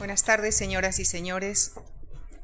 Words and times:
Buenas 0.00 0.24
tardes, 0.24 0.56
señoras 0.56 0.98
y 0.98 1.04
señores. 1.04 1.74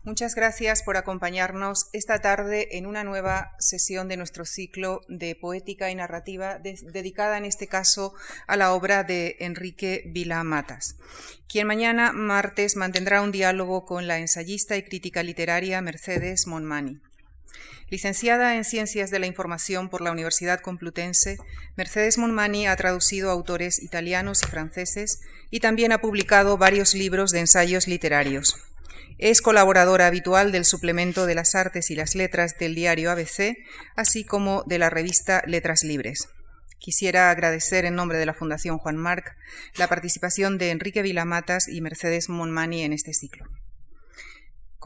Muchas 0.05 0.35
gracias 0.35 0.83
por 0.83 0.99
acompañarnos 0.99 1.89
esta 1.95 2.19
tarde 2.19 2.77
en 2.77 2.85
una 2.85 3.03
nueva 3.03 3.55
sesión 3.59 4.09
de 4.09 4.19
nuestro 4.19 4.45
ciclo 4.45 5.01
de 5.09 5.35
poética 5.35 5.91
y 5.91 5.95
narrativa 5.95 6.59
dedicada 6.59 7.39
en 7.39 7.47
este 7.47 7.67
caso 7.67 8.13
a 8.47 8.57
la 8.59 8.75
obra 8.75 9.05
de 9.05 9.37
Enrique 9.41 10.03
Vila 10.09 10.45
Matas, 10.45 10.97
quien 11.49 11.67
mañana 11.67 12.13
martes 12.13 12.77
mantendrá 12.77 13.23
un 13.23 13.33
diálogo 13.33 13.87
con 13.87 14.07
la 14.07 14.19
ensayista 14.19 14.77
y 14.77 14.83
crítica 14.83 15.23
literaria 15.23 15.81
Mercedes 15.81 16.47
Monmani. 16.47 17.01
Licenciada 17.89 18.57
en 18.57 18.65
Ciencias 18.65 19.11
de 19.11 19.21
la 19.21 19.27
Información 19.27 19.89
por 19.89 20.01
la 20.01 20.11
Universidad 20.11 20.61
Complutense, 20.61 21.39
Mercedes 21.77 22.19
Monmani 22.19 22.67
ha 22.67 22.75
traducido 22.75 23.31
autores 23.31 23.81
italianos 23.81 24.43
y 24.43 24.47
franceses 24.47 25.21
y 25.51 25.61
también 25.61 25.93
ha 25.93 26.01
publicado 26.01 26.59
varios 26.59 26.95
libros 26.95 27.31
de 27.31 27.41
ensayos 27.41 27.87
literarios. 27.87 28.57
Es 29.19 29.41
colaboradora 29.41 30.09
habitual 30.09 30.53
del 30.53 30.65
suplemento 30.65 31.27
de 31.27 31.35
las 31.37 31.55
artes 31.55 31.91
y 31.91 31.95
las 31.95 32.15
letras 32.15 32.59
del 32.59 32.75
diario 32.75 33.11
ABC, 33.11 33.57
así 33.95 34.25
como 34.25 34.65
de 34.65 34.79
la 34.79 34.91
revista 34.91 35.43
Letras 35.47 35.85
Libres. 35.85 36.29
Quisiera 36.79 37.31
agradecer 37.31 37.85
en 37.85 37.95
nombre 37.95 38.19
de 38.19 38.27
la 38.27 38.35
Fundación 38.35 38.79
Juan 38.79 38.97
Marc 38.97 39.37
la 39.77 39.89
participación 39.89 40.59
de 40.59 40.71
Enrique 40.71 41.03
Vilamatas 41.03 41.69
y 41.69 41.81
Mercedes 41.81 42.29
Monmani 42.29 42.83
en 42.83 42.93
este 42.93 43.15
ciclo. 43.15 43.47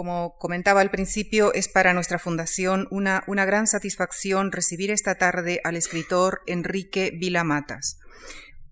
Como 0.01 0.39
comentaba 0.39 0.81
al 0.81 0.91
principio, 0.91 1.53
es 1.53 1.69
para 1.69 1.93
nuestra 1.93 2.19
fundación 2.19 2.89
una, 2.91 3.23
gran 3.27 3.67
satisfacción 3.67 4.51
recibir 4.51 4.91
esta 4.91 5.17
tarde 5.17 5.61
al 5.63 5.77
escritor 5.77 6.41
Enrique 6.47 7.13
Vilamatas. 7.15 7.99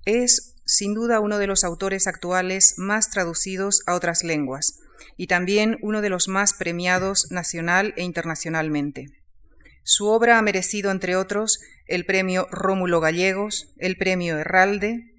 Es 0.07 0.55
sin 0.65 0.95
duda 0.95 1.21
uno 1.21 1.37
de 1.37 1.47
los 1.47 1.65
autores 1.65 2.07
actuales 2.07 2.77
más 2.79 3.11
traducidos 3.11 3.83
a 3.87 3.93
otras 3.93 4.25
lenguas 4.25 4.79
y 5.19 5.27
también 5.27 5.77
uno 5.83 6.01
de 6.01 6.09
los 6.09 6.29
más 6.29 6.55
premiados 6.55 7.31
nacional 7.31 7.93
e 7.99 8.05
internacionalmente. 8.05 9.09
Su 9.83 10.07
obra 10.07 10.39
ha 10.39 10.43
merecido, 10.43 10.91
entre 10.91 11.15
otros, 11.15 11.61
el 11.89 12.07
Premio 12.07 12.49
Rómulo 12.51 13.01
Gallegos, 13.01 13.75
el 13.77 13.99
Premio 13.99 14.39
Herralde, 14.39 15.13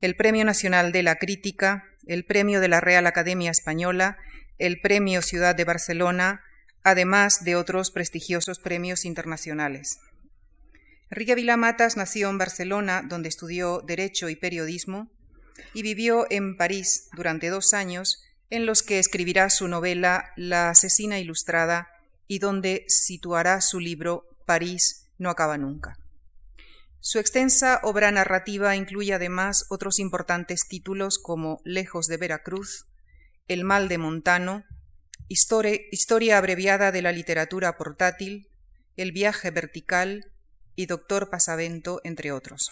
el 0.00 0.14
Premio 0.14 0.44
Nacional 0.44 0.92
de 0.92 1.02
la 1.02 1.16
Crítica, 1.16 1.82
el 2.06 2.24
Premio 2.24 2.60
de 2.60 2.68
la 2.68 2.80
Real 2.80 3.08
Academia 3.08 3.50
Española 3.50 4.16
el 4.58 4.80
Premio 4.80 5.22
Ciudad 5.22 5.54
de 5.54 5.64
Barcelona, 5.64 6.42
además 6.82 7.44
de 7.44 7.56
otros 7.56 7.90
prestigiosos 7.90 8.58
premios 8.58 9.04
internacionales. 9.04 9.98
Enrique 11.10 11.34
Vilamatas 11.34 11.96
nació 11.96 12.30
en 12.30 12.38
Barcelona, 12.38 13.02
donde 13.06 13.28
estudió 13.28 13.80
Derecho 13.80 14.28
y 14.28 14.36
Periodismo, 14.36 15.10
y 15.72 15.82
vivió 15.82 16.26
en 16.30 16.56
París 16.56 17.08
durante 17.14 17.48
dos 17.48 17.74
años, 17.74 18.22
en 18.50 18.66
los 18.66 18.82
que 18.82 18.98
escribirá 18.98 19.50
su 19.50 19.68
novela 19.68 20.30
La 20.36 20.70
asesina 20.70 21.18
ilustrada 21.18 21.88
y 22.28 22.38
donde 22.38 22.84
situará 22.88 23.60
su 23.60 23.80
libro 23.80 24.24
París 24.46 25.08
no 25.18 25.30
acaba 25.30 25.58
nunca. 25.58 25.98
Su 27.00 27.18
extensa 27.18 27.80
obra 27.82 28.10
narrativa 28.10 28.74
incluye 28.74 29.14
además 29.14 29.66
otros 29.68 29.98
importantes 30.00 30.66
títulos 30.66 31.18
como 31.18 31.60
Lejos 31.64 32.08
de 32.08 32.16
Veracruz, 32.16 32.86
el 33.48 33.64
mal 33.64 33.88
de 33.88 33.98
Montano, 33.98 34.64
Historia 35.28 36.38
abreviada 36.38 36.92
de 36.92 37.02
la 37.02 37.10
literatura 37.12 37.76
portátil, 37.76 38.48
El 38.96 39.12
viaje 39.12 39.50
vertical 39.50 40.30
y 40.76 40.86
Doctor 40.86 41.30
Pasavento, 41.30 42.00
entre 42.04 42.30
otros. 42.32 42.70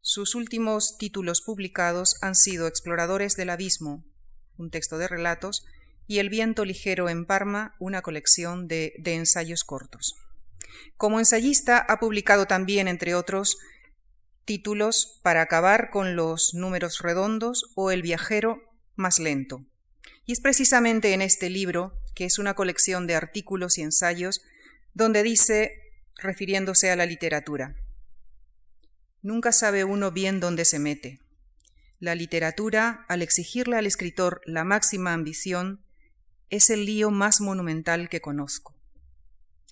Sus 0.00 0.34
últimos 0.34 0.96
títulos 0.98 1.42
publicados 1.42 2.16
han 2.22 2.34
sido 2.34 2.66
Exploradores 2.66 3.36
del 3.36 3.50
Abismo, 3.50 4.04
un 4.56 4.70
texto 4.70 4.98
de 4.98 5.08
relatos, 5.08 5.64
y 6.06 6.18
El 6.18 6.28
viento 6.28 6.64
ligero 6.64 7.08
en 7.08 7.24
Parma, 7.24 7.74
una 7.78 8.02
colección 8.02 8.68
de, 8.68 8.94
ensayos 9.04 9.64
cortos. 9.64 10.14
Como 10.96 11.18
ensayista 11.18 11.78
ha 11.78 11.98
publicado 12.00 12.46
también, 12.46 12.88
entre 12.88 13.14
otros, 13.14 13.56
títulos 14.44 15.20
para 15.22 15.42
acabar 15.42 15.90
con 15.90 16.16
los 16.16 16.52
números 16.52 17.00
redondos 17.00 17.70
o 17.74 17.90
El 17.90 18.02
viajero 18.02 18.73
más 18.96 19.18
lento. 19.18 19.64
Y 20.26 20.32
es 20.32 20.40
precisamente 20.40 21.12
en 21.12 21.22
este 21.22 21.50
libro, 21.50 21.98
que 22.14 22.24
es 22.24 22.38
una 22.38 22.54
colección 22.54 23.06
de 23.06 23.14
artículos 23.14 23.78
y 23.78 23.82
ensayos, 23.82 24.42
donde 24.94 25.22
dice, 25.22 25.72
refiriéndose 26.16 26.90
a 26.90 26.96
la 26.96 27.06
literatura, 27.06 27.76
Nunca 29.24 29.52
sabe 29.52 29.84
uno 29.84 30.12
bien 30.12 30.38
dónde 30.38 30.66
se 30.66 30.78
mete. 30.78 31.18
La 31.98 32.14
literatura, 32.14 33.06
al 33.08 33.22
exigirle 33.22 33.78
al 33.78 33.86
escritor 33.86 34.42
la 34.44 34.64
máxima 34.64 35.14
ambición, 35.14 35.82
es 36.50 36.68
el 36.68 36.84
lío 36.84 37.10
más 37.10 37.40
monumental 37.40 38.10
que 38.10 38.20
conozco. 38.20 38.76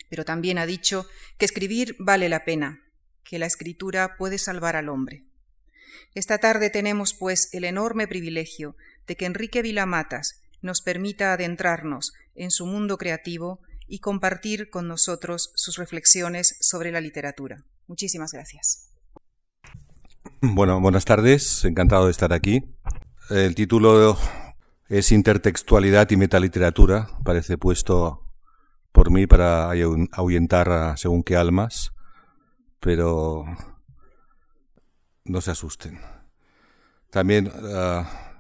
Pero 0.09 0.25
también 0.25 0.57
ha 0.57 0.65
dicho 0.65 1.07
que 1.37 1.45
escribir 1.45 1.97
vale 1.99 2.31
la 2.31 2.47
pena, 2.47 2.83
que 3.25 3.39
la 3.39 3.45
escritura 3.45 4.17
puede 4.17 4.39
salvar 4.39 4.75
al 4.75 4.89
hombre. 4.89 5.27
Esta 6.15 6.39
tarde 6.39 6.71
tenemos, 6.71 7.13
pues, 7.13 7.51
el 7.53 7.65
enorme 7.65 8.09
privilegio 8.09 8.75
de 9.07 9.17
que 9.17 9.27
Enrique 9.27 9.63
Vilamatas 9.63 10.43
nos 10.61 10.81
permita 10.81 11.33
adentrarnos 11.33 12.13
en 12.35 12.51
su 12.51 12.67
mundo 12.67 12.99
creativo 12.99 13.61
y 13.89 13.99
compartir 13.99 14.71
con 14.71 14.89
nosotros 14.89 15.53
sus 15.55 15.77
reflexiones 15.77 16.57
sobre 16.61 16.93
la 16.93 17.01
literatura. 17.01 17.65
Muchísimas 17.87 18.33
gracias. 18.33 18.91
Bueno, 20.41 20.81
buenas 20.81 21.05
tardes, 21.05 21.65
encantado 21.65 22.07
de 22.07 22.11
estar 22.11 22.33
aquí. 22.33 22.65
El 23.29 23.55
título 23.55 24.17
es 24.89 25.13
Intertextualidad 25.13 26.11
y 26.11 26.17
Metaliteratura, 26.17 27.09
parece 27.25 27.59
puesto 27.59 28.23
por 28.93 29.11
mí 29.11 29.27
para 29.27 29.71
ahuyentar 30.13 30.71
a 30.71 30.97
según 30.97 31.23
qué 31.23 31.37
almas, 31.37 31.93
pero 32.81 33.45
no 35.25 35.41
se 35.41 35.51
asusten. 35.51 36.01
También 37.11 37.51
ah, 37.75 38.32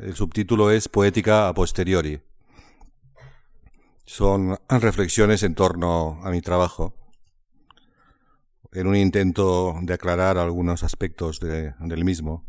el 0.00 0.14
subtítulo 0.14 0.70
es 0.70 0.88
Poética 0.88 1.48
a 1.48 1.54
posteriori. 1.54 2.20
Son 4.04 4.58
reflexiones 4.68 5.42
en 5.42 5.54
torno 5.54 6.20
a 6.24 6.30
mi 6.30 6.40
trabajo, 6.40 6.94
en 8.72 8.86
un 8.86 8.96
intento 8.96 9.76
de 9.82 9.94
aclarar 9.94 10.38
algunos 10.38 10.82
aspectos 10.82 11.40
del 11.40 12.04
mismo. 12.04 12.44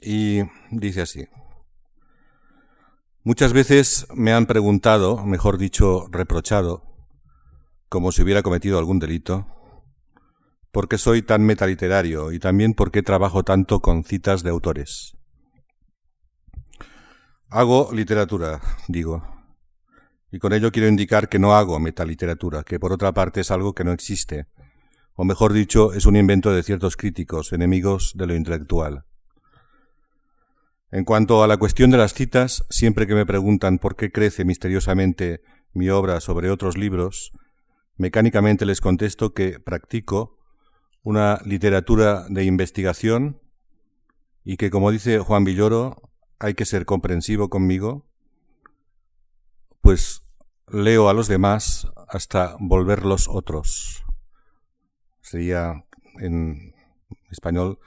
Y 0.00 0.42
dice 0.70 1.02
así. 1.02 1.26
Muchas 3.24 3.52
veces 3.52 4.06
me 4.14 4.32
han 4.32 4.46
preguntado, 4.46 5.24
mejor 5.26 5.58
dicho, 5.58 6.06
reprochado, 6.10 6.84
como 7.88 8.12
si 8.12 8.22
hubiera 8.22 8.42
cometido 8.42 8.78
algún 8.78 9.00
delito, 9.00 9.46
por 10.78 10.86
qué 10.86 10.96
soy 10.96 11.22
tan 11.22 11.42
metaliterario 11.42 12.30
y 12.30 12.38
también 12.38 12.72
por 12.72 12.92
qué 12.92 13.02
trabajo 13.02 13.42
tanto 13.42 13.80
con 13.80 14.04
citas 14.04 14.44
de 14.44 14.50
autores. 14.50 15.16
Hago 17.48 17.90
literatura, 17.92 18.60
digo, 18.86 19.26
y 20.30 20.38
con 20.38 20.52
ello 20.52 20.70
quiero 20.70 20.86
indicar 20.86 21.28
que 21.28 21.40
no 21.40 21.56
hago 21.56 21.80
metaliteratura, 21.80 22.62
que 22.62 22.78
por 22.78 22.92
otra 22.92 23.10
parte 23.10 23.40
es 23.40 23.50
algo 23.50 23.74
que 23.74 23.82
no 23.82 23.90
existe, 23.90 24.46
o 25.14 25.24
mejor 25.24 25.52
dicho, 25.52 25.94
es 25.94 26.06
un 26.06 26.14
invento 26.14 26.52
de 26.52 26.62
ciertos 26.62 26.96
críticos, 26.96 27.52
enemigos 27.52 28.12
de 28.14 28.28
lo 28.28 28.36
intelectual. 28.36 29.04
En 30.92 31.04
cuanto 31.04 31.42
a 31.42 31.48
la 31.48 31.56
cuestión 31.56 31.90
de 31.90 31.98
las 31.98 32.14
citas, 32.14 32.62
siempre 32.70 33.08
que 33.08 33.16
me 33.16 33.26
preguntan 33.26 33.80
por 33.80 33.96
qué 33.96 34.12
crece 34.12 34.44
misteriosamente 34.44 35.40
mi 35.72 35.90
obra 35.90 36.20
sobre 36.20 36.50
otros 36.50 36.78
libros, 36.78 37.32
mecánicamente 37.96 38.64
les 38.64 38.80
contesto 38.80 39.34
que 39.34 39.58
practico 39.58 40.37
una 41.08 41.40
literatura 41.46 42.26
de 42.28 42.44
investigación 42.44 43.40
y 44.44 44.58
que, 44.58 44.68
como 44.68 44.90
dice 44.90 45.20
Juan 45.20 45.42
Villoro, 45.42 46.10
hay 46.38 46.52
que 46.52 46.66
ser 46.66 46.84
comprensivo 46.84 47.48
conmigo, 47.48 48.06
pues 49.80 50.20
leo 50.66 51.08
a 51.08 51.14
los 51.14 51.26
demás 51.26 51.88
hasta 52.08 52.56
volverlos 52.60 53.26
otros. 53.26 54.04
Sería 55.22 55.86
en 56.20 56.74
español, 57.30 57.78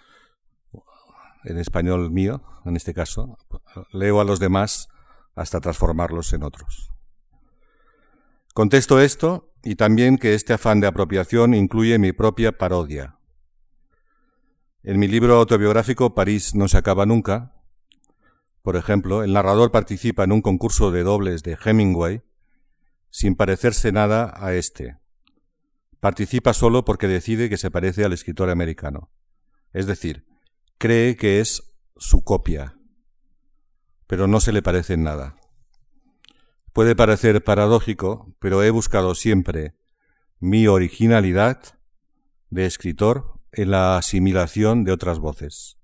en 1.44 1.60
español 1.60 2.10
mío, 2.10 2.42
en 2.66 2.76
este 2.76 2.96
caso, 2.96 3.38
leo 3.92 4.20
a 4.20 4.24
los 4.24 4.40
demás 4.40 4.90
hasta 5.36 5.60
transformarlos 5.60 6.34
en 6.34 6.42
otros. 6.42 6.92
Contesto 8.56 9.00
esto 9.00 9.51
y 9.64 9.76
también 9.76 10.18
que 10.18 10.34
este 10.34 10.54
afán 10.54 10.80
de 10.80 10.88
apropiación 10.88 11.54
incluye 11.54 12.00
mi 12.00 12.14
propia 12.14 12.58
parodia. 12.58 13.18
En 14.84 15.00
mi 15.00 15.08
libro 15.08 15.36
autobiográfico 15.36 16.16
París 16.16 16.56
no 16.56 16.68
se 16.68 16.78
acaba 16.78 17.06
nunca, 17.06 17.54
por 18.62 18.76
ejemplo, 18.76 19.24
el 19.24 19.34
narrador 19.34 19.72
participa 19.72 20.24
en 20.24 20.32
un 20.32 20.42
concurso 20.42 20.92
de 20.92 21.04
dobles 21.04 21.44
de 21.44 21.58
Hemingway 21.64 22.22
sin 23.10 23.36
parecerse 23.36 23.92
nada 23.92 24.34
a 24.36 24.54
este. 24.54 24.98
Participa 26.00 26.54
solo 26.54 26.86
porque 26.86 27.08
decide 27.08 27.50
que 27.50 27.58
se 27.58 27.72
parece 27.72 28.06
al 28.06 28.14
escritor 28.14 28.50
americano. 28.50 29.12
Es 29.74 29.88
decir, 29.88 30.26
cree 30.78 31.16
que 31.16 31.40
es 31.40 31.76
su 31.98 32.24
copia, 32.24 32.78
pero 34.08 34.28
no 34.28 34.40
se 34.40 34.52
le 34.52 34.62
parece 34.62 34.94
en 34.94 35.04
nada. 35.04 35.36
Puede 36.74 36.96
parecer 36.96 37.44
paradójico, 37.44 38.34
pero 38.40 38.64
he 38.64 38.70
buscado 38.70 39.14
siempre 39.16 39.76
mi 40.40 40.68
originalidad 40.68 41.80
de 42.50 42.66
escritor 42.66 43.40
en 43.52 43.72
la 43.72 43.98
asimilación 43.98 44.84
de 44.84 44.92
otras 44.92 45.20
voces. 45.20 45.78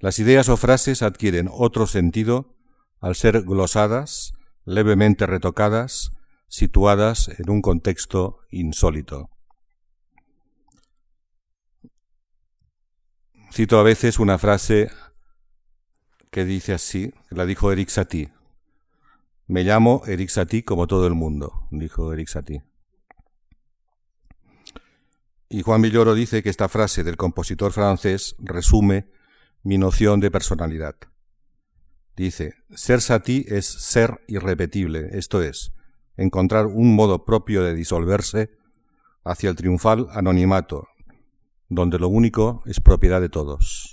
Las 0.00 0.18
ideas 0.18 0.48
o 0.48 0.56
frases 0.56 1.02
adquieren 1.02 1.48
otro 1.50 1.86
sentido 1.86 2.56
al 3.00 3.14
ser 3.14 3.42
glosadas, 3.42 4.32
levemente 4.64 5.26
retocadas, 5.26 6.12
situadas 6.48 7.28
en 7.38 7.50
un 7.50 7.62
contexto 7.62 8.38
insólito. 8.50 9.30
Cito 13.52 13.78
a 13.78 13.82
veces 13.82 14.18
una 14.18 14.36
frase 14.36 14.90
que 16.30 16.44
dice 16.44 16.72
así, 16.72 17.14
que 17.28 17.36
la 17.36 17.46
dijo 17.46 17.70
Eric 17.70 17.88
Satie. 17.88 18.33
Me 19.46 19.62
llamo 19.62 20.02
Eric 20.06 20.30
Satie 20.30 20.64
como 20.64 20.86
todo 20.86 21.06
el 21.06 21.12
mundo, 21.12 21.68
dijo 21.70 22.14
Eric 22.14 22.28
Satie. 22.28 22.64
Y 25.50 25.60
Juan 25.60 25.82
Villoro 25.82 26.14
dice 26.14 26.42
que 26.42 26.48
esta 26.48 26.70
frase 26.70 27.04
del 27.04 27.18
compositor 27.18 27.72
francés 27.72 28.36
resume 28.38 29.10
mi 29.62 29.76
noción 29.76 30.20
de 30.20 30.30
personalidad. 30.30 30.96
Dice, 32.16 32.54
ser 32.70 33.02
Satie 33.02 33.44
es 33.48 33.66
ser 33.66 34.22
irrepetible, 34.28 35.10
esto 35.12 35.42
es, 35.42 35.72
encontrar 36.16 36.66
un 36.66 36.94
modo 36.94 37.26
propio 37.26 37.62
de 37.62 37.74
disolverse 37.74 38.50
hacia 39.24 39.50
el 39.50 39.56
triunfal 39.56 40.08
anonimato, 40.12 40.88
donde 41.68 41.98
lo 41.98 42.08
único 42.08 42.62
es 42.64 42.80
propiedad 42.80 43.20
de 43.20 43.28
todos. 43.28 43.83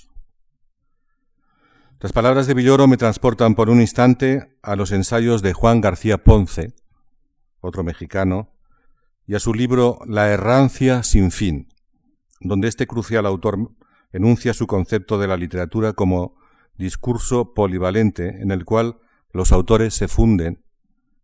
Las 2.01 2.13
palabras 2.13 2.47
de 2.47 2.55
Villoro 2.55 2.87
me 2.87 2.97
transportan 2.97 3.53
por 3.53 3.69
un 3.69 3.79
instante 3.79 4.57
a 4.63 4.75
los 4.75 4.91
ensayos 4.91 5.43
de 5.43 5.53
Juan 5.53 5.81
García 5.81 6.23
Ponce, 6.23 6.73
otro 7.59 7.83
mexicano, 7.83 8.55
y 9.27 9.35
a 9.35 9.39
su 9.39 9.53
libro 9.53 9.99
La 10.07 10.29
errancia 10.29 11.03
sin 11.03 11.29
fin, 11.29 11.67
donde 12.39 12.69
este 12.69 12.87
crucial 12.87 13.27
autor 13.27 13.75
enuncia 14.13 14.55
su 14.55 14.65
concepto 14.65 15.19
de 15.19 15.27
la 15.27 15.37
literatura 15.37 15.93
como 15.93 16.37
discurso 16.75 17.53
polivalente 17.53 18.41
en 18.41 18.49
el 18.49 18.65
cual 18.65 18.97
los 19.31 19.51
autores 19.51 19.93
se 19.93 20.07
funden 20.07 20.65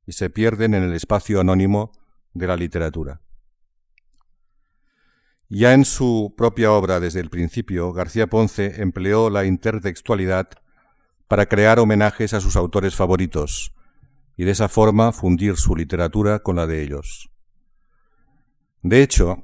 y 0.06 0.12
se 0.12 0.30
pierden 0.30 0.75
en 0.75 0.83
el 0.83 0.94
espacio 0.94 1.41
anónimo 1.41 1.91
de 2.35 2.45
la 2.45 2.56
literatura. 2.56 3.21
Ya 5.50 5.73
en 5.73 5.85
su 5.85 6.35
propia 6.38 6.71
obra 6.71 7.00
desde 7.00 7.19
el 7.19 7.31
principio, 7.31 7.94
García 7.94 8.27
Ponce 8.27 8.80
empleó 8.80 9.31
la 9.31 9.45
intertextualidad 9.45 10.50
para 11.27 11.47
crear 11.47 11.79
homenajes 11.79 12.33
a 12.33 12.41
sus 12.41 12.56
autores 12.56 12.95
favoritos 12.95 13.74
y 14.35 14.45
de 14.45 14.51
esa 14.51 14.69
forma 14.69 15.12
fundir 15.12 15.57
su 15.57 15.75
literatura 15.75 16.39
con 16.39 16.56
la 16.56 16.68
de 16.68 16.83
ellos. 16.83 17.29
De 18.81 19.01
hecho, 19.01 19.44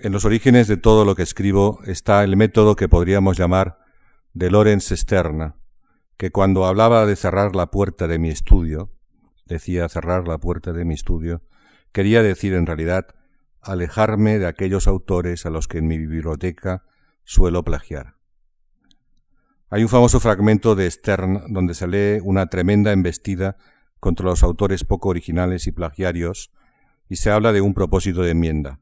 en 0.00 0.12
los 0.12 0.24
orígenes 0.24 0.68
de 0.68 0.76
todo 0.76 1.04
lo 1.04 1.16
que 1.16 1.22
escribo 1.22 1.80
está 1.86 2.22
el 2.22 2.36
método 2.36 2.76
que 2.76 2.88
podríamos 2.88 3.36
llamar 3.36 3.78
de 4.34 4.50
Lorenz 4.50 4.90
Stern, 4.90 5.54
que 6.16 6.30
cuando 6.30 6.66
hablaba 6.66 7.06
de 7.06 7.16
cerrar 7.16 7.56
la 7.56 7.70
puerta 7.70 8.06
de 8.06 8.18
mi 8.18 8.28
estudio, 8.28 8.92
decía 9.46 9.88
cerrar 9.88 10.28
la 10.28 10.38
puerta 10.38 10.72
de 10.72 10.84
mi 10.84 10.94
estudio, 10.94 11.42
quería 11.92 12.22
decir 12.22 12.54
en 12.54 12.66
realidad 12.66 13.06
alejarme 13.60 14.38
de 14.38 14.46
aquellos 14.46 14.86
autores 14.86 15.46
a 15.46 15.50
los 15.50 15.66
que 15.66 15.78
en 15.78 15.86
mi 15.86 15.98
biblioteca 15.98 16.84
suelo 17.24 17.64
plagiar. 17.64 18.17
Hay 19.70 19.82
un 19.82 19.90
famoso 19.90 20.18
fragmento 20.18 20.74
de 20.74 20.90
Stern 20.90 21.52
donde 21.52 21.74
se 21.74 21.86
lee 21.86 22.22
una 22.24 22.46
tremenda 22.46 22.90
embestida 22.92 23.58
contra 24.00 24.24
los 24.24 24.42
autores 24.42 24.82
poco 24.84 25.10
originales 25.10 25.66
y 25.66 25.72
plagiarios 25.72 26.50
y 27.10 27.16
se 27.16 27.30
habla 27.30 27.52
de 27.52 27.60
un 27.60 27.74
propósito 27.74 28.22
de 28.22 28.30
enmienda 28.30 28.80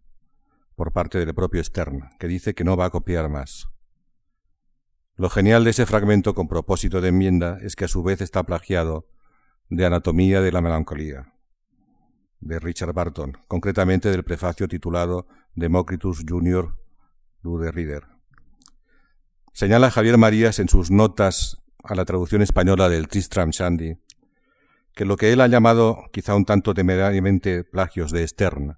por 0.77 0.93
parte 0.93 1.19
del 1.19 1.35
propio 1.35 1.65
Stern, 1.65 2.11
que 2.21 2.29
dice 2.29 2.55
que 2.55 2.63
no 2.63 2.77
va 2.77 2.85
a 2.85 2.91
copiar 2.91 3.29
más. 3.29 3.69
Lo 5.17 5.29
genial 5.29 5.65
de 5.65 5.71
ese 5.71 5.87
fragmento 5.87 6.35
con 6.35 6.47
propósito 6.47 7.01
de 7.01 7.09
enmienda 7.09 7.59
es 7.63 7.75
que 7.75 7.87
a 7.87 7.89
su 7.89 8.05
vez 8.05 8.21
está 8.21 8.45
plagiado 8.45 9.09
de 9.69 9.87
Anatomía 9.87 10.41
de 10.41 10.53
la 10.53 10.61
Melancolía, 10.61 11.33
de 12.39 12.61
Richard 12.61 12.93
Barton, 12.93 13.39
concretamente 13.49 14.11
del 14.13 14.23
prefacio 14.23 14.69
titulado 14.69 15.27
Democritus 15.57 16.25
Jr. 16.29 16.77
Lude 17.43 17.73
Reader. 17.73 18.16
Señala 19.57 19.91
Javier 19.91 20.19
Marías 20.19 20.59
en 20.59 20.69
sus 20.69 20.91
notas 20.91 21.63
a 21.83 21.95
la 21.95 22.05
traducción 22.05 22.43
española 22.43 22.91
del 22.91 23.09
Tristram 23.09 23.53
Shandy 23.53 23.97
que 24.95 25.07
lo 25.07 25.17
que 25.17 25.33
él 25.33 25.41
ha 25.41 25.47
llamado, 25.47 26.03
quizá 26.13 26.35
un 26.35 26.45
tanto 26.45 26.75
temerariamente, 26.75 27.65
plagios 27.65 28.13
de 28.13 28.29
Stern, 28.29 28.77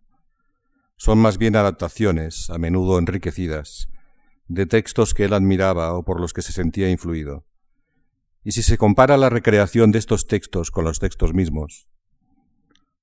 son 0.96 1.18
más 1.18 1.36
bien 1.36 1.56
adaptaciones, 1.56 2.48
a 2.50 2.58
menudo 2.58 3.00
enriquecidas, 3.00 3.88
de 4.46 4.66
textos 4.66 5.14
que 5.14 5.24
él 5.24 5.32
admiraba 5.32 5.94
o 5.94 6.04
por 6.04 6.20
los 6.20 6.32
que 6.32 6.42
se 6.42 6.52
sentía 6.52 6.88
influido. 6.88 7.44
Y 8.44 8.52
si 8.52 8.62
se 8.62 8.78
compara 8.78 9.16
la 9.16 9.30
recreación 9.30 9.90
de 9.90 9.98
estos 9.98 10.28
textos 10.28 10.70
con 10.70 10.84
los 10.84 11.00
textos 11.00 11.34
mismos, 11.34 11.88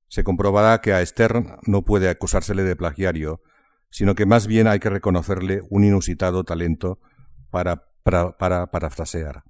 se 0.07 0.23
comprobará 0.23 0.79
que 0.79 0.93
a 0.93 1.05
Stern 1.05 1.57
no 1.67 1.81
puede 1.81 2.07
acusársele 2.07 2.63
de 2.63 2.77
plagiario, 2.77 3.41
sino 3.89 4.15
que 4.15 4.25
más 4.25 4.47
bien 4.47 4.67
hay 4.67 4.79
que 4.79 4.89
reconocerle 4.89 5.59
un 5.69 5.83
inusitado 5.83 6.45
talento 6.45 7.01
para, 7.49 7.87
para, 8.03 8.37
para 8.37 8.71
parafrasear. 8.71 9.43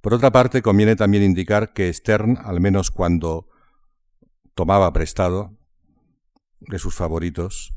Por 0.00 0.14
otra 0.14 0.30
parte, 0.30 0.62
conviene 0.62 0.96
también 0.96 1.24
indicar 1.24 1.72
que 1.72 1.92
Stern, 1.92 2.38
al 2.44 2.60
menos 2.60 2.90
cuando 2.90 3.48
tomaba 4.54 4.92
prestado 4.92 5.58
de 6.60 6.78
sus 6.78 6.94
favoritos, 6.94 7.74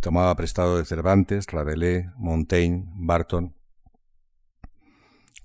tomaba 0.00 0.34
prestado 0.34 0.78
de 0.78 0.84
Cervantes, 0.84 1.46
Rabelais, 1.46 2.06
Montaigne, 2.16 2.86
Barton, 2.94 3.54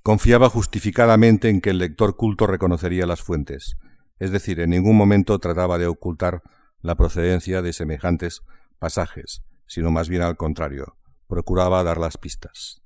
confiaba 0.01 0.49
justificadamente 0.49 1.49
en 1.49 1.61
que 1.61 1.69
el 1.69 1.77
lector 1.77 2.17
culto 2.17 2.47
reconocería 2.47 3.05
las 3.05 3.21
fuentes, 3.21 3.77
es 4.19 4.31
decir, 4.31 4.59
en 4.59 4.71
ningún 4.71 4.97
momento 4.97 5.39
trataba 5.39 5.77
de 5.77 5.87
ocultar 5.87 6.43
la 6.81 6.95
procedencia 6.95 7.61
de 7.61 7.73
semejantes 7.73 8.41
pasajes, 8.79 9.43
sino 9.65 9.91
más 9.91 10.09
bien 10.09 10.21
al 10.21 10.35
contrario, 10.35 10.97
procuraba 11.33 11.81
dar 11.81 11.97
las 11.97 12.19
pistas. 12.19 12.83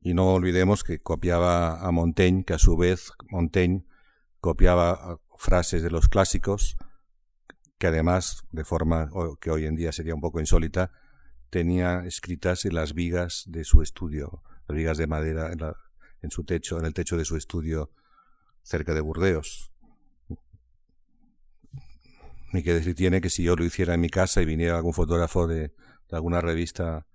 Y 0.00 0.14
no 0.14 0.32
olvidemos 0.32 0.82
que 0.84 1.00
copiaba 1.00 1.86
a 1.86 1.90
Montaigne, 1.90 2.44
que 2.44 2.54
a 2.54 2.58
su 2.58 2.78
vez 2.78 3.12
Montaigne 3.28 3.84
copiaba 4.40 5.18
frases 5.36 5.82
de 5.82 5.90
los 5.90 6.08
clásicos, 6.08 6.78
que 7.78 7.88
además, 7.88 8.44
de 8.52 8.64
forma 8.64 9.10
que 9.38 9.50
hoy 9.50 9.66
en 9.66 9.76
día 9.76 9.92
sería 9.92 10.14
un 10.14 10.22
poco 10.22 10.40
insólita, 10.40 10.92
tenía 11.50 12.06
escritas 12.06 12.64
en 12.64 12.74
las 12.74 12.94
vigas 12.94 13.44
de 13.46 13.64
su 13.64 13.82
estudio, 13.82 14.42
las 14.66 14.78
vigas 14.78 14.96
de 14.96 15.06
madera 15.06 15.52
en, 16.22 16.30
su 16.30 16.44
techo, 16.44 16.78
en 16.78 16.86
el 16.86 16.94
techo 16.94 17.18
de 17.18 17.26
su 17.26 17.36
estudio 17.36 17.90
cerca 18.62 18.94
de 18.94 19.02
Burdeos. 19.02 19.74
Ni 22.54 22.62
que 22.62 22.72
decir 22.72 22.94
tiene 22.94 23.20
que 23.20 23.28
si 23.28 23.42
yo 23.42 23.56
lo 23.56 23.64
hiciera 23.66 23.92
en 23.92 24.00
mi 24.00 24.08
casa 24.08 24.40
y 24.40 24.46
viniera 24.46 24.76
algún 24.76 24.94
fotógrafo 24.94 25.46
de 25.46 25.74
alguna 26.10 26.40
revista 26.40 27.06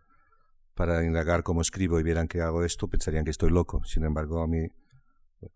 para 0.75 1.03
indagar 1.05 1.43
cómo 1.43 1.61
escribo 1.61 1.99
y 1.99 2.03
vieran 2.03 2.27
que 2.27 2.41
hago 2.41 2.63
esto, 2.63 2.87
pensarían 2.87 3.23
que 3.23 3.31
estoy 3.31 3.49
loco. 3.49 3.83
Sin 3.85 4.03
embargo, 4.03 4.41
a 4.41 4.47
mí 4.47 4.67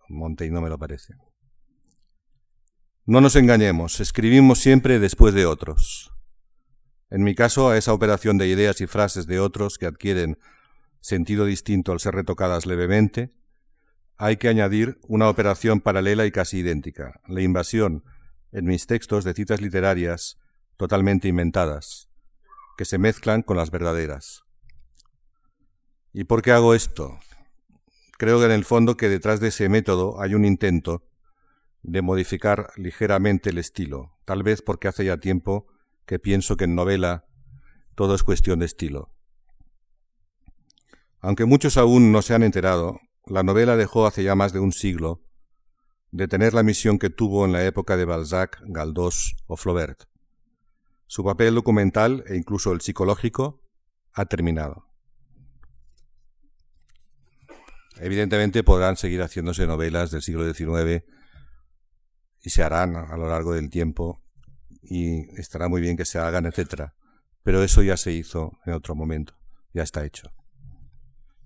Montaigne 0.07 0.55
no 0.55 0.61
me 0.61 0.69
lo 0.69 0.79
parece. 0.79 1.13
No 3.05 3.21
nos 3.21 3.35
engañemos, 3.35 3.99
escribimos 3.99 4.59
siempre 4.59 4.99
después 4.99 5.33
de 5.33 5.45
otros. 5.45 6.11
En 7.09 7.23
mi 7.23 7.35
caso, 7.35 7.69
a 7.69 7.77
esa 7.77 7.93
operación 7.93 8.37
de 8.37 8.47
ideas 8.47 8.81
y 8.81 8.87
frases 8.87 9.25
de 9.25 9.39
otros 9.39 9.77
que 9.77 9.87
adquieren 9.87 10.37
sentido 11.01 11.45
distinto 11.45 11.91
al 11.91 11.99
ser 11.99 12.13
retocadas 12.13 12.65
levemente, 12.65 13.33
hay 14.17 14.37
que 14.37 14.47
añadir 14.47 14.99
una 15.07 15.29
operación 15.29 15.81
paralela 15.81 16.25
y 16.25 16.31
casi 16.31 16.59
idéntica, 16.59 17.19
la 17.27 17.41
invasión 17.41 18.03
en 18.51 18.65
mis 18.65 18.85
textos 18.85 19.23
de 19.23 19.33
citas 19.33 19.61
literarias 19.61 20.37
totalmente 20.77 21.27
inventadas, 21.27 22.09
que 22.77 22.85
se 22.85 22.97
mezclan 22.97 23.41
con 23.41 23.57
las 23.57 23.71
verdaderas. 23.71 24.43
¿Y 26.11 26.23
por 26.23 26.41
qué 26.41 26.51
hago 26.51 26.73
esto? 26.73 27.19
Creo 28.17 28.39
que 28.39 28.45
en 28.45 28.51
el 28.51 28.65
fondo 28.65 28.97
que 28.97 29.09
detrás 29.09 29.39
de 29.39 29.49
ese 29.49 29.69
método 29.69 30.19
hay 30.19 30.33
un 30.33 30.43
intento 30.43 31.03
de 31.83 32.01
modificar 32.01 32.71
ligeramente 32.77 33.51
el 33.51 33.59
estilo, 33.59 34.17
tal 34.25 34.43
vez 34.43 34.61
porque 34.61 34.87
hace 34.87 35.05
ya 35.05 35.17
tiempo 35.17 35.67
que 36.05 36.17
pienso 36.17 36.57
que 36.57 36.65
en 36.65 36.75
novela 36.75 37.25
todo 37.95 38.15
es 38.15 38.23
cuestión 38.23 38.59
de 38.59 38.65
estilo. 38.65 39.13
Aunque 41.19 41.45
muchos 41.45 41.77
aún 41.77 42.11
no 42.11 42.21
se 42.23 42.33
han 42.33 42.43
enterado, 42.43 42.99
la 43.27 43.43
novela 43.43 43.77
dejó 43.77 44.07
hace 44.07 44.23
ya 44.23 44.33
más 44.33 44.51
de 44.51 44.59
un 44.59 44.71
siglo 44.71 45.21
de 46.11 46.27
tener 46.27 46.55
la 46.55 46.63
misión 46.63 46.97
que 46.97 47.11
tuvo 47.11 47.45
en 47.45 47.51
la 47.51 47.63
época 47.63 47.95
de 47.97 48.05
Balzac, 48.05 48.59
Galdós 48.65 49.35
o 49.45 49.55
Flaubert. 49.55 50.05
Su 51.05 51.23
papel 51.23 51.53
documental 51.53 52.23
e 52.27 52.35
incluso 52.35 52.71
el 52.71 52.81
psicológico 52.81 53.61
ha 54.13 54.25
terminado. 54.25 54.88
Evidentemente 57.99 58.63
podrán 58.63 58.97
seguir 58.97 59.21
haciéndose 59.21 59.67
novelas 59.67 60.11
del 60.11 60.21
siglo 60.21 60.51
XIX 60.51 61.03
y 62.41 62.49
se 62.49 62.63
harán 62.63 62.95
a 62.95 63.17
lo 63.17 63.27
largo 63.27 63.53
del 63.53 63.69
tiempo 63.69 64.21
y 64.81 65.29
estará 65.39 65.67
muy 65.67 65.81
bien 65.81 65.97
que 65.97 66.05
se 66.05 66.19
hagan, 66.19 66.45
etcétera. 66.45 66.95
Pero 67.43 67.63
eso 67.63 67.81
ya 67.83 67.97
se 67.97 68.11
hizo 68.11 68.59
en 68.65 68.73
otro 68.73 68.95
momento, 68.95 69.33
ya 69.73 69.83
está 69.83 70.05
hecho. 70.05 70.31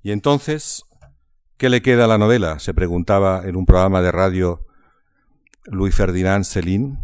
Y 0.02 0.12
entonces, 0.12 0.84
¿qué 1.58 1.70
le 1.70 1.82
queda 1.82 2.06
a 2.06 2.08
la 2.08 2.18
novela? 2.18 2.60
Se 2.60 2.74
preguntaba 2.74 3.44
en 3.46 3.56
un 3.56 3.66
programa 3.66 4.02
de 4.02 4.12
radio 4.12 4.66
Louis 5.66 5.96
Ferdinand 5.96 6.44
Céline 6.44 7.00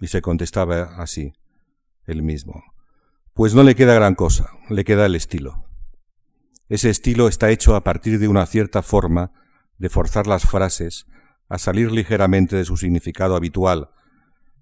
y 0.00 0.06
se 0.06 0.22
contestaba 0.22 0.96
así, 0.96 1.32
él 2.06 2.22
mismo. 2.22 2.62
Pues 3.34 3.54
no 3.54 3.62
le 3.64 3.74
queda 3.74 3.94
gran 3.94 4.14
cosa, 4.14 4.50
le 4.70 4.84
queda 4.84 5.06
el 5.06 5.16
estilo. 5.16 5.64
Ese 6.74 6.90
estilo 6.90 7.28
está 7.28 7.50
hecho 7.50 7.76
a 7.76 7.84
partir 7.84 8.18
de 8.18 8.26
una 8.26 8.44
cierta 8.46 8.82
forma 8.82 9.30
de 9.78 9.88
forzar 9.88 10.26
las 10.26 10.42
frases 10.42 11.06
a 11.48 11.56
salir 11.56 11.92
ligeramente 11.92 12.56
de 12.56 12.64
su 12.64 12.76
significado 12.76 13.36
habitual, 13.36 13.90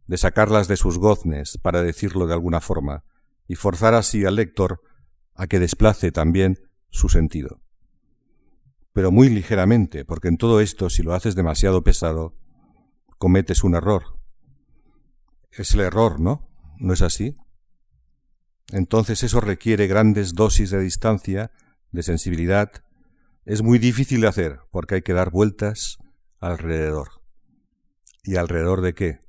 de 0.07 0.19
sacarlas 0.19 0.69
de 0.69 0.77
sus 0.77 0.99
goznes, 0.99 1.57
para 1.57 1.83
decirlo 1.83 2.27
de 2.27 2.35
alguna 2.35 2.61
forma, 2.61 3.03
y 3.49 3.55
forzar 3.55 3.95
así 3.95 4.27
al 4.27 4.37
lector 4.37 4.83
a 5.35 5.47
que 5.47 5.59
desplace 5.59 6.13
también 6.13 6.59
su 6.91 7.09
sentido. 7.09 7.63
Pero 8.93 9.11
muy 9.11 9.31
ligeramente, 9.31 10.05
porque 10.05 10.29
en 10.29 10.37
todo 10.37 10.61
esto, 10.61 10.91
si 10.91 11.03
lo 11.03 11.15
haces 11.15 11.35
demasiado 11.35 11.83
pesado, 11.83 12.37
cometes 13.17 13.65
un 13.65 13.75
error. 13.75 14.19
Es 15.51 15.73
el 15.73 15.81
error, 15.81 16.21
¿no? 16.21 16.47
¿No 16.79 16.93
es 16.93 17.01
así? 17.01 17.39
Entonces 18.71 19.23
eso 19.23 19.41
requiere 19.41 19.87
grandes 19.87 20.35
dosis 20.35 20.69
de 20.69 20.81
distancia, 20.81 21.53
de 21.93 22.03
sensibilidad. 22.03 22.73
Es 23.45 23.63
muy 23.63 23.79
difícil 23.79 24.23
de 24.23 24.29
hacer 24.29 24.61
porque 24.71 24.97
hay 24.97 25.03
que 25.03 25.13
dar 25.13 25.31
vueltas 25.31 25.99
alrededor. 26.41 27.23
¿Y 28.25 28.37
alrededor 28.37 28.81
de 28.81 28.95
qué? 28.95 29.21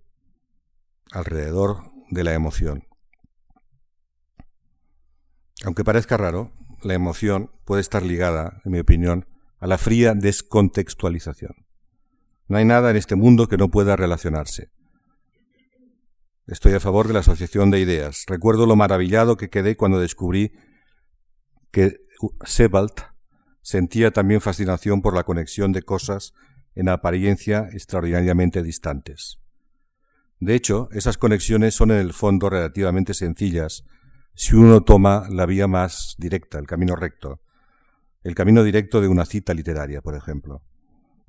Alrededor 1.12 1.92
de 2.10 2.24
la 2.24 2.34
emoción. 2.34 2.88
Aunque 5.64 5.84
parezca 5.84 6.18
raro, 6.18 6.52
la 6.84 6.94
emoción 6.94 7.52
puede 7.66 7.82
estar 7.82 8.04
ligada, 8.04 8.62
en 8.66 8.72
mi 8.72 8.80
opinión, 8.80 9.28
a 9.60 9.68
la 9.68 9.78
fría 9.78 10.14
descontextualización. 10.14 11.66
No 12.48 12.58
hay 12.58 12.66
nada 12.66 12.92
en 12.92 12.98
este 12.98 13.16
mundo 13.16 13.48
que 13.48 13.58
no 13.58 13.70
pueda 13.70 13.96
relacionarse. 13.96 14.72
Estoy 16.46 16.74
a 16.74 16.82
favor 16.82 17.08
de 17.08 17.14
la 17.14 17.22
asociación 17.22 17.72
de 17.72 17.80
ideas. 17.80 18.26
Recuerdo 18.28 18.66
lo 18.66 18.76
maravillado 18.76 19.38
que 19.38 19.50
quedé 19.50 19.78
cuando 19.78 20.00
descubrí 20.00 20.52
que 21.72 22.03
Sebald 22.46 22.94
sentía 23.62 24.12
también 24.12 24.42
fascinación 24.42 25.02
por 25.02 25.16
la 25.16 25.24
conexión 25.24 25.72
de 25.72 25.82
cosas 25.82 26.34
en 26.76 26.90
apariencia 26.90 27.70
extraordinariamente 27.72 28.64
distantes. 28.64 29.40
De 30.40 30.56
hecho, 30.56 30.90
esas 30.92 31.18
conexiones 31.18 31.74
son 31.74 31.92
en 31.92 31.98
el 31.98 32.14
fondo 32.14 32.50
relativamente 32.50 33.14
sencillas 33.14 33.86
si 34.36 34.56
uno 34.56 34.82
toma 34.82 35.28
la 35.30 35.46
vía 35.46 35.68
más 35.68 36.16
directa, 36.18 36.60
el 36.60 36.68
camino 36.68 36.96
recto, 36.96 37.42
el 38.24 38.36
camino 38.36 38.64
directo 38.64 39.00
de 39.00 39.08
una 39.08 39.26
cita 39.26 39.54
literaria, 39.54 40.02
por 40.02 40.16
ejemplo. 40.16 40.64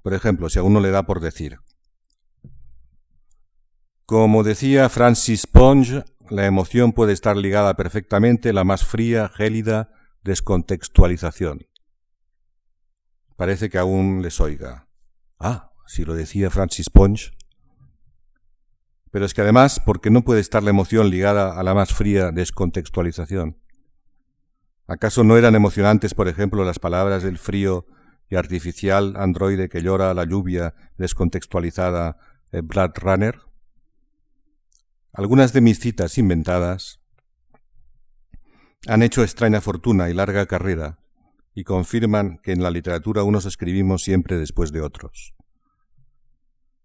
Por 0.02 0.14
ejemplo, 0.14 0.48
si 0.48 0.58
a 0.58 0.62
uno 0.62 0.80
le 0.80 0.90
da 0.90 1.04
por 1.04 1.20
decir, 1.20 1.58
como 4.06 4.42
decía 4.42 4.88
Francis 4.88 5.46
Ponge, 5.46 6.04
la 6.28 6.46
emoción 6.46 6.92
puede 6.92 7.12
estar 7.12 7.36
ligada 7.36 7.74
perfectamente 7.74 8.52
la 8.52 8.64
más 8.64 8.84
fría, 8.84 9.30
gélida 9.34 9.93
descontextualización. 10.24 11.66
Parece 13.36 13.68
que 13.68 13.78
aún 13.78 14.22
les 14.22 14.40
oiga. 14.40 14.88
Ah, 15.38 15.72
si 15.86 16.04
lo 16.04 16.14
decía 16.14 16.50
Francis 16.50 16.88
Ponge. 16.90 17.32
Pero 19.10 19.26
es 19.26 19.34
que 19.34 19.42
además, 19.42 19.80
porque 19.84 20.10
no 20.10 20.22
puede 20.22 20.40
estar 20.40 20.62
la 20.62 20.70
emoción 20.70 21.10
ligada 21.10 21.58
a 21.58 21.62
la 21.62 21.74
más 21.74 21.92
fría 21.92 22.32
descontextualización? 22.32 23.58
¿Acaso 24.86 25.24
no 25.24 25.36
eran 25.36 25.54
emocionantes, 25.54 26.14
por 26.14 26.28
ejemplo, 26.28 26.64
las 26.64 26.78
palabras 26.78 27.22
del 27.22 27.38
frío 27.38 27.86
y 28.28 28.36
artificial 28.36 29.14
androide 29.16 29.68
que 29.68 29.82
llora 29.82 30.14
la 30.14 30.24
lluvia 30.24 30.74
descontextualizada 30.96 32.16
Blood 32.50 32.92
Runner? 32.96 33.40
Algunas 35.12 35.52
de 35.52 35.60
mis 35.60 35.78
citas 35.78 36.18
inventadas 36.18 37.03
han 38.86 39.02
hecho 39.02 39.22
extraña 39.22 39.60
fortuna 39.60 40.10
y 40.10 40.14
larga 40.14 40.46
carrera 40.46 40.98
y 41.54 41.64
confirman 41.64 42.38
que 42.42 42.52
en 42.52 42.62
la 42.62 42.70
literatura 42.70 43.22
unos 43.22 43.46
escribimos 43.46 44.02
siempre 44.02 44.36
después 44.36 44.72
de 44.72 44.80
otros. 44.80 45.34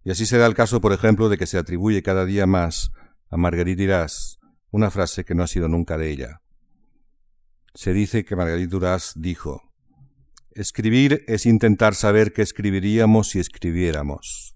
Y 0.03 0.11
así 0.11 0.25
se 0.25 0.37
da 0.37 0.45
el 0.45 0.53
caso, 0.53 0.79
por 0.79 0.93
ejemplo, 0.93 1.27
de 1.29 1.37
que 1.37 1.47
se 1.47 1.57
atribuye 1.57 2.03
cada 2.03 2.25
día 2.25 2.45
más 2.45 2.91
a 3.29 3.37
Marguerite 3.37 3.83
Duras 3.83 4.39
una 4.71 4.91
frase 4.91 5.25
que 5.25 5.35
no 5.35 5.43
ha 5.43 5.47
sido 5.47 5.67
nunca 5.67 5.97
de 5.97 6.11
ella. 6.11 6.41
Se 7.73 7.93
dice 7.93 8.23
que 8.23 8.35
Marguerite 8.35 8.69
Duras 8.69 9.13
dijo, 9.15 9.63
Escribir 10.51 11.23
es 11.27 11.45
intentar 11.45 11.95
saber 11.95 12.33
qué 12.33 12.41
escribiríamos 12.41 13.29
si 13.29 13.39
escribiéramos. 13.39 14.55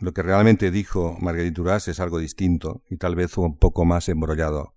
Lo 0.00 0.12
que 0.12 0.22
realmente 0.22 0.70
dijo 0.70 1.16
Marguerite 1.20 1.54
Duras 1.54 1.88
es 1.88 2.00
algo 2.00 2.18
distinto 2.18 2.82
y 2.90 2.96
tal 2.96 3.14
vez 3.14 3.36
un 3.38 3.58
poco 3.58 3.84
más 3.84 4.08
embrollado. 4.08 4.74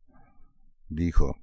Dijo, 0.89 1.38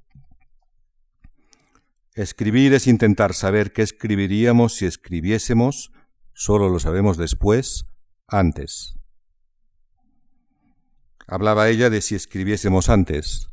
Escribir 2.15 2.75
es 2.75 2.87
intentar 2.87 3.35
saber 3.35 3.73
qué 3.73 3.83
escribiríamos 3.83 4.75
si 4.75 4.87
escribiésemos, 4.87 5.93
solo 6.33 6.69
lo 6.69 6.79
sabemos 6.79 7.17
después, 7.17 7.87
antes. 8.29 8.99
Hablaba 11.27 11.69
ella 11.69 11.91
de 11.91 12.01
si 12.01 12.15
escribiésemos 12.15 12.89
antes. 12.89 13.51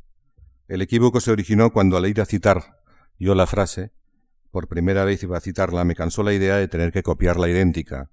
El 0.67 0.81
equívoco 0.81 1.19
se 1.19 1.31
originó 1.31 1.71
cuando 1.71 1.98
al 1.98 2.05
ir 2.05 2.21
a 2.21 2.25
citar 2.25 2.81
yo 3.17 3.36
la 3.36 3.48
frase, 3.48 3.91
por 4.51 4.67
primera 4.67 5.05
vez 5.05 5.24
iba 5.24 5.38
a 5.38 5.41
citarla, 5.41 5.83
me 5.86 5.95
cansó 5.95 6.24
la 6.24 6.33
idea 6.33 6.57
de 6.57 6.67
tener 6.67 6.91
que 6.91 7.03
copiarla 7.03 7.50
idéntica 7.50 8.10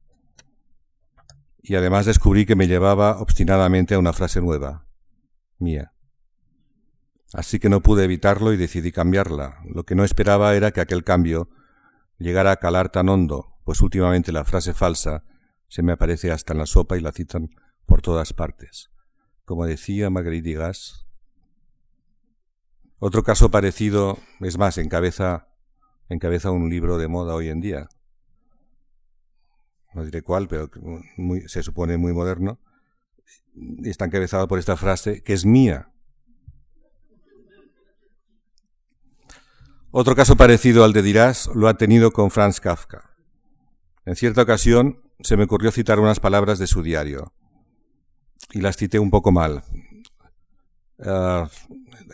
y 1.69 1.75
además 1.75 2.07
descubrí 2.07 2.47
que 2.47 2.57
me 2.57 2.67
llevaba 2.67 3.21
obstinadamente 3.21 3.95
a 3.95 3.99
una 3.99 4.15
frase 4.15 4.41
nueva, 4.41 4.87
mía. 5.59 5.93
Así 7.33 7.59
que 7.59 7.69
no 7.69 7.83
pude 7.83 8.05
evitarlo 8.05 8.53
y 8.53 8.57
decidí 8.57 8.93
cambiarla. 8.93 9.61
Lo 9.65 9.85
que 9.85 9.95
no 9.95 10.05
esperaba 10.05 10.55
era 10.55 10.71
que 10.71 10.81
aquel 10.81 11.05
cambio 11.05 11.51
llegara 12.19 12.53
a 12.53 12.57
calar 12.57 12.91
tan 12.91 13.09
hondo, 13.09 13.59
pues 13.65 13.81
últimamente 13.81 14.33
la 14.33 14.45
frase 14.45 14.75
falsa 14.75 15.25
se 15.69 15.83
me 15.83 15.93
aparece 15.93 16.33
hasta 16.33 16.55
en 16.55 16.59
la 16.59 16.67
sopa 16.67 16.97
y 16.97 17.01
la 17.01 17.13
citan 17.13 17.51
por 17.87 18.01
todas 18.01 18.33
partes. 18.33 18.91
Como 19.45 19.67
decía 19.67 20.11
Marguerite 20.11 20.55
Gas. 20.55 21.07
Otro 22.99 23.23
caso 23.23 23.51
parecido, 23.51 24.19
es 24.41 24.59
más, 24.59 24.79
encabeza, 24.79 25.49
encabeza 26.09 26.51
un 26.51 26.69
libro 26.69 26.99
de 26.99 27.07
moda 27.07 27.35
hoy 27.35 27.49
en 27.49 27.61
día, 27.61 27.89
no 29.95 30.05
diré 30.05 30.23
cuál, 30.23 30.49
pero 30.49 30.71
se 31.47 31.63
supone 31.63 31.97
muy 31.97 32.13
moderno, 32.13 32.61
está 33.85 34.05
encabezado 34.05 34.49
por 34.49 34.59
esta 34.59 34.77
frase, 34.77 35.23
que 35.23 35.33
es 35.33 35.45
mía. 35.45 35.93
Otro 39.91 40.15
caso 40.15 40.37
parecido 40.37 40.85
al 40.85 40.93
de 40.93 41.03
Dirás 41.03 41.49
lo 41.55 41.67
ha 41.67 41.75
tenido 41.75 42.13
con 42.13 42.31
Franz 42.31 42.61
Kafka. 42.61 43.17
En 44.05 44.17
cierta 44.17 44.43
ocasión 44.43 45.01
se 45.21 45.37
me 45.37 45.45
ocurrió 45.45 45.73
citar 45.73 45.99
unas 45.99 46.21
palabras 46.21 46.59
de 46.59 46.67
su 46.67 46.83
diario, 46.83 47.33
y 48.53 48.61
las 48.61 48.77
cité 48.77 48.99
un 48.99 49.11
poco 49.11 49.33
mal. 49.33 49.65
Ah, 51.03 51.49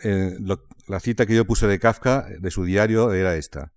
eh, 0.03 0.37
la 0.87 0.99
cita 0.99 1.25
que 1.25 1.35
yo 1.35 1.45
puse 1.45 1.67
de 1.67 1.79
Kafka, 1.79 2.27
de 2.39 2.51
su 2.51 2.63
diario, 2.63 3.13
era 3.13 3.35
esta. 3.35 3.73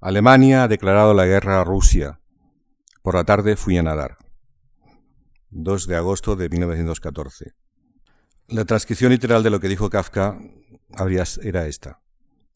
Alemania 0.00 0.64
ha 0.64 0.68
declarado 0.68 1.14
la 1.14 1.26
guerra 1.26 1.60
a 1.60 1.64
Rusia. 1.64 2.20
Por 3.02 3.14
la 3.14 3.24
tarde 3.24 3.56
fui 3.56 3.76
a 3.76 3.82
nadar. 3.82 4.16
2 5.50 5.86
de 5.86 5.96
agosto 5.96 6.36
de 6.36 6.48
1914. 6.48 7.52
La 8.48 8.64
transcripción 8.64 9.12
literal 9.12 9.42
de 9.42 9.50
lo 9.50 9.60
que 9.60 9.68
dijo 9.68 9.90
Kafka 9.90 10.38
era 11.42 11.66
esta. 11.66 12.01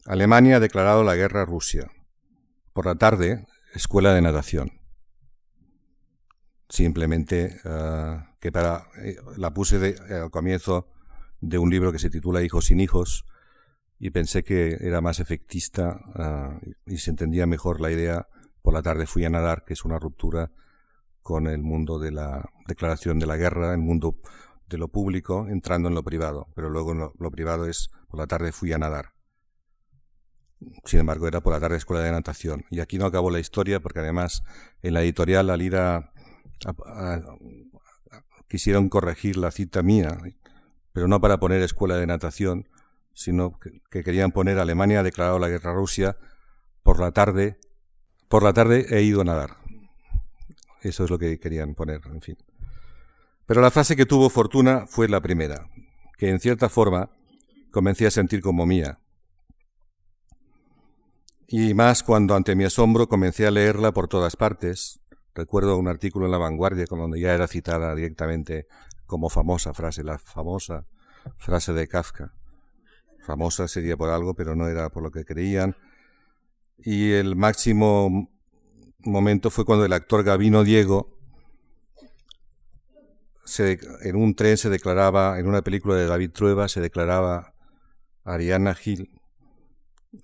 Alemania 0.06 0.56
ha 0.56 0.60
declarado 0.60 1.02
la 1.02 1.16
guerra 1.16 1.42
a 1.42 1.46
Rusia. 1.46 1.90
Por 2.72 2.86
la 2.86 2.94
tarde, 2.94 3.44
escuela 3.74 4.14
de 4.14 4.22
natación. 4.22 4.70
Simplemente 6.68 7.60
eh, 7.64 8.18
que 8.38 8.52
para 8.52 8.86
eh, 9.02 9.16
la 9.36 9.52
puse 9.52 9.96
al 10.10 10.30
comienzo 10.30 10.88
de 11.40 11.58
un 11.58 11.70
libro 11.70 11.90
que 11.90 11.98
se 11.98 12.10
titula 12.10 12.42
Hijos 12.42 12.66
sin 12.66 12.80
hijos 12.80 13.26
y 13.98 14.10
pensé 14.10 14.44
que 14.44 14.76
era 14.80 15.00
más 15.00 15.18
efectista 15.18 16.00
eh, 16.16 16.74
y 16.86 16.98
se 16.98 17.10
entendía 17.10 17.46
mejor 17.46 17.80
la 17.80 17.90
idea 17.90 18.28
por 18.62 18.74
la 18.74 18.82
tarde 18.82 19.06
fui 19.06 19.24
a 19.24 19.30
nadar, 19.30 19.64
que 19.64 19.74
es 19.74 19.84
una 19.84 19.98
ruptura 19.98 20.52
con 21.20 21.48
el 21.48 21.62
mundo 21.62 21.98
de 21.98 22.12
la 22.12 22.48
declaración 22.68 23.18
de 23.18 23.26
la 23.26 23.36
guerra, 23.36 23.72
el 23.72 23.78
mundo 23.78 24.20
de 24.68 24.78
lo 24.78 24.88
público, 24.88 25.48
entrando 25.48 25.88
en 25.88 25.94
lo 25.94 26.04
privado. 26.04 26.48
Pero 26.54 26.68
luego 26.68 26.94
lo, 26.94 27.12
lo 27.18 27.30
privado 27.30 27.66
es, 27.66 27.90
por 28.08 28.20
la 28.20 28.26
tarde 28.26 28.52
fui 28.52 28.72
a 28.72 28.78
nadar. 28.78 29.15
Sin 30.84 31.00
embargo, 31.00 31.28
era 31.28 31.40
por 31.40 31.52
la 31.52 31.60
tarde 31.60 31.76
escuela 31.76 32.02
de 32.02 32.10
natación. 32.10 32.64
Y 32.70 32.80
aquí 32.80 32.98
no 32.98 33.06
acabó 33.06 33.30
la 33.30 33.40
historia 33.40 33.80
porque 33.80 34.00
además 34.00 34.42
en 34.82 34.94
la 34.94 35.02
editorial 35.02 35.50
Alira 35.50 36.12
quisieron 38.48 38.88
corregir 38.88 39.36
la 39.36 39.50
cita 39.50 39.82
mía, 39.82 40.18
pero 40.92 41.08
no 41.08 41.20
para 41.20 41.38
poner 41.38 41.62
escuela 41.62 41.96
de 41.96 42.06
natación, 42.06 42.68
sino 43.12 43.58
que, 43.58 44.02
querían 44.02 44.32
poner 44.32 44.58
Alemania 44.58 45.00
ha 45.00 45.02
declarado 45.02 45.38
la 45.38 45.48
guerra 45.48 45.70
a 45.70 45.74
Rusia 45.74 46.16
por 46.82 47.00
la 47.00 47.12
tarde. 47.12 47.58
Por 48.28 48.42
la 48.42 48.52
tarde 48.52 48.86
he 48.90 49.02
ido 49.02 49.20
a 49.20 49.24
nadar. 49.24 49.56
Eso 50.82 51.04
es 51.04 51.10
lo 51.10 51.18
que 51.18 51.38
querían 51.38 51.74
poner, 51.74 52.00
en 52.06 52.20
fin. 52.20 52.36
Pero 53.46 53.60
la 53.60 53.70
frase 53.70 53.96
que 53.96 54.06
tuvo 54.06 54.28
fortuna 54.28 54.86
fue 54.86 55.08
la 55.08 55.20
primera, 55.20 55.68
que 56.18 56.28
en 56.28 56.40
cierta 56.40 56.68
forma 56.68 57.10
comencé 57.70 58.06
a 58.06 58.10
sentir 58.10 58.40
como 58.40 58.66
mía. 58.66 58.98
Y 61.48 61.74
más 61.74 62.02
cuando 62.02 62.34
ante 62.34 62.56
mi 62.56 62.64
asombro 62.64 63.08
comencé 63.08 63.46
a 63.46 63.50
leerla 63.50 63.92
por 63.92 64.08
todas 64.08 64.36
partes. 64.36 65.00
Recuerdo 65.34 65.76
un 65.76 65.88
artículo 65.88 66.26
en 66.26 66.32
La 66.32 66.38
Vanguardia 66.38 66.86
con 66.86 66.98
donde 66.98 67.20
ya 67.20 67.34
era 67.34 67.46
citada 67.46 67.94
directamente 67.94 68.66
como 69.06 69.28
famosa 69.28 69.72
frase, 69.72 70.02
la 70.02 70.18
famosa 70.18 70.86
frase 71.36 71.72
de 71.72 71.86
Kafka. 71.86 72.32
Famosa 73.24 73.68
sería 73.68 73.96
por 73.96 74.10
algo, 74.10 74.34
pero 74.34 74.56
no 74.56 74.68
era 74.68 74.88
por 74.90 75.02
lo 75.02 75.10
que 75.10 75.24
creían. 75.24 75.76
Y 76.78 77.12
el 77.12 77.36
máximo 77.36 78.30
momento 79.00 79.50
fue 79.50 79.64
cuando 79.64 79.84
el 79.84 79.92
actor 79.92 80.24
Gavino 80.24 80.64
Diego 80.64 81.16
en 83.58 84.16
un 84.16 84.34
tren 84.34 84.56
se 84.56 84.70
declaraba, 84.70 85.38
en 85.38 85.46
una 85.46 85.62
película 85.62 85.94
de 85.94 86.06
David 86.06 86.30
Trueba, 86.32 86.68
se 86.68 86.80
declaraba 86.80 87.54
Ariana 88.24 88.74
Gil, 88.74 89.15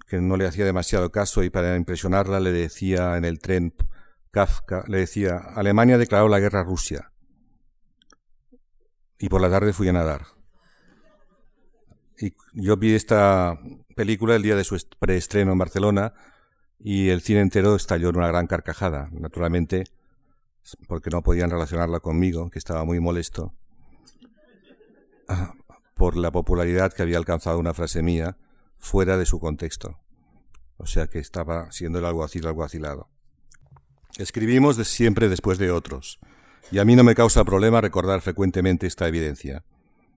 que 0.06 0.20
no 0.20 0.36
le 0.36 0.46
hacía 0.46 0.64
demasiado 0.64 1.10
caso 1.10 1.42
y 1.42 1.50
para 1.50 1.76
impresionarla 1.76 2.40
le 2.40 2.52
decía 2.52 3.16
en 3.16 3.24
el 3.24 3.38
tren 3.38 3.74
Kafka, 4.30 4.84
le 4.88 4.98
decía, 4.98 5.36
Alemania 5.36 5.98
declaró 5.98 6.28
la 6.28 6.40
guerra 6.40 6.60
a 6.60 6.64
Rusia. 6.64 7.12
Y 9.18 9.28
por 9.28 9.40
la 9.40 9.50
tarde 9.50 9.72
fui 9.72 9.88
a 9.88 9.92
nadar. 9.92 10.22
Y 12.18 12.34
yo 12.54 12.76
vi 12.76 12.94
esta 12.94 13.58
película 13.94 14.34
el 14.34 14.42
día 14.42 14.56
de 14.56 14.64
su 14.64 14.78
preestreno 14.98 15.52
en 15.52 15.58
Barcelona 15.58 16.14
y 16.78 17.10
el 17.10 17.20
cine 17.20 17.40
entero 17.40 17.76
estalló 17.76 18.08
en 18.08 18.16
una 18.16 18.28
gran 18.28 18.46
carcajada. 18.46 19.08
Naturalmente, 19.12 19.84
porque 20.88 21.10
no 21.10 21.22
podían 21.22 21.50
relacionarla 21.50 22.00
conmigo, 22.00 22.50
que 22.50 22.58
estaba 22.58 22.84
muy 22.84 23.00
molesto, 23.00 23.54
ah, 25.28 25.54
por 25.94 26.16
la 26.16 26.32
popularidad 26.32 26.92
que 26.92 27.02
había 27.02 27.18
alcanzado 27.18 27.58
una 27.58 27.74
frase 27.74 28.02
mía 28.02 28.36
fuera 28.82 29.16
de 29.16 29.24
su 29.24 29.38
contexto. 29.38 30.00
O 30.76 30.86
sea 30.86 31.06
que 31.06 31.20
estaba 31.20 31.70
siendo 31.70 32.00
el 32.00 32.04
alguacil 32.04 32.46
alguacilado. 32.46 33.08
Escribimos 34.18 34.76
de 34.76 34.84
siempre 34.84 35.28
después 35.28 35.56
de 35.56 35.70
otros, 35.70 36.18
y 36.70 36.78
a 36.78 36.84
mí 36.84 36.96
no 36.96 37.04
me 37.04 37.14
causa 37.14 37.44
problema 37.44 37.80
recordar 37.80 38.20
frecuentemente 38.20 38.86
esta 38.86 39.06
evidencia. 39.06 39.64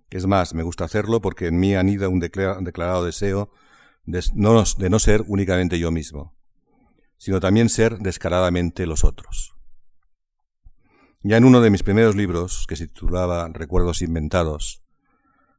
Es 0.10 0.26
más, 0.26 0.54
me 0.54 0.64
gusta 0.64 0.84
hacerlo 0.84 1.22
porque 1.22 1.48
en 1.48 1.60
mí 1.60 1.76
anida 1.76 2.10
un 2.10 2.20
declarado 2.20 3.06
deseo 3.06 3.52
de 4.06 4.24
no 4.34 5.00
ser 5.00 5.24
únicamente 5.28 5.80
yo 5.80 5.92
mismo, 5.92 6.36
sino 7.18 7.40
también 7.40 7.70
ser 7.70 8.00
descaradamente 8.00 8.88
los 8.88 9.04
otros. 9.04 9.56
Ya 11.22 11.38
en 11.38 11.46
uno 11.46 11.62
de 11.62 11.70
mis 11.70 11.84
primeros 11.84 12.16
libros, 12.16 12.66
que 12.68 12.76
se 12.76 12.88
titulaba 12.88 13.48
Recuerdos 13.50 14.02
Inventados, 14.02 14.85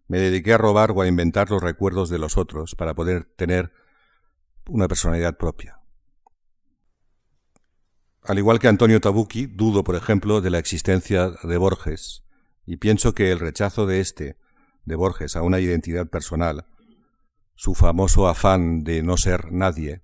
me 0.08 0.18
dediqué 0.18 0.54
a 0.54 0.58
robar 0.58 0.92
o 0.92 1.02
a 1.02 1.08
inventar 1.08 1.50
los 1.50 1.62
recuerdos 1.62 2.10
de 2.10 2.18
los 2.18 2.36
otros 2.36 2.74
para 2.74 2.94
poder 2.94 3.24
tener 3.36 3.72
una 4.68 4.88
personalidad 4.88 5.36
propia. 5.36 5.80
Al 8.22 8.38
igual 8.38 8.58
que 8.58 8.68
Antonio 8.68 9.00
Tabucchi, 9.00 9.46
dudo, 9.46 9.84
por 9.84 9.94
ejemplo, 9.94 10.40
de 10.40 10.50
la 10.50 10.58
existencia 10.58 11.30
de 11.42 11.56
Borges, 11.56 12.24
y 12.64 12.78
pienso 12.78 13.14
que 13.14 13.30
el 13.30 13.38
rechazo 13.38 13.86
de 13.86 14.00
este, 14.00 14.36
de 14.84 14.96
Borges, 14.96 15.36
a 15.36 15.42
una 15.42 15.60
identidad 15.60 16.08
personal, 16.08 16.66
su 17.54 17.74
famoso 17.74 18.26
afán 18.26 18.82
de 18.82 19.02
no 19.02 19.16
ser 19.16 19.52
nadie, 19.52 20.02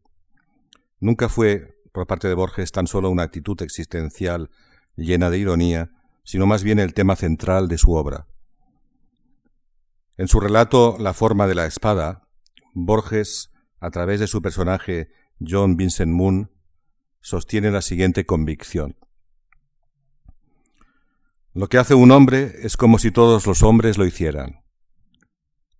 nunca 1.00 1.28
fue, 1.28 1.76
por 1.92 2.06
parte 2.06 2.28
de 2.28 2.34
Borges, 2.34 2.70
tan 2.70 2.86
solo 2.86 3.10
una 3.10 3.24
actitud 3.24 3.60
existencial 3.60 4.50
llena 4.94 5.28
de 5.28 5.38
ironía, 5.38 5.90
sino 6.22 6.46
más 6.46 6.62
bien 6.62 6.78
el 6.78 6.94
tema 6.94 7.16
central 7.16 7.66
de 7.66 7.78
su 7.78 7.92
obra. 7.92 8.28
En 10.22 10.28
su 10.28 10.38
relato 10.38 10.98
La 11.00 11.14
forma 11.14 11.48
de 11.48 11.56
la 11.56 11.66
espada, 11.66 12.28
Borges, 12.74 13.52
a 13.80 13.90
través 13.90 14.20
de 14.20 14.28
su 14.28 14.40
personaje 14.40 15.08
John 15.44 15.76
Vincent 15.76 16.12
Moon, 16.12 16.52
sostiene 17.20 17.72
la 17.72 17.82
siguiente 17.82 18.24
convicción. 18.24 18.96
Lo 21.54 21.66
que 21.66 21.78
hace 21.78 21.94
un 21.94 22.12
hombre 22.12 22.52
es 22.62 22.76
como 22.76 23.00
si 23.00 23.10
todos 23.10 23.48
los 23.48 23.64
hombres 23.64 23.98
lo 23.98 24.06
hicieran. 24.06 24.62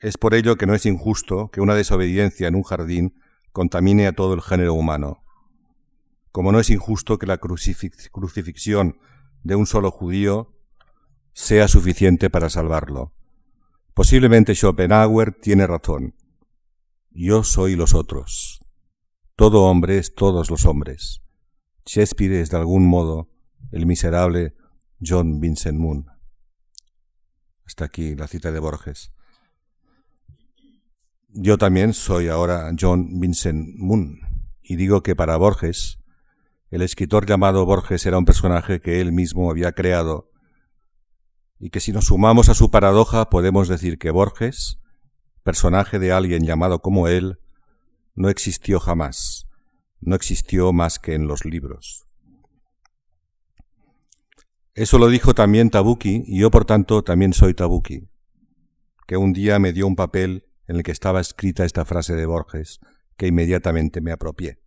Es 0.01 0.19
por 0.19 0.35
ello 0.35 0.57
que 0.57 0.67
no 0.67 0.75
es 0.75 0.87
injusto 0.87 1.53
que 1.53 1.61
una 1.61 1.77
desobediencia 1.77 2.49
en 2.49 2.57
un 2.57 2.65
jardín 2.65 3.15
contamine 3.53 4.09
a 4.09 4.13
todo 4.13 4.35
el 4.35 4.43
género 4.43 4.75
humano 4.75 5.23
como 6.33 6.51
no 6.51 6.59
es 6.59 6.69
injusto 6.69 7.17
que 7.17 7.27
la 7.27 7.39
crucifixión 7.39 8.99
de 9.45 9.55
un 9.55 9.67
solo 9.67 9.93
judío 9.93 10.57
sea 11.33 11.69
suficiente 11.69 12.29
para 12.29 12.51
salvarlo. 12.51 13.13
Posiblemente 13.95 14.55
Schopenhauer 14.55 15.33
tiene 15.33 15.67
razón. 15.67 16.15
Yo 17.11 17.45
soy 17.45 17.77
los 17.77 17.95
otros. 17.95 18.65
Todo 19.37 19.65
hombre 19.65 19.99
es 19.99 20.15
todos 20.15 20.51
los 20.51 20.65
hombres. 20.65 21.23
Shakespeare 21.85 22.41
es 22.41 22.51
de 22.51 22.57
algún 22.57 22.87
modo 22.87 23.29
el 23.71 23.85
miserable 23.85 24.55
John 25.05 25.41
Vincent 25.41 25.79
Moon. 25.79 26.07
Hasta 27.67 27.85
aquí 27.85 28.15
la 28.15 28.29
cita 28.29 28.51
de 28.51 28.61
Borges. 28.61 29.13
Yo 31.29 31.59
también 31.59 31.93
soy 31.93 32.29
ahora 32.29 32.71
John 32.79 33.21
Vincent 33.21 33.77
Moon 33.77 34.21
y 34.63 34.77
digo 34.77 35.03
que 35.03 35.15
para 35.15 35.37
Borges 35.37 35.99
el 36.71 36.81
escritor 36.81 37.27
llamado 37.27 37.67
Borges 37.67 38.07
era 38.07 38.17
un 38.17 38.25
personaje 38.25 38.81
que 38.81 39.03
él 39.03 39.13
mismo 39.13 39.51
había 39.51 39.73
creado 39.73 40.32
y 41.63 41.71
que 41.71 41.81
si 41.81 41.93
nos 41.93 42.07
sumamos 42.07 42.51
a 42.51 42.55
su 42.55 42.71
paradoja 42.71 43.31
podemos 43.31 43.69
decir 43.69 43.97
que 43.97 44.11
Borges, 44.11 44.83
personaje 45.43 45.99
de 45.99 46.13
alguien 46.13 46.45
llamado 46.45 46.81
como 46.81 47.09
él, 47.09 47.39
no 48.15 48.29
existió 48.29 48.81
jamás, 48.81 49.49
no 50.01 50.15
existió 50.15 50.75
más 50.75 50.99
que 50.99 51.15
en 51.15 51.27
los 51.27 51.47
libros. 51.47 52.05
Eso 54.75 54.99
lo 54.99 55.09
dijo 55.09 55.33
también 55.35 55.71
Tabuki 55.71 56.25
y 56.27 56.41
yo 56.41 56.51
por 56.51 56.65
tanto 56.65 57.03
también 57.03 57.33
soy 57.33 57.55
Tabuki, 57.55 58.09
que 59.07 59.17
un 59.17 59.33
día 59.33 59.59
me 59.59 59.73
dio 59.73 59.87
un 59.87 59.97
papel 59.97 60.45
en 60.67 60.77
el 60.77 60.83
que 60.83 60.93
estaba 60.93 61.21
escrita 61.21 61.65
esta 61.65 61.87
frase 61.87 62.15
de 62.15 62.27
Borges, 62.27 62.81
que 63.17 63.29
inmediatamente 63.29 64.03
me 64.03 64.13
apropié 64.13 64.63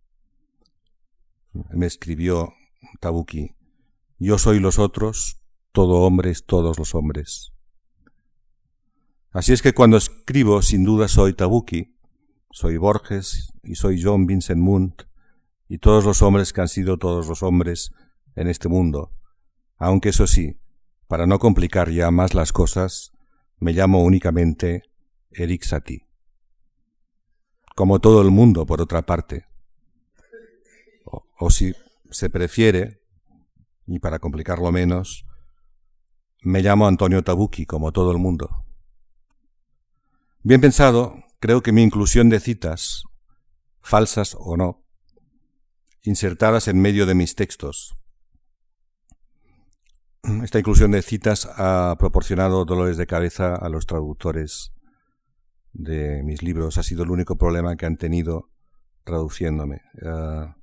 me 1.70 1.86
escribió 1.86 2.52
Tabuki, 3.00 3.54
yo 4.18 4.38
soy 4.38 4.60
los 4.60 4.78
otros, 4.78 5.40
todo 5.76 6.06
hombres, 6.06 6.46
todos 6.46 6.78
los 6.78 6.94
hombres. 6.94 7.52
Así 9.30 9.52
es 9.52 9.60
que 9.60 9.74
cuando 9.74 9.98
escribo, 9.98 10.62
sin 10.62 10.84
duda 10.84 11.06
soy 11.06 11.34
Tabuki, 11.34 11.94
soy 12.50 12.78
Borges 12.78 13.52
y 13.62 13.74
soy 13.74 14.02
John 14.02 14.24
Vincent 14.24 14.58
Munt 14.58 15.02
y 15.68 15.76
todos 15.76 16.06
los 16.06 16.22
hombres 16.22 16.54
que 16.54 16.62
han 16.62 16.68
sido 16.68 16.96
todos 16.96 17.28
los 17.28 17.42
hombres 17.42 17.92
en 18.36 18.48
este 18.48 18.70
mundo. 18.70 19.12
Aunque 19.76 20.08
eso 20.08 20.26
sí, 20.26 20.58
para 21.08 21.26
no 21.26 21.38
complicar 21.38 21.90
ya 21.90 22.10
más 22.10 22.32
las 22.32 22.54
cosas, 22.54 23.12
me 23.58 23.74
llamo 23.74 24.02
únicamente 24.02 24.84
Eric 25.30 25.62
Satie. 25.62 26.06
Como 27.74 28.00
todo 28.00 28.22
el 28.22 28.30
mundo, 28.30 28.64
por 28.64 28.80
otra 28.80 29.02
parte 29.02 29.44
o 31.38 31.50
si 31.50 31.74
se 32.10 32.30
prefiere, 32.30 33.02
y 33.86 33.98
para 33.98 34.18
complicarlo 34.18 34.72
menos, 34.72 35.25
me 36.46 36.62
llamo 36.62 36.86
Antonio 36.86 37.24
Tabucchi, 37.24 37.66
como 37.66 37.90
todo 37.90 38.12
el 38.12 38.18
mundo. 38.18 38.64
Bien 40.44 40.60
pensado, 40.60 41.16
creo 41.40 41.60
que 41.60 41.72
mi 41.72 41.82
inclusión 41.82 42.28
de 42.28 42.38
citas, 42.38 43.02
falsas 43.80 44.36
o 44.38 44.56
no, 44.56 44.84
insertadas 46.02 46.68
en 46.68 46.80
medio 46.80 47.04
de 47.04 47.16
mis 47.16 47.34
textos, 47.34 47.98
esta 50.44 50.60
inclusión 50.60 50.92
de 50.92 51.02
citas 51.02 51.48
ha 51.56 51.96
proporcionado 51.98 52.64
dolores 52.64 52.96
de 52.96 53.08
cabeza 53.08 53.56
a 53.56 53.68
los 53.68 53.86
traductores 53.86 54.72
de 55.72 56.22
mis 56.22 56.42
libros. 56.42 56.78
Ha 56.78 56.84
sido 56.84 57.02
el 57.02 57.10
único 57.10 57.36
problema 57.36 57.76
que 57.76 57.86
han 57.86 57.96
tenido 57.96 58.50
traduciéndome. 59.02 59.82
Ah, 60.04 60.55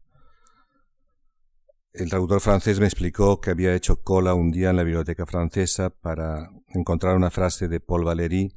el 1.93 2.09
traductor 2.09 2.41
francés 2.41 2.79
me 2.79 2.87
explicó 2.87 3.39
que 3.39 3.51
había 3.51 3.75
hecho 3.75 4.01
cola 4.01 4.33
un 4.33 4.51
día 4.51 4.71
en 4.71 4.77
la 4.77 4.83
biblioteca 4.83 5.27
francesa 5.27 5.91
para 5.91 6.49
encontrar 6.69 7.15
una 7.15 7.29
frase 7.29 7.67
de 7.67 7.79
Paul 7.79 8.03
Valéry 8.03 8.55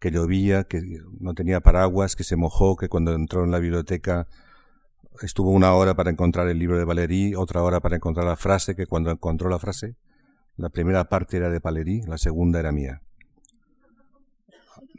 que 0.00 0.10
llovía, 0.10 0.64
que 0.64 0.82
no 1.20 1.32
tenía 1.34 1.60
paraguas, 1.60 2.16
que 2.16 2.24
se 2.24 2.34
mojó, 2.34 2.76
que 2.76 2.88
cuando 2.88 3.14
entró 3.14 3.44
en 3.44 3.52
la 3.52 3.60
biblioteca 3.60 4.26
estuvo 5.20 5.50
una 5.50 5.74
hora 5.74 5.94
para 5.94 6.10
encontrar 6.10 6.48
el 6.48 6.58
libro 6.58 6.76
de 6.76 6.84
Valéry, 6.84 7.36
otra 7.36 7.62
hora 7.62 7.78
para 7.78 7.94
encontrar 7.94 8.26
la 8.26 8.34
frase, 8.34 8.74
que 8.74 8.86
cuando 8.86 9.12
encontró 9.12 9.48
la 9.48 9.60
frase, 9.60 9.94
la 10.56 10.68
primera 10.68 11.04
parte 11.04 11.36
era 11.36 11.50
de 11.50 11.60
Valéry, 11.60 12.02
la 12.02 12.18
segunda 12.18 12.58
era 12.58 12.72
mía. 12.72 13.00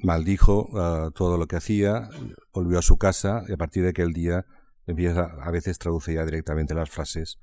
Maldijo 0.02 0.70
todo 1.14 1.38
lo 1.38 1.48
que 1.48 1.58
hacía, 1.58 2.10
volvió 2.54 2.80
a 2.80 2.82
su 2.82 2.98
casa 2.98 3.44
y 3.50 3.52
a 3.52 3.58
partir 3.58 3.84
de 3.84 3.90
aquel 3.90 4.14
día 4.14 4.46
empieza, 4.88 5.24
a 5.42 5.52
veces 5.52 5.78
traduce 5.80 6.14
ya 6.14 6.24
directamente 6.24 6.74
las 6.74 6.90
frases 6.90 7.40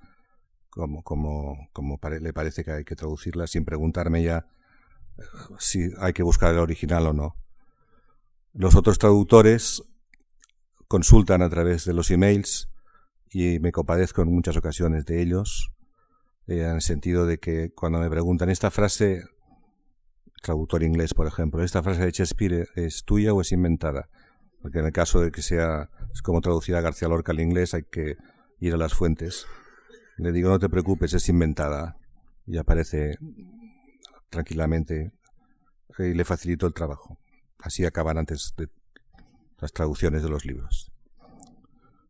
como, 0.70 1.02
como, 1.02 1.68
como 1.72 1.98
le 2.20 2.32
parece 2.32 2.64
que 2.64 2.70
hay 2.70 2.84
que 2.84 2.96
traducirlas 2.96 3.50
sin 3.50 3.64
preguntarme 3.64 4.22
ya 4.22 4.46
eh, 5.18 5.22
si 5.58 5.90
hay 5.98 6.12
que 6.12 6.22
buscar 6.22 6.52
el 6.52 6.60
original 6.60 7.06
o 7.08 7.12
no. 7.12 7.36
Los 8.52 8.74
otros 8.74 8.98
traductores 8.98 9.82
consultan 10.88 11.42
a 11.42 11.50
través 11.50 11.84
de 11.84 11.92
los 11.92 12.10
emails 12.10 12.68
y 13.30 13.60
me 13.60 13.70
compadezco 13.70 14.22
en 14.22 14.32
muchas 14.32 14.56
ocasiones 14.56 15.06
de 15.06 15.22
ellos, 15.22 15.70
eh, 16.46 16.62
en 16.62 16.76
el 16.76 16.82
sentido 16.82 17.26
de 17.26 17.38
que 17.38 17.72
cuando 17.72 18.00
me 18.00 18.10
preguntan 18.10 18.50
esta 18.50 18.70
frase, 18.70 19.22
traductor 20.42 20.82
inglés 20.82 21.14
por 21.14 21.26
ejemplo, 21.26 21.62
esta 21.62 21.82
frase 21.82 22.04
de 22.04 22.10
Shakespeare 22.10 22.68
es 22.74 23.04
tuya 23.04 23.32
o 23.32 23.40
es 23.40 23.52
inventada, 23.52 24.08
porque 24.62 24.80
en 24.80 24.86
el 24.86 24.92
caso 24.92 25.20
de 25.20 25.30
que 25.30 25.42
sea 25.42 25.90
como 26.24 26.40
traducida 26.40 26.80
García 26.80 27.08
Lorca 27.08 27.32
al 27.32 27.40
inglés 27.40 27.74
hay 27.74 27.84
que 27.84 28.16
ir 28.58 28.74
a 28.74 28.76
las 28.76 28.94
fuentes. 28.94 29.46
Le 30.20 30.32
digo 30.32 30.50
no 30.50 30.58
te 30.58 30.68
preocupes, 30.68 31.14
es 31.14 31.30
inventada 31.30 31.96
y 32.46 32.58
aparece 32.58 33.16
tranquilamente 34.28 35.12
y 35.98 36.12
le 36.12 36.26
facilito 36.26 36.66
el 36.66 36.74
trabajo. 36.74 37.18
Así 37.58 37.86
acaban 37.86 38.18
antes 38.18 38.52
de 38.58 38.68
las 39.58 39.72
traducciones 39.72 40.22
de 40.22 40.28
los 40.28 40.44
libros. 40.44 40.92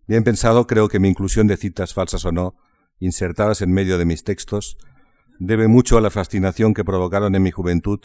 Bien 0.08 0.24
pensado, 0.24 0.66
creo 0.66 0.88
que 0.88 0.98
mi 0.98 1.08
inclusión 1.08 1.46
de 1.46 1.56
citas 1.56 1.94
falsas 1.94 2.24
o 2.24 2.32
no, 2.32 2.56
insertadas 2.98 3.62
en 3.62 3.70
medio 3.72 3.96
de 3.96 4.04
mis 4.04 4.24
textos, 4.24 4.76
debe 5.38 5.68
mucho 5.68 5.96
a 5.96 6.00
la 6.00 6.10
fascinación 6.10 6.74
que 6.74 6.84
provocaron 6.84 7.36
en 7.36 7.44
mi 7.44 7.52
juventud 7.52 8.00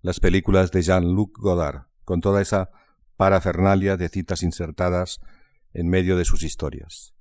las 0.00 0.18
películas 0.18 0.70
de 0.70 0.80
Jean-Luc 0.80 1.38
Godard, 1.38 1.88
con 2.04 2.22
toda 2.22 2.40
esa 2.40 2.70
parafernalia 3.18 3.98
de 3.98 4.08
citas 4.08 4.42
insertadas 4.42 5.20
en 5.74 5.90
medio 5.90 6.16
de 6.16 6.24
sus 6.24 6.42
historias. 6.42 7.14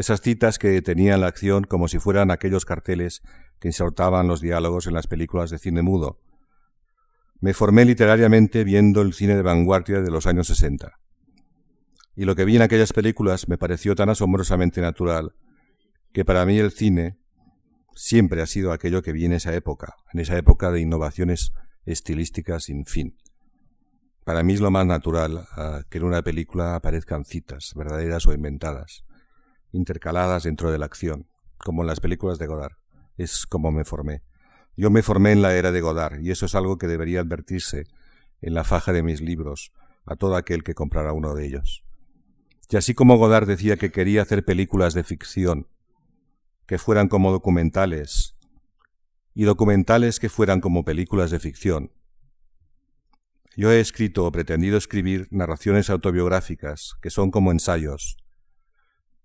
Esas 0.00 0.22
citas 0.22 0.58
que 0.58 0.80
tenían 0.80 1.20
la 1.20 1.26
acción 1.26 1.64
como 1.64 1.86
si 1.86 1.98
fueran 1.98 2.30
aquellos 2.30 2.64
carteles 2.64 3.20
que 3.58 3.68
insertaban 3.68 4.28
los 4.28 4.40
diálogos 4.40 4.86
en 4.86 4.94
las 4.94 5.06
películas 5.06 5.50
de 5.50 5.58
cine 5.58 5.82
mudo, 5.82 6.22
me 7.38 7.52
formé 7.52 7.84
literariamente 7.84 8.64
viendo 8.64 9.02
el 9.02 9.12
cine 9.12 9.36
de 9.36 9.42
vanguardia 9.42 10.00
de 10.00 10.10
los 10.10 10.26
años 10.26 10.46
60. 10.46 10.98
Y 12.16 12.24
lo 12.24 12.34
que 12.34 12.46
vi 12.46 12.56
en 12.56 12.62
aquellas 12.62 12.94
películas 12.94 13.46
me 13.46 13.58
pareció 13.58 13.94
tan 13.94 14.08
asombrosamente 14.08 14.80
natural 14.80 15.34
que 16.14 16.24
para 16.24 16.46
mí 16.46 16.56
el 16.56 16.70
cine 16.70 17.18
siempre 17.94 18.40
ha 18.40 18.46
sido 18.46 18.72
aquello 18.72 19.02
que 19.02 19.12
vi 19.12 19.26
en 19.26 19.34
esa 19.34 19.54
época, 19.54 19.96
en 20.14 20.20
esa 20.20 20.38
época 20.38 20.70
de 20.70 20.80
innovaciones 20.80 21.52
estilísticas 21.84 22.64
sin 22.64 22.86
fin. 22.86 23.18
Para 24.24 24.42
mí 24.44 24.54
es 24.54 24.62
lo 24.62 24.70
más 24.70 24.86
natural 24.86 25.46
uh, 25.58 25.82
que 25.90 25.98
en 25.98 26.04
una 26.04 26.22
película 26.22 26.74
aparezcan 26.74 27.26
citas, 27.26 27.74
verdaderas 27.76 28.26
o 28.26 28.32
inventadas, 28.32 29.04
intercaladas 29.72 30.44
dentro 30.44 30.70
de 30.70 30.78
la 30.78 30.86
acción, 30.86 31.26
como 31.58 31.82
en 31.82 31.88
las 31.88 32.00
películas 32.00 32.38
de 32.38 32.46
Godard. 32.46 32.76
Es 33.16 33.46
como 33.46 33.70
me 33.70 33.84
formé. 33.84 34.22
Yo 34.76 34.90
me 34.90 35.02
formé 35.02 35.32
en 35.32 35.42
la 35.42 35.54
era 35.54 35.72
de 35.72 35.80
Godard, 35.80 36.20
y 36.20 36.30
eso 36.30 36.46
es 36.46 36.54
algo 36.54 36.78
que 36.78 36.86
debería 36.86 37.20
advertirse 37.20 37.86
en 38.40 38.54
la 38.54 38.64
faja 38.64 38.92
de 38.92 39.02
mis 39.02 39.20
libros 39.20 39.72
a 40.06 40.16
todo 40.16 40.36
aquel 40.36 40.64
que 40.64 40.74
comprara 40.74 41.12
uno 41.12 41.34
de 41.34 41.46
ellos. 41.46 41.84
Y 42.68 42.76
así 42.76 42.94
como 42.94 43.18
Godard 43.18 43.46
decía 43.46 43.76
que 43.76 43.90
quería 43.90 44.22
hacer 44.22 44.44
películas 44.44 44.94
de 44.94 45.04
ficción, 45.04 45.66
que 46.66 46.78
fueran 46.78 47.08
como 47.08 47.32
documentales, 47.32 48.36
y 49.34 49.44
documentales 49.44 50.20
que 50.20 50.28
fueran 50.28 50.60
como 50.60 50.84
películas 50.84 51.30
de 51.30 51.40
ficción, 51.40 51.92
yo 53.56 53.72
he 53.72 53.80
escrito 53.80 54.24
o 54.24 54.32
pretendido 54.32 54.78
escribir 54.78 55.26
narraciones 55.30 55.90
autobiográficas 55.90 56.94
que 57.02 57.10
son 57.10 57.30
como 57.30 57.50
ensayos, 57.50 58.16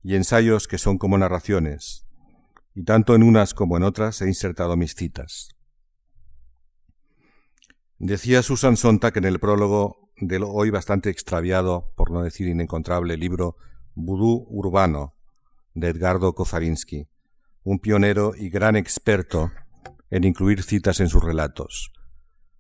y 0.06 0.14
ensayos 0.14 0.68
que 0.68 0.78
son 0.78 1.00
como 1.00 1.18
narraciones, 1.18 2.06
y 2.76 2.84
tanto 2.84 3.16
en 3.16 3.24
unas 3.24 3.56
como 3.56 3.76
en 3.76 3.82
otras 3.82 4.22
he 4.22 4.28
insertado 4.28 4.78
mis 4.78 4.94
citas. 4.94 5.50
Decía 7.98 8.44
Susan 8.44 8.78
Sontag 8.78 9.18
en 9.18 9.24
el 9.24 9.40
prólogo 9.40 10.12
del 10.18 10.44
hoy 10.44 10.70
bastante 10.70 11.10
extraviado, 11.10 11.92
por 11.96 12.12
no 12.12 12.22
decir 12.22 12.48
inencontrable, 12.48 13.18
libro 13.18 13.56
Vudú 13.96 14.46
Urbano 14.48 15.16
de 15.74 15.88
Edgardo 15.88 16.36
Kozarinsky, 16.36 17.08
un 17.64 17.80
pionero 17.80 18.34
y 18.38 18.52
gran 18.52 18.76
experto 18.76 19.52
en 20.12 20.24
incluir 20.24 20.62
citas 20.62 21.00
en 21.00 21.10
sus 21.10 21.24
relatos. 21.24 21.92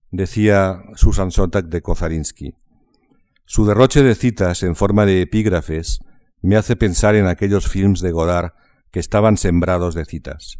Decía 0.09 0.79
Susan 0.95 1.29
Sontag 1.29 1.65
de 1.65 1.83
Kozarinsky, 1.83 2.55
su 3.45 3.67
derroche 3.67 4.01
de 4.01 4.15
citas 4.15 4.63
en 4.63 4.75
forma 4.75 5.05
de 5.05 5.21
epígrafes 5.21 5.99
me 6.41 6.55
hace 6.55 6.75
pensar 6.75 7.15
en 7.15 7.27
aquellos 7.27 7.67
films 7.67 8.01
de 8.01 8.11
Godard 8.11 8.51
que 8.91 8.99
estaban 8.99 9.37
sembrados 9.37 9.95
de 9.95 10.05
citas, 10.05 10.59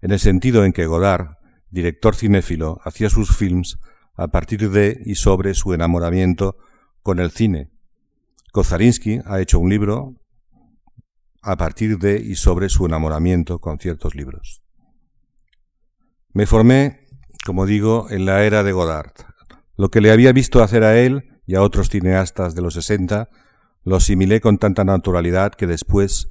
en 0.00 0.10
el 0.10 0.18
sentido 0.18 0.64
en 0.64 0.72
que 0.72 0.86
Godard, 0.86 1.36
director 1.70 2.14
cinéfilo, 2.16 2.80
hacía 2.84 3.08
sus 3.08 3.36
films 3.36 3.78
a 4.14 4.28
partir 4.28 4.70
de 4.70 5.00
y 5.04 5.14
sobre 5.14 5.54
su 5.54 5.72
enamoramiento 5.72 6.56
con 7.02 7.18
el 7.18 7.30
cine. 7.30 7.70
Kozarinsky 8.52 9.20
ha 9.24 9.40
hecho 9.40 9.58
un 9.58 9.70
libro 9.70 10.14
a 11.42 11.56
partir 11.56 11.98
de 11.98 12.20
y 12.20 12.36
sobre 12.36 12.68
su 12.68 12.86
enamoramiento 12.86 13.58
con 13.58 13.78
ciertos 13.78 14.14
libros. 14.14 14.62
Me 16.32 16.46
formé, 16.46 17.08
como 17.44 17.66
digo, 17.66 18.06
en 18.10 18.26
la 18.26 18.44
era 18.44 18.62
de 18.62 18.72
Godard. 18.72 19.12
Lo 19.76 19.90
que 19.90 20.00
le 20.00 20.12
había 20.12 20.32
visto 20.32 20.62
hacer 20.62 20.84
a 20.84 20.98
él 20.98 21.40
y 21.46 21.56
a 21.56 21.62
otros 21.62 21.88
cineastas 21.88 22.54
de 22.54 22.62
los 22.62 22.74
sesenta 22.74 23.28
lo 23.84 23.96
asimilé 23.96 24.40
con 24.40 24.58
tanta 24.58 24.84
naturalidad 24.84 25.52
que 25.52 25.66
después 25.66 26.28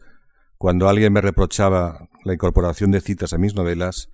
cuando 0.58 0.88
alguien 0.88 1.12
me 1.12 1.22
reprochaba 1.22 2.08
la 2.24 2.34
incorporación 2.34 2.92
de 2.92 3.02
citas 3.02 3.34
a 3.34 3.38
mis 3.38 3.56
novelas, 3.56 4.10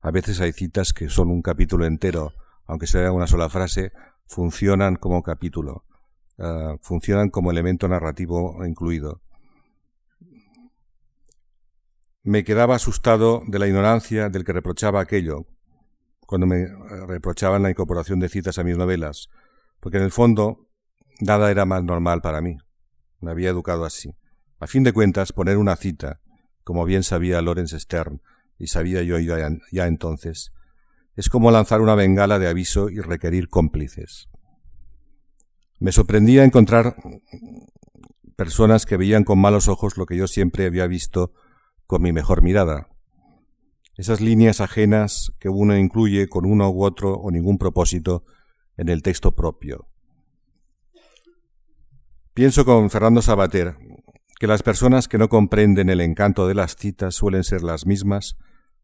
a 0.00 0.10
veces 0.10 0.40
hay 0.40 0.52
citas 0.52 0.92
que 0.92 1.08
son 1.08 1.30
un 1.30 1.42
capítulo 1.42 1.84
entero, 1.84 2.32
aunque 2.66 2.86
sea 2.86 3.10
una 3.10 3.26
sola 3.26 3.48
frase, 3.48 3.92
funcionan 4.26 4.96
como 4.96 5.22
capítulo, 5.22 5.84
uh, 6.38 6.78
funcionan 6.80 7.30
como 7.30 7.50
elemento 7.50 7.88
narrativo 7.88 8.64
incluido. 8.64 9.20
Me 12.22 12.44
quedaba 12.44 12.76
asustado 12.76 13.42
de 13.46 13.58
la 13.58 13.66
ignorancia 13.66 14.28
del 14.30 14.44
que 14.44 14.52
reprochaba 14.52 15.00
aquello, 15.00 15.46
cuando 16.20 16.46
me 16.46 16.68
reprochaban 17.06 17.62
la 17.62 17.70
incorporación 17.70 18.20
de 18.20 18.28
citas 18.28 18.58
a 18.58 18.64
mis 18.64 18.78
novelas, 18.78 19.28
porque 19.80 19.98
en 19.98 20.04
el 20.04 20.10
fondo 20.10 20.63
nada 21.20 21.50
era 21.50 21.64
más 21.64 21.84
normal 21.84 22.20
para 22.20 22.40
mí. 22.40 22.56
Me 23.20 23.30
había 23.30 23.50
educado 23.50 23.84
así. 23.84 24.14
A 24.60 24.66
fin 24.66 24.84
de 24.84 24.92
cuentas, 24.92 25.32
poner 25.32 25.56
una 25.56 25.76
cita, 25.76 26.20
como 26.62 26.84
bien 26.84 27.02
sabía 27.02 27.42
Lorenz 27.42 27.72
Stern, 27.72 28.22
y 28.58 28.68
sabía 28.68 29.02
yo 29.02 29.18
ya, 29.18 29.36
ya 29.72 29.86
entonces, 29.86 30.52
es 31.16 31.28
como 31.28 31.50
lanzar 31.50 31.80
una 31.80 31.94
bengala 31.94 32.38
de 32.38 32.48
aviso 32.48 32.88
y 32.88 33.00
requerir 33.00 33.48
cómplices. 33.48 34.28
Me 35.80 35.92
sorprendía 35.92 36.44
encontrar 36.44 36.96
personas 38.36 38.86
que 38.86 38.96
veían 38.96 39.24
con 39.24 39.38
malos 39.38 39.68
ojos 39.68 39.96
lo 39.96 40.06
que 40.06 40.16
yo 40.16 40.26
siempre 40.26 40.66
había 40.66 40.86
visto 40.86 41.32
con 41.86 42.02
mi 42.02 42.12
mejor 42.12 42.42
mirada. 42.42 42.88
Esas 43.96 44.20
líneas 44.20 44.60
ajenas 44.60 45.32
que 45.38 45.48
uno 45.48 45.76
incluye 45.76 46.28
con 46.28 46.46
uno 46.46 46.68
u 46.70 46.84
otro 46.84 47.14
o 47.14 47.30
ningún 47.30 47.58
propósito 47.58 48.24
en 48.76 48.88
el 48.88 49.02
texto 49.02 49.36
propio. 49.36 49.88
Pienso 52.34 52.64
con 52.64 52.90
Fernando 52.90 53.22
Sabater, 53.22 53.76
que 54.40 54.48
las 54.48 54.64
personas 54.64 55.06
que 55.06 55.18
no 55.18 55.28
comprenden 55.28 55.88
el 55.88 56.00
encanto 56.00 56.48
de 56.48 56.54
las 56.54 56.74
citas 56.74 57.14
suelen 57.14 57.44
ser 57.44 57.62
las 57.62 57.86
mismas 57.86 58.36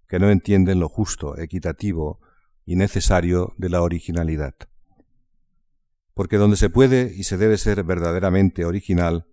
que 0.09 0.21
no 0.21 0.31
entienden 0.31 0.79
lo 0.79 0.89
justo, 0.89 1.37
equitativo 1.37 2.21
y 2.65 2.77
necesario 2.77 3.53
de 3.59 3.69
la 3.69 3.83
originalidad. 3.83 4.55
Porque 6.15 6.37
donde 6.37 6.57
se 6.57 6.71
puede 6.71 7.13
y 7.13 7.25
se 7.25 7.39
debe 7.39 7.59
ser 7.59 7.83
verdaderamente 7.83 8.65
original 8.65 9.27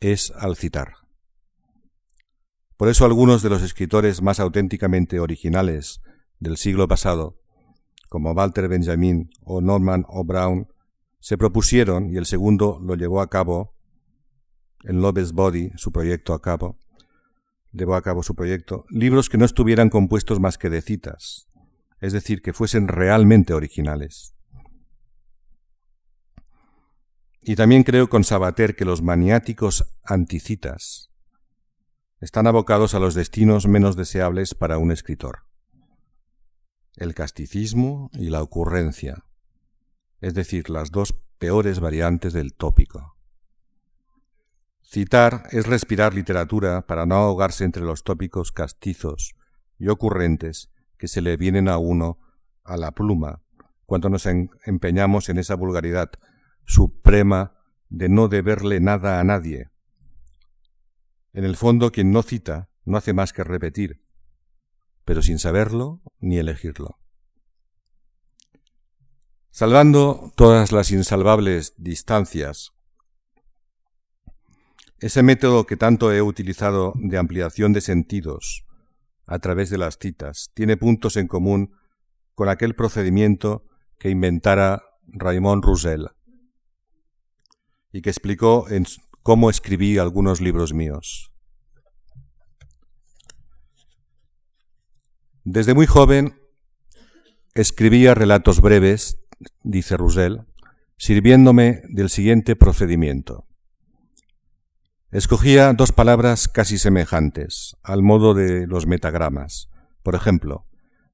es 0.00 0.32
al 0.32 0.56
citar. 0.56 0.94
Por 2.76 2.88
eso 2.88 3.04
algunos 3.04 3.42
de 3.42 3.50
los 3.50 3.62
escritores 3.62 4.22
más 4.22 4.40
auténticamente 4.40 5.20
originales 5.20 6.00
del 6.40 6.56
siglo 6.56 6.88
pasado, 6.88 7.38
como 8.08 8.32
Walter 8.32 8.66
Benjamin 8.66 9.30
o 9.44 9.60
Norman 9.60 10.04
O'Brown, 10.08 10.66
se 11.26 11.36
propusieron, 11.36 12.08
y 12.08 12.18
el 12.18 12.24
segundo 12.24 12.78
lo 12.80 12.94
llevó 12.94 13.20
a 13.20 13.28
cabo, 13.28 13.74
en 14.84 15.00
Love's 15.00 15.32
Body, 15.32 15.72
su 15.74 15.90
proyecto 15.90 16.34
a 16.34 16.40
cabo, 16.40 16.78
llevó 17.72 17.96
a 17.96 18.02
cabo 18.02 18.22
su 18.22 18.36
proyecto, 18.36 18.84
libros 18.90 19.28
que 19.28 19.36
no 19.36 19.44
estuvieran 19.44 19.90
compuestos 19.90 20.38
más 20.38 20.56
que 20.56 20.70
de 20.70 20.82
citas, 20.82 21.48
es 22.00 22.12
decir, 22.12 22.42
que 22.42 22.52
fuesen 22.52 22.86
realmente 22.86 23.54
originales. 23.54 24.36
Y 27.42 27.56
también 27.56 27.82
creo 27.82 28.08
con 28.08 28.22
Sabater 28.22 28.76
que 28.76 28.84
los 28.84 29.02
maniáticos 29.02 29.96
anticitas 30.04 31.10
están 32.20 32.46
abocados 32.46 32.94
a 32.94 33.00
los 33.00 33.14
destinos 33.16 33.66
menos 33.66 33.96
deseables 33.96 34.54
para 34.54 34.78
un 34.78 34.92
escritor. 34.92 35.40
El 36.94 37.16
casticismo 37.16 38.10
y 38.12 38.30
la 38.30 38.42
ocurrencia, 38.42 39.25
es 40.20 40.34
decir, 40.34 40.70
las 40.70 40.90
dos 40.90 41.12
peores 41.38 41.80
variantes 41.80 42.32
del 42.32 42.54
tópico. 42.54 43.16
Citar 44.82 45.44
es 45.50 45.66
respirar 45.66 46.14
literatura 46.14 46.86
para 46.86 47.06
no 47.06 47.16
ahogarse 47.16 47.64
entre 47.64 47.82
los 47.82 48.04
tópicos 48.04 48.52
castizos 48.52 49.34
y 49.78 49.88
ocurrentes 49.88 50.70
que 50.96 51.08
se 51.08 51.20
le 51.20 51.36
vienen 51.36 51.68
a 51.68 51.78
uno 51.78 52.18
a 52.64 52.76
la 52.76 52.92
pluma 52.92 53.42
cuando 53.84 54.08
nos 54.08 54.26
empeñamos 54.26 55.28
en 55.28 55.38
esa 55.38 55.54
vulgaridad 55.54 56.10
suprema 56.64 57.56
de 57.88 58.08
no 58.08 58.28
deberle 58.28 58.80
nada 58.80 59.20
a 59.20 59.24
nadie. 59.24 59.70
En 61.32 61.44
el 61.44 61.56
fondo, 61.56 61.92
quien 61.92 62.10
no 62.10 62.22
cita 62.22 62.68
no 62.84 62.96
hace 62.96 63.12
más 63.12 63.32
que 63.32 63.44
repetir, 63.44 64.02
pero 65.04 65.22
sin 65.22 65.38
saberlo 65.38 66.02
ni 66.18 66.38
elegirlo. 66.38 66.98
Salvando 69.58 70.34
todas 70.36 70.70
las 70.70 70.90
insalvables 70.90 71.72
distancias, 71.78 72.72
ese 75.00 75.22
método 75.22 75.64
que 75.64 75.78
tanto 75.78 76.12
he 76.12 76.20
utilizado 76.20 76.92
de 76.96 77.16
ampliación 77.16 77.72
de 77.72 77.80
sentidos 77.80 78.66
a 79.26 79.38
través 79.38 79.70
de 79.70 79.78
las 79.78 79.96
citas 79.98 80.50
tiene 80.52 80.76
puntos 80.76 81.16
en 81.16 81.26
común 81.26 81.72
con 82.34 82.50
aquel 82.50 82.74
procedimiento 82.74 83.64
que 83.98 84.10
inventara 84.10 84.82
Raymond 85.06 85.64
Roussel 85.64 86.10
y 87.92 88.02
que 88.02 88.10
explicó 88.10 88.68
en 88.68 88.84
cómo 89.22 89.48
escribí 89.48 89.96
algunos 89.96 90.42
libros 90.42 90.74
míos. 90.74 91.32
Desde 95.44 95.72
muy 95.72 95.86
joven 95.86 96.38
escribía 97.54 98.14
relatos 98.14 98.60
breves, 98.60 99.25
dice 99.62 99.96
Roussel, 99.96 100.46
sirviéndome 100.96 101.82
del 101.88 102.08
siguiente 102.08 102.56
procedimiento. 102.56 103.46
Escogía 105.10 105.72
dos 105.72 105.92
palabras 105.92 106.48
casi 106.48 106.78
semejantes, 106.78 107.76
al 107.82 108.02
modo 108.02 108.34
de 108.34 108.66
los 108.66 108.86
metagramas. 108.86 109.70
Por 110.02 110.14
ejemplo, 110.14 110.66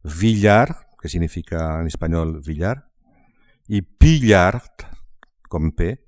villar, 0.02 0.88
que 1.00 1.08
significa 1.08 1.80
en 1.80 1.86
español 1.86 2.40
villar, 2.44 2.88
y 3.68 3.82
pillard, 3.82 4.62
con 5.48 5.72
P, 5.72 6.04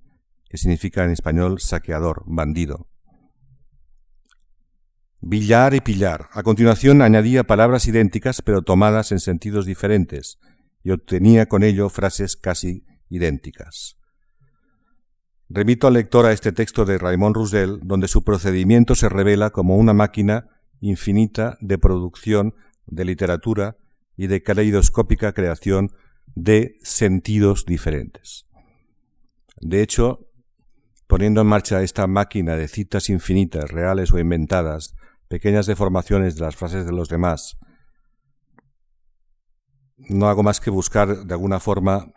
que 0.49 0.57
significa 0.57 1.05
en 1.05 1.11
español 1.11 1.61
saqueador, 1.61 2.25
bandido. 2.27 2.89
Villar 5.21 5.75
y 5.75 5.81
pillar. 5.81 6.29
A 6.33 6.43
continuación 6.43 7.01
añadía 7.01 7.45
palabras 7.45 7.87
idénticas 7.87 8.43
pero 8.43 8.63
tomadas 8.63 9.13
en 9.13 9.21
sentidos 9.21 9.67
diferentes 9.67 10.39
y 10.85 10.91
obtenía 10.91 11.47
con 11.47 11.65
ello 11.65 11.89
frases 11.89 12.37
casi 12.37 12.85
idénticas. 13.09 13.97
Remito 15.49 15.87
al 15.87 15.95
lector 15.95 16.27
a 16.27 16.33
este 16.33 16.53
texto 16.53 16.85
de 16.85 16.99
Raymond 16.99 17.35
Roussel, 17.35 17.81
donde 17.83 18.07
su 18.07 18.23
procedimiento 18.23 18.95
se 18.95 19.09
revela 19.09 19.51
como 19.51 19.77
una 19.77 19.95
máquina 19.95 20.49
infinita 20.81 21.57
de 21.61 21.79
producción 21.79 22.55
de 22.87 23.05
literatura 23.05 23.77
y 24.17 24.27
de 24.27 24.43
caleidoscópica 24.43 25.33
creación 25.33 25.91
de 26.35 26.77
sentidos 26.83 27.65
diferentes. 27.65 28.47
De 29.61 29.83
hecho, 29.83 30.29
poniendo 31.07 31.41
en 31.41 31.47
marcha 31.47 31.83
esta 31.83 32.07
máquina 32.07 32.57
de 32.57 32.69
citas 32.69 33.09
infinitas, 33.09 33.71
reales 33.71 34.13
o 34.13 34.19
inventadas, 34.19 34.95
pequeñas 35.29 35.67
deformaciones 35.67 36.35
de 36.35 36.43
las 36.43 36.57
frases 36.57 36.85
de 36.85 36.93
los 36.93 37.09
demás, 37.09 37.57
no 40.09 40.29
hago 40.29 40.43
más 40.43 40.61
que 40.61 40.71
buscar 40.71 41.25
de 41.27 41.35
alguna 41.35 41.61
forma 41.61 42.13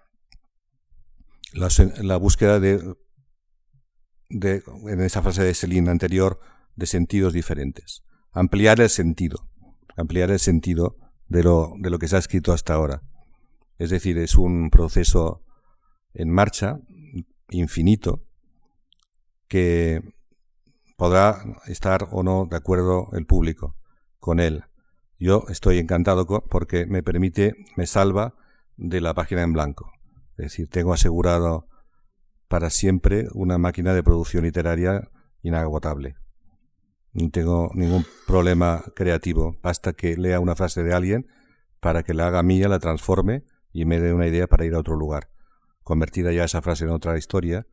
la, 1.53 2.17
búsqueda 2.17 2.59
de, 2.59 2.95
de, 4.29 4.63
en 4.87 5.01
esa 5.01 5.21
frase 5.21 5.43
de 5.43 5.53
Selin 5.53 5.89
anterior, 5.89 6.39
de 6.75 6.85
sentidos 6.85 7.33
diferentes. 7.33 8.03
Ampliar 8.31 8.79
el 8.81 8.89
sentido, 8.89 9.49
ampliar 9.95 10.29
el 10.31 10.39
sentido 10.39 10.97
de 11.27 11.43
lo, 11.43 11.73
de 11.79 11.89
lo 11.89 11.99
que 11.99 12.07
se 12.07 12.15
ha 12.15 12.19
escrito 12.19 12.53
hasta 12.53 12.73
ahora. 12.73 13.01
Es 13.77 13.89
decir, 13.89 14.17
es 14.17 14.35
un 14.35 14.69
proceso 14.69 15.43
en 16.13 16.29
marcha, 16.29 16.79
infinito, 17.49 18.23
que 19.47 20.01
podrá 20.97 21.43
estar 21.67 22.07
o 22.11 22.23
no 22.23 22.47
de 22.49 22.57
acuerdo 22.57 23.09
el 23.13 23.25
público 23.25 23.75
con 24.19 24.39
él. 24.39 24.63
Yo 25.19 25.45
estoy 25.49 25.79
encantado 25.79 26.27
porque 26.27 26.85
me 26.85 27.01
permite, 27.01 27.55
me 27.75 27.87
salva 27.87 28.35
de 28.75 29.01
la 29.01 29.13
página 29.13 29.41
en 29.41 29.53
blanco. 29.53 29.91
Es 30.37 30.45
decir, 30.45 30.69
tengo 30.69 30.93
asegurado 30.93 31.67
para 32.47 32.69
siempre 32.69 33.27
una 33.33 33.57
máquina 33.57 33.93
de 33.93 34.03
producción 34.03 34.43
literaria 34.43 35.09
inagotable. 35.41 36.17
No 37.13 37.31
tengo 37.31 37.71
ningún 37.73 38.05
problema 38.27 38.83
creativo. 38.95 39.57
Basta 39.63 39.93
que 39.93 40.15
lea 40.17 40.39
una 40.39 40.55
frase 40.55 40.83
de 40.83 40.93
alguien 40.93 41.27
para 41.79 42.03
que 42.03 42.13
la 42.13 42.27
haga 42.27 42.43
mía, 42.43 42.67
la 42.67 42.79
transforme 42.79 43.43
y 43.73 43.85
me 43.85 43.99
dé 43.99 44.13
una 44.13 44.27
idea 44.27 44.45
para 44.47 44.65
ir 44.65 44.75
a 44.75 44.79
otro 44.79 44.95
lugar. 44.95 45.29
Convertida 45.83 46.31
ya 46.31 46.43
esa 46.43 46.61
frase 46.61 46.83
en 46.83 46.91
otra 46.91 47.17
historia, 47.17 47.65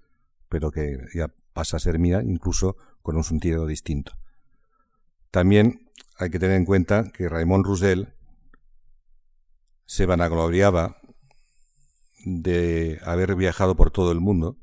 pero 0.49 0.71
que 0.71 0.99
ya 1.15 1.35
pasa 1.53 1.77
a 1.77 1.81
ser 1.81 1.99
mía, 1.99 2.23
incluso 2.23 2.77
con 3.03 3.17
un 3.17 3.25
sentido 3.25 3.67
distinto. 3.67 4.13
También 5.31 5.84
hay 6.19 6.31
que 6.31 6.39
tener 6.39 6.57
en 6.57 6.65
cuenta 6.65 7.11
que 7.13 7.29
Raymond 7.29 7.67
Roussel 7.67 8.15
se 9.87 10.07
vanagloriaba 10.07 10.97
de 12.25 12.99
haber 13.05 13.35
viajado 13.37 13.77
por 13.77 13.91
todo 13.91 14.13
el 14.13 14.21
mundo 14.21 14.59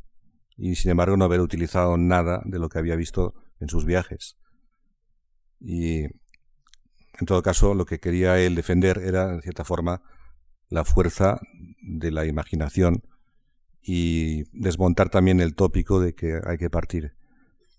y 0.58 0.76
sin 0.76 0.91
embargo 0.91 1.17
no 1.17 1.26
haber 1.26 1.41
utilizado 1.41 1.98
nada 1.98 2.41
de 2.46 2.60
lo 2.60 2.70
que 2.70 2.80
había 2.80 2.96
visto 2.96 3.36
en 3.60 3.70
sus 3.70 3.86
viajes. 3.86 4.38
Y 5.60 6.04
en 6.04 7.26
todo 7.26 7.44
caso 7.44 7.76
lo 7.76 7.86
que 7.86 8.00
quería 8.00 8.39
él 8.39 8.56
defender 8.56 8.98
era, 9.00 9.32
en 9.32 9.41
cierta 9.41 9.63
forma, 9.63 10.02
la 10.70 10.86
fuerza 10.86 11.39
de 11.82 12.12
la 12.12 12.26
imaginación 12.26 13.04
y 13.82 14.44
desmontar 14.60 15.10
también 15.10 15.39
el 15.39 15.56
tópico 15.56 16.00
de 16.00 16.13
que 16.15 16.39
hay 16.46 16.58
que 16.58 16.70
partir 16.70 17.15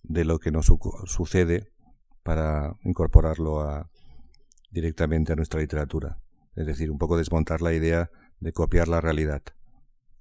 de 0.03 0.25
lo 0.25 0.39
que 0.39 0.51
nos 0.51 0.67
sucede 1.07 1.72
para 2.23 2.77
incorporarlo 2.85 3.61
a, 3.61 3.91
directamente 4.71 5.33
a 5.33 5.37
nuestra 5.37 5.61
literatura. 5.61 6.19
Es 6.55 6.67
decir, 6.67 6.91
un 6.91 6.99
poco 6.99 7.17
desmontar 7.17 7.63
la 7.63 7.73
idea 7.73 8.11
de 8.41 8.53
copiar 8.53 8.89
la 8.89 9.01
realidad. 9.01 9.43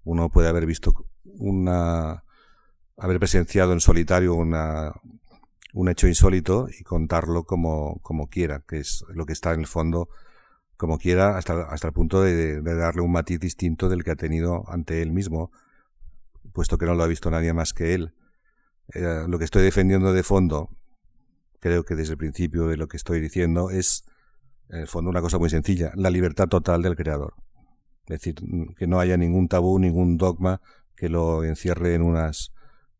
Uno 0.03 0.29
puede 0.29 0.49
haber 0.49 0.65
visto 0.65 0.93
una, 1.23 2.23
haber 2.97 3.19
presenciado 3.19 3.73
en 3.73 3.79
solitario 3.79 4.33
una, 4.33 4.93
un 5.73 5.89
hecho 5.89 6.07
insólito 6.07 6.67
y 6.69 6.83
contarlo 6.83 7.43
como, 7.43 7.99
como 8.01 8.27
quiera, 8.27 8.63
que 8.67 8.79
es 8.79 9.03
lo 9.09 9.25
que 9.25 9.33
está 9.33 9.53
en 9.53 9.61
el 9.61 9.67
fondo 9.67 10.09
como 10.81 10.97
quiera, 10.97 11.37
hasta, 11.37 11.61
hasta 11.69 11.87
el 11.87 11.93
punto 11.93 12.23
de, 12.23 12.59
darle 12.61 13.01
un 13.01 13.11
matiz 13.11 13.39
distinto 13.39 13.87
del 13.87 14.03
que 14.03 14.09
ha 14.09 14.15
tenido 14.15 14.63
ante 14.67 15.03
él 15.03 15.11
mismo, 15.11 15.51
puesto 16.53 16.79
que 16.79 16.87
no 16.87 16.95
lo 16.95 17.03
ha 17.03 17.07
visto 17.07 17.29
nadie 17.29 17.53
más 17.53 17.71
que 17.71 17.93
él. 17.93 18.15
Eh, 18.95 19.25
lo 19.27 19.37
que 19.37 19.45
estoy 19.45 19.61
defendiendo 19.61 20.11
de 20.11 20.23
fondo, 20.23 20.69
creo 21.61 21.85
que 21.85 21.95
desde 21.95 22.13
el 22.13 22.17
principio 22.17 22.67
de 22.67 22.75
lo 22.75 22.87
que 22.87 22.97
estoy 22.97 23.21
diciendo, 23.21 23.69
es, 23.69 24.03
en 24.67 24.79
el 24.79 24.87
fondo, 24.87 25.09
una 25.09 25.21
cosa 25.21 25.37
muy 25.37 25.49
sencilla, 25.49 25.91
la 25.95 26.09
libertad 26.09 26.47
total 26.47 26.81
del 26.81 26.95
creador. 26.95 27.35
Es 28.07 28.19
decir, 28.19 28.35
que 28.75 28.87
no 28.87 28.99
haya 28.99 29.15
ningún 29.15 29.47
tabú, 29.47 29.79
ningún 29.79 30.17
dogma 30.17 30.59
que 30.95 31.07
lo 31.07 31.43
encierre 31.43 31.93
en 31.93 32.01
unas 32.01 32.51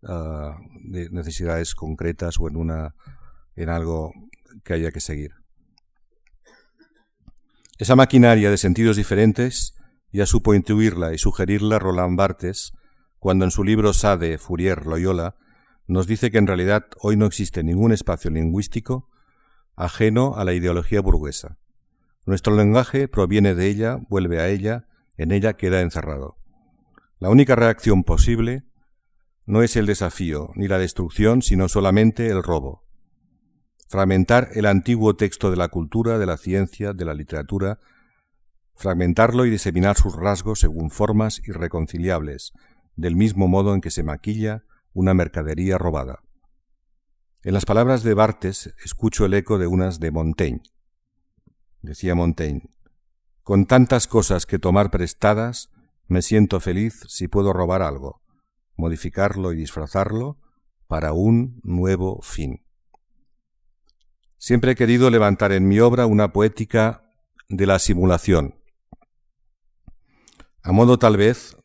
uh, 0.04 0.54
necesidades 0.80 1.76
concretas 1.76 2.40
o 2.40 2.48
en, 2.48 2.56
una, 2.56 2.96
en 3.56 3.70
algo 3.70 4.14
que 4.64 4.74
haya 4.74 4.92
que 4.92 5.02
seguir. 5.02 5.32
Esa 7.80 7.96
maquinaria 7.96 8.52
de 8.52 8.58
sentidos 8.58 8.96
diferentes 8.96 9.76
ya 10.12 10.28
supo 10.28 10.54
intuirla 10.54 11.14
y 11.14 11.18
sugerirla 11.18 11.80
Roland 11.80 12.16
Barthes 12.16 12.74
cuando 13.18 13.44
en 13.44 13.52
su 13.52 13.64
libro 13.64 13.94
Sade, 13.94 14.38
Fourier, 14.38 14.86
Loyola, 14.86 15.36
nos 15.92 16.08
dice 16.08 16.32
que 16.32 16.38
en 16.38 16.48
realidad 16.48 16.86
hoy 17.02 17.18
no 17.18 17.26
existe 17.26 17.66
ningún 17.66 17.92
espacio 17.92 18.32
lingüístico 18.32 19.10
ajeno 19.76 20.36
a 20.38 20.46
la 20.46 20.54
ideología 20.54 21.02
burguesa. 21.02 21.58
Nuestro 22.26 22.56
lenguaje 22.56 23.10
proviene 23.10 23.56
de 23.56 23.68
ella, 23.68 24.00
vuelve 24.08 24.40
a 24.40 24.48
ella, 24.48 24.88
en 25.18 25.34
ella 25.34 25.54
queda 25.58 25.82
encerrado. 25.82 26.38
La 27.20 27.30
única 27.30 27.58
reacción 27.58 28.06
posible 28.06 28.64
no 29.46 29.64
es 29.64 29.76
el 29.76 29.86
desafío 29.86 30.52
ni 30.56 30.70
la 30.70 30.78
destrucción, 30.78 31.42
sino 31.42 31.68
solamente 31.68 32.28
el 32.28 32.42
robo. 32.42 32.86
Fragmentar 33.90 34.48
el 34.54 34.68
antiguo 34.68 35.18
texto 35.18 35.52
de 35.52 35.58
la 35.58 35.68
cultura, 35.68 36.18
de 36.18 36.26
la 36.26 36.38
ciencia, 36.38 36.94
de 36.94 37.04
la 37.04 37.14
literatura, 37.14 37.80
fragmentarlo 38.76 39.46
y 39.46 39.50
diseminar 39.50 39.98
sus 39.98 40.16
rasgos 40.16 40.62
según 40.62 40.90
formas 40.90 41.42
irreconciliables, 41.46 42.54
del 42.96 43.18
mismo 43.18 43.50
modo 43.50 43.74
en 43.74 43.82
que 43.82 43.92
se 43.92 44.04
maquilla 44.04 44.64
una 44.94 45.14
mercadería 45.14 45.78
robada. 45.78 46.24
En 47.44 47.54
las 47.54 47.66
palabras 47.66 48.04
de 48.04 48.14
Bartes 48.14 48.74
escucho 48.84 49.26
el 49.26 49.34
eco 49.34 49.58
de 49.58 49.68
unas 49.68 50.00
de 50.00 50.12
Montaigne. 50.12 50.62
Decía 51.82 52.14
Montaigne, 52.14 52.70
con 53.44 53.66
tantas 53.66 54.08
cosas 54.08 54.46
que 54.46 54.60
tomar 54.60 54.92
prestadas, 54.92 55.72
me 56.08 56.22
siento 56.22 56.60
feliz 56.60 57.04
si 57.08 57.28
puedo 57.28 57.54
robar 57.54 57.82
algo, 57.82 58.22
modificarlo 58.76 59.54
y 59.54 59.56
disfrazarlo 59.56 60.40
para 60.88 61.14
un 61.14 61.60
nuevo 61.64 62.22
fin. 62.22 62.66
Siempre 64.38 64.72
he 64.72 64.76
querido 64.76 65.10
levantar 65.10 65.52
en 65.52 65.68
mi 65.68 65.80
obra 65.80 66.06
una 66.06 66.34
poética 66.34 67.12
de 67.50 67.66
la 67.66 67.80
simulación, 67.80 68.56
a 70.64 70.72
modo 70.72 71.00
tal 71.00 71.18
vez 71.18 71.58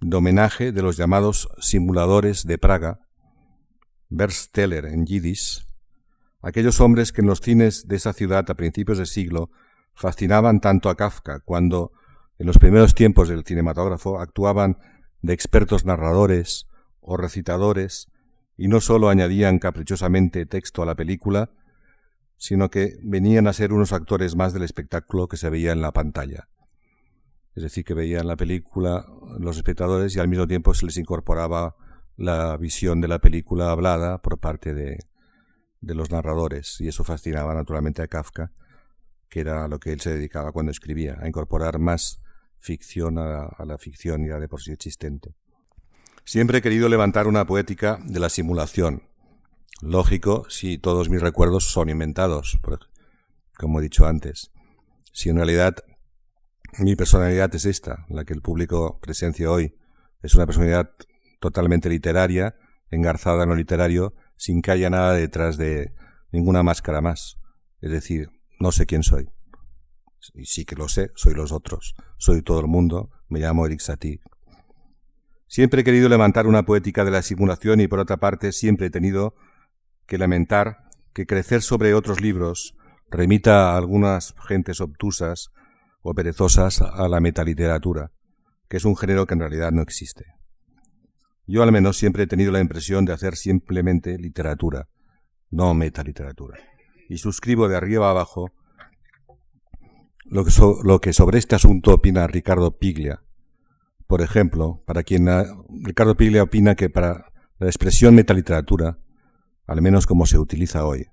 de 0.00 0.16
homenaje 0.16 0.72
de 0.72 0.82
los 0.82 0.96
llamados 0.96 1.48
simuladores 1.60 2.44
de 2.44 2.58
Praga, 2.58 3.00
Versteller 4.08 4.86
en 4.86 5.06
Yiddish, 5.06 5.66
aquellos 6.40 6.80
hombres 6.80 7.12
que 7.12 7.20
en 7.20 7.26
los 7.26 7.40
cines 7.40 7.88
de 7.88 7.96
esa 7.96 8.12
ciudad 8.12 8.48
a 8.50 8.54
principios 8.54 8.98
de 8.98 9.06
siglo 9.06 9.50
fascinaban 9.94 10.60
tanto 10.60 10.88
a 10.88 10.96
Kafka 10.96 11.40
cuando, 11.40 11.92
en 12.38 12.46
los 12.46 12.58
primeros 12.58 12.94
tiempos 12.94 13.28
del 13.28 13.44
cinematógrafo, 13.44 14.20
actuaban 14.20 14.78
de 15.20 15.32
expertos 15.32 15.84
narradores 15.84 16.66
o 17.00 17.16
recitadores 17.16 18.08
y 18.56 18.68
no 18.68 18.80
sólo 18.80 19.08
añadían 19.08 19.58
caprichosamente 19.58 20.46
texto 20.46 20.82
a 20.82 20.86
la 20.86 20.94
película, 20.94 21.50
sino 22.36 22.70
que 22.70 22.98
venían 23.02 23.48
a 23.48 23.52
ser 23.52 23.72
unos 23.72 23.92
actores 23.92 24.36
más 24.36 24.52
del 24.52 24.62
espectáculo 24.62 25.26
que 25.26 25.36
se 25.36 25.50
veía 25.50 25.72
en 25.72 25.80
la 25.80 25.92
pantalla. 25.92 26.48
Es 27.58 27.62
decir, 27.62 27.84
que 27.84 27.92
veían 27.92 28.28
la 28.28 28.36
película 28.36 29.04
los 29.38 29.56
espectadores 29.56 30.14
y 30.14 30.20
al 30.20 30.28
mismo 30.28 30.46
tiempo 30.46 30.74
se 30.74 30.86
les 30.86 30.96
incorporaba 30.96 31.74
la 32.16 32.56
visión 32.56 33.00
de 33.00 33.08
la 33.08 33.18
película 33.18 33.70
hablada 33.70 34.22
por 34.22 34.38
parte 34.38 34.74
de, 34.74 34.98
de 35.80 35.94
los 35.94 36.10
narradores 36.10 36.80
y 36.80 36.86
eso 36.86 37.02
fascinaba 37.02 37.54
naturalmente 37.54 38.00
a 38.00 38.06
Kafka 38.06 38.52
que 39.28 39.40
era 39.40 39.64
a 39.64 39.68
lo 39.68 39.80
que 39.80 39.92
él 39.92 40.00
se 40.00 40.14
dedicaba 40.14 40.52
cuando 40.52 40.72
escribía, 40.72 41.18
a 41.20 41.26
incorporar 41.26 41.80
más 41.80 42.22
ficción 42.60 43.18
a, 43.18 43.50
la 43.64 43.76
ficción 43.76 44.24
ya 44.24 44.38
de 44.38 44.48
por 44.48 44.62
sí 44.62 44.72
existente. 44.72 45.34
Siempre 46.24 46.58
he 46.58 46.62
querido 46.62 46.88
levantar 46.88 47.26
una 47.26 47.44
poética 47.44 47.98
de 48.04 48.20
la 48.20 48.28
simulación. 48.28 49.02
Lógico 49.80 50.46
si 50.48 50.78
todos 50.78 51.08
mis 51.08 51.20
recuerdos 51.20 51.64
son 51.64 51.88
inventados, 51.88 52.58
como 53.56 53.80
he 53.80 53.82
dicho 53.82 54.06
antes. 54.06 54.52
Si 55.12 55.28
en 55.28 55.36
realidad 55.36 55.76
mi 56.78 56.96
personalidad 56.96 57.54
es 57.54 57.64
esta, 57.64 58.04
la 58.08 58.24
que 58.24 58.34
el 58.34 58.42
público 58.42 58.98
presencia 59.00 59.50
hoy, 59.50 59.74
es 60.22 60.34
una 60.34 60.46
personalidad 60.46 60.90
totalmente 61.40 61.88
literaria, 61.88 62.56
engarzada 62.90 63.44
en 63.44 63.50
lo 63.50 63.54
literario, 63.54 64.14
sin 64.36 64.62
que 64.62 64.70
haya 64.70 64.90
nada 64.90 65.14
detrás 65.14 65.56
de 65.56 65.92
ninguna 66.32 66.62
máscara 66.62 67.00
más. 67.00 67.38
Es 67.80 67.90
decir, 67.90 68.28
no 68.60 68.72
sé 68.72 68.86
quién 68.86 69.02
soy. 69.02 69.28
Y 70.34 70.46
sí 70.46 70.64
que 70.64 70.76
lo 70.76 70.88
sé, 70.88 71.10
soy 71.14 71.34
los 71.34 71.52
otros. 71.52 71.94
Soy 72.16 72.42
todo 72.42 72.60
el 72.60 72.66
mundo, 72.66 73.10
me 73.28 73.40
llamo 73.40 73.66
Eric 73.66 73.80
Satie. 73.80 74.20
Siempre 75.46 75.80
he 75.80 75.84
querido 75.84 76.08
levantar 76.08 76.46
una 76.46 76.64
poética 76.64 77.04
de 77.04 77.10
la 77.10 77.22
simulación 77.22 77.80
y 77.80 77.88
por 77.88 78.00
otra 78.00 78.18
parte 78.18 78.52
siempre 78.52 78.88
he 78.88 78.90
tenido 78.90 79.34
que 80.06 80.18
lamentar 80.18 80.88
que 81.14 81.26
crecer 81.26 81.62
sobre 81.62 81.94
otros 81.94 82.20
libros 82.20 82.74
remita 83.10 83.72
a 83.72 83.78
algunas 83.78 84.34
gentes 84.46 84.80
obtusas 84.80 85.50
o 86.08 86.14
perezosas 86.14 86.80
a 86.80 87.08
la 87.08 87.20
metaliteratura, 87.20 88.12
que 88.68 88.78
es 88.78 88.84
un 88.84 88.96
género 88.96 89.26
que 89.26 89.34
en 89.34 89.40
realidad 89.40 89.72
no 89.72 89.82
existe. 89.82 90.24
Yo 91.46 91.62
al 91.62 91.72
menos 91.72 91.96
siempre 91.96 92.24
he 92.24 92.26
tenido 92.26 92.52
la 92.52 92.60
impresión 92.60 93.04
de 93.04 93.12
hacer 93.12 93.36
simplemente 93.36 94.18
literatura, 94.18 94.88
no 95.50 95.74
metaliteratura 95.74 96.58
y 97.08 97.18
suscribo 97.18 97.68
de 97.68 97.76
arriba 97.76 98.10
abajo 98.10 98.52
lo 100.26 100.44
que, 101.00 101.12
sobre 101.14 101.38
este 101.38 101.56
asunto 101.56 101.94
opina 101.94 102.26
Ricardo 102.26 102.76
Piglia. 102.76 103.22
Por 104.06 104.20
ejemplo, 104.20 104.82
para 104.86 105.02
quien 105.02 105.26
Ricardo 105.82 106.16
Piglia 106.16 106.42
opina 106.42 106.74
que 106.74 106.90
para 106.90 107.32
la 107.58 107.66
expresión 107.66 108.14
metaliteratura, 108.14 108.98
al 109.66 109.80
menos 109.80 110.06
como 110.06 110.26
se 110.26 110.38
utiliza 110.38 110.84
hoy, 110.84 111.06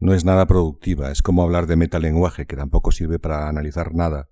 no 0.00 0.14
es 0.14 0.24
nada 0.24 0.46
productiva, 0.46 1.10
es 1.10 1.22
como 1.22 1.42
hablar 1.42 1.66
de 1.66 1.76
metalenguaje, 1.76 2.46
que 2.46 2.56
tampoco 2.56 2.92
sirve 2.92 3.18
para 3.18 3.48
analizar 3.48 3.94
nada. 3.94 4.28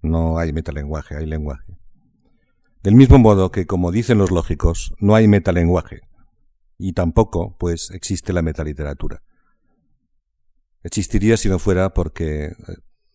No 0.00 0.38
hay 0.38 0.52
metalenguaje, 0.52 1.16
hay 1.16 1.26
lenguaje. 1.26 1.76
Del 2.82 2.94
mismo 2.94 3.18
modo 3.18 3.50
que, 3.50 3.66
como 3.66 3.92
dicen 3.92 4.18
los 4.18 4.30
lógicos, 4.30 4.94
no 4.98 5.14
hay 5.14 5.28
metalenguaje, 5.28 6.02
y 6.78 6.94
tampoco, 6.94 7.56
pues, 7.58 7.90
existe 7.92 8.32
la 8.32 8.42
metaliteratura. 8.42 9.22
Existiría 10.82 11.36
si 11.36 11.48
no 11.48 11.60
fuera 11.60 11.94
porque 11.94 12.46
eh, 12.46 12.54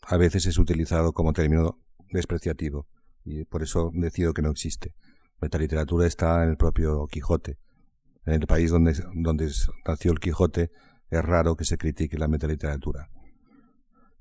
a 0.03 0.15
veces 0.15 0.45
es 0.45 0.57
utilizado 0.57 1.11
como 1.11 1.33
término 1.33 1.77
despreciativo 2.11 2.87
y 3.25 3.43
por 3.43 3.63
eso 3.63 3.91
decido 3.93 4.33
que 4.33 4.41
no 4.41 4.51
existe. 4.51 4.95
Metaliteratura 5.41 6.07
está 6.07 6.43
en 6.43 6.51
el 6.51 6.57
propio 6.57 7.07
Quijote. 7.07 7.57
En 8.25 8.35
el 8.35 8.47
país 8.47 8.71
donde, 8.71 8.95
donde 9.15 9.51
nació 9.85 10.13
el 10.13 10.19
Quijote 10.19 10.71
es 11.09 11.23
raro 11.23 11.55
que 11.55 11.65
se 11.65 11.77
critique 11.77 12.17
la 12.17 12.27
metaliteratura. 12.27 13.09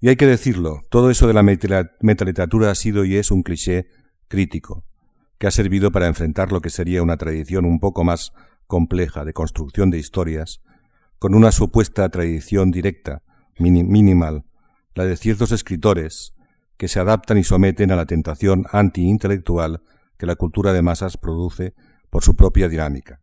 Y 0.01 0.09
hay 0.09 0.17
que 0.17 0.27
decirlo, 0.27 0.83
todo 0.91 1.11
eso 1.11 1.27
de 1.27 1.35
la 1.35 1.43
metaliteratura 1.43 2.71
ha 2.71 2.75
sido 2.75 3.05
y 3.05 3.17
es 3.17 3.31
un 3.31 3.43
cliché 3.43 3.87
crítico, 4.29 4.85
que 5.39 5.47
ha 5.47 5.51
servido 5.51 5.91
para 5.91 6.07
enfrentar 6.07 6.53
lo 6.53 6.61
que 6.61 6.71
sería 6.71 7.03
una 7.03 7.17
tradición 7.17 7.65
un 7.65 7.81
poco 7.81 8.05
más 8.05 8.33
compleja 8.67 9.25
de 9.25 9.33
construcción 9.33 9.91
de 9.91 9.99
historias, 9.99 10.61
con 11.19 11.35
una 11.35 11.51
supuesta 11.51 12.09
tradición 12.09 12.71
directa 12.71 13.23
minimal, 13.59 14.45
la 14.95 15.05
de 15.05 15.17
ciertos 15.17 15.53
escritores 15.53 16.35
que 16.77 16.89
se 16.89 17.01
adaptan 17.01 17.39
y 17.39 17.45
someten 17.45 17.91
a 17.91 17.97
la 17.97 18.07
tentación 18.07 18.67
anti-intelectual 18.71 19.83
que 20.19 20.27
la 20.27 20.37
cultura 20.37 20.73
de 20.73 20.83
masas 20.83 21.17
produce 21.17 21.75
por 22.11 22.23
su 22.23 22.37
propia 22.37 22.69
dinámica. 22.69 23.21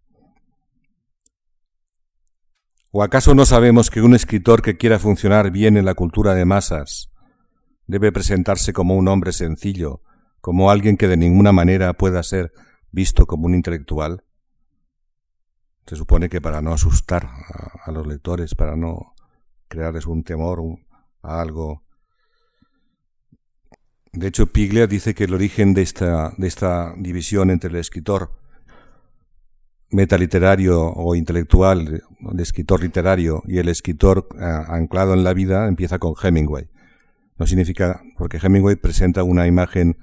¿O 2.95 3.01
acaso 3.01 3.33
no 3.33 3.47
sabemos 3.47 3.89
que 3.89 4.03
un 4.03 4.13
escritor 4.13 4.61
que 4.61 4.77
quiera 4.77 4.99
funcionar 4.99 5.49
bien 5.49 5.77
en 5.77 5.85
la 5.85 5.95
cultura 5.95 6.35
de 6.35 6.45
masas 6.45 7.09
debe 7.87 8.11
presentarse 8.11 8.71
como 8.71 8.95
un 8.95 9.07
hombre 9.07 9.31
sencillo, 9.31 10.03
como 10.41 10.69
alguien 10.69 10.95
que 10.95 11.07
de 11.07 11.17
ninguna 11.17 11.51
manera 11.51 11.93
pueda 11.93 12.21
ser 12.21 12.53
visto 12.91 13.25
como 13.25 13.47
un 13.47 13.55
intelectual? 13.55 14.23
Se 15.87 15.95
supone 15.95 16.29
que 16.29 16.39
para 16.39 16.61
no 16.61 16.71
asustar 16.71 17.27
a, 17.83 17.91
los 17.91 18.05
lectores, 18.05 18.53
para 18.53 18.75
no 18.75 19.15
crearles 19.67 20.05
un 20.05 20.23
temor 20.23 20.61
a 21.23 21.41
algo. 21.41 21.81
De 24.11 24.27
hecho, 24.27 24.45
Piglia 24.45 24.85
dice 24.85 25.15
que 25.15 25.23
el 25.23 25.33
origen 25.33 25.73
de 25.73 25.81
esta, 25.81 26.35
de 26.37 26.45
esta 26.45 26.93
división 26.95 27.49
entre 27.49 27.71
el 27.71 27.77
escritor 27.77 28.42
metaliterario 29.93 30.81
o 30.81 31.15
intelectual, 31.15 32.03
el 32.31 32.39
escritor 32.39 32.81
literario 32.81 33.43
y 33.45 33.59
el 33.59 33.69
escritor 33.69 34.27
eh, 34.33 34.43
anclado 34.43 35.13
en 35.13 35.23
la 35.23 35.33
vida 35.33 35.67
empieza 35.67 35.99
con 35.99 36.15
Hemingway. 36.21 36.69
No 37.37 37.45
significa, 37.45 38.01
porque 38.17 38.39
Hemingway 38.41 38.75
presenta 38.75 39.23
una 39.23 39.47
imagen 39.47 39.97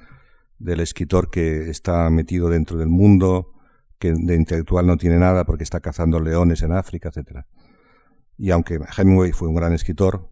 del 0.59 0.81
escritor 0.81 1.31
que 1.31 1.71
está 1.71 2.09
metido 2.11 2.49
dentro 2.49 2.79
del 2.79 2.89
mundo, 2.89 3.53
que 3.99 4.13
de 4.13 4.35
intelectual 4.35 4.87
no 4.87 4.97
tiene 4.97 5.19
nada 5.19 5.45
porque 5.45 5.65
está 5.65 5.81
cazando 5.81 6.21
leones 6.21 6.63
en 6.63 6.73
África, 6.73 7.09
etcétera. 7.09 7.47
Y 8.37 8.51
aunque 8.53 8.79
Hemingway 8.97 9.33
fue 9.33 9.49
un 9.49 9.55
gran 9.55 9.73
escritor, 9.73 10.31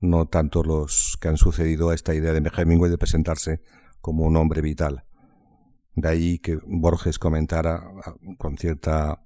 no 0.00 0.26
tanto 0.26 0.62
los 0.62 1.18
que 1.20 1.28
han 1.28 1.36
sucedido 1.36 1.90
a 1.90 1.94
esta 1.94 2.14
idea 2.14 2.32
de 2.32 2.50
Hemingway 2.56 2.90
de 2.90 2.98
presentarse 2.98 3.62
como 4.00 4.24
un 4.24 4.36
hombre 4.36 4.60
vital. 4.62 5.04
De 5.94 6.08
ahí 6.08 6.38
que 6.38 6.58
Borges 6.66 7.18
comentara 7.18 7.82
ah, 8.04 8.14
con 8.38 8.56
cierta 8.56 9.22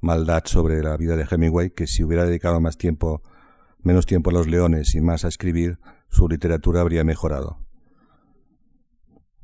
maldad 0.00 0.42
sobre 0.44 0.82
la 0.82 0.96
vida 0.96 1.16
de 1.16 1.26
Hemingway 1.28 1.70
que 1.70 1.86
si 1.86 2.04
hubiera 2.04 2.24
dedicado 2.24 2.60
más 2.60 2.76
tiempo, 2.76 3.22
menos 3.82 4.06
tiempo 4.06 4.30
a 4.30 4.32
los 4.34 4.46
leones 4.46 4.94
y 4.94 5.00
más 5.00 5.24
a 5.24 5.28
escribir, 5.28 5.78
su 6.08 6.28
literatura 6.28 6.82
habría 6.82 7.04
mejorado. 7.04 7.58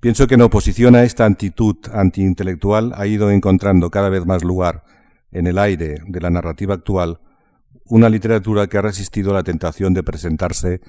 Pienso 0.01 0.27
que 0.27 0.35
en 0.35 0.43
oposición 0.43 0.95
a 0.95 1.03
esta 1.03 1.27
actitud 1.27 1.77
antiintelectual 1.93 2.93
ha 2.95 3.07
ido 3.07 3.31
encontrando 3.31 3.91
cada 3.91 4.09
vez 4.09 4.25
más 4.25 4.45
lugar 4.45 4.85
en 5.31 5.47
el 5.47 5.59
aire 5.59 5.99
de 6.07 6.21
la 6.21 6.31
narrativa 6.31 6.75
actual 6.75 7.21
una 7.85 8.09
literatura 8.09 8.67
que 8.69 8.79
ha 8.79 8.83
resistido 8.83 9.33
la 9.35 9.43
tentación 9.43 9.93
de 9.93 10.03
presentarse 10.03 10.81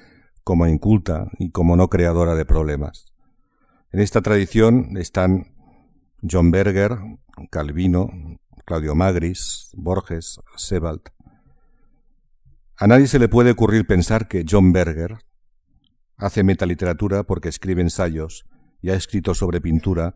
como 0.44 0.66
inculta 0.66 1.28
y 1.38 1.50
como 1.50 1.76
no 1.76 1.88
creadora 1.88 2.34
de 2.34 2.44
problemas. 2.44 3.12
En 3.90 4.00
esta 4.00 4.22
tradición 4.22 4.96
están 4.96 5.52
John 6.22 6.50
Berger, 6.50 6.98
Calvino, 7.50 8.10
Claudio 8.64 8.94
Magris, 8.94 9.70
Borges, 9.74 10.40
Sebald. 10.56 11.02
A 12.76 12.86
nadie 12.86 13.08
se 13.08 13.18
le 13.18 13.28
puede 13.28 13.50
ocurrir 13.50 13.86
pensar 13.86 14.28
que 14.28 14.44
John 14.48 14.72
Berger 14.72 15.18
hace 16.16 16.44
metaliteratura 16.44 17.24
porque 17.24 17.48
escribe 17.48 17.82
ensayos 17.82 18.44
y 18.80 18.90
ha 18.90 18.94
escrito 18.94 19.34
sobre 19.34 19.60
pintura 19.60 20.14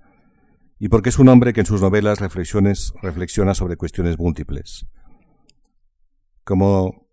y 0.78 0.88
porque 0.88 1.08
es 1.08 1.18
un 1.18 1.28
hombre 1.28 1.52
que 1.52 1.60
en 1.60 1.66
sus 1.66 1.80
novelas 1.80 2.20
reflexiones, 2.20 2.92
reflexiona 3.02 3.54
sobre 3.54 3.76
cuestiones 3.76 4.18
múltiples. 4.18 4.86
Como 6.44 7.08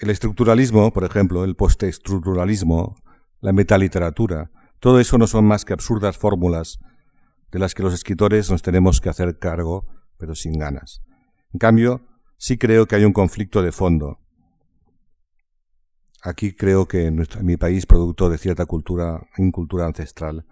el 0.00 0.10
estructuralismo, 0.10 0.92
por 0.92 1.04
ejemplo, 1.04 1.42
el 1.42 1.56
postestructuralismo, 1.56 2.96
la 3.40 3.52
metaliteratura, 3.52 4.50
todo 4.78 5.00
eso 5.00 5.18
no 5.18 5.26
son 5.26 5.46
más 5.46 5.64
que 5.64 5.72
absurdas 5.72 6.18
fórmulas 6.18 6.78
de 7.50 7.58
las 7.58 7.74
que 7.74 7.82
los 7.82 7.94
escritores 7.94 8.50
nos 8.50 8.62
tenemos 8.62 9.00
que 9.00 9.08
hacer 9.08 9.38
cargo, 9.38 9.86
pero 10.18 10.34
sin 10.34 10.58
ganas. 10.58 11.02
En 11.52 11.58
cambio, 11.58 12.06
sí 12.36 12.58
creo 12.58 12.86
que 12.86 12.96
hay 12.96 13.04
un 13.04 13.12
conflicto 13.12 13.62
de 13.62 13.72
fondo. 13.72 14.18
Aquí 16.22 16.54
creo 16.54 16.88
que 16.88 17.06
en, 17.06 17.24
mi 17.42 17.56
país, 17.56 17.86
producto 17.86 18.28
de 18.28 18.38
cierta 18.38 18.66
cultura, 18.66 19.28
cultura 19.52 19.86
ancestral, 19.86 20.44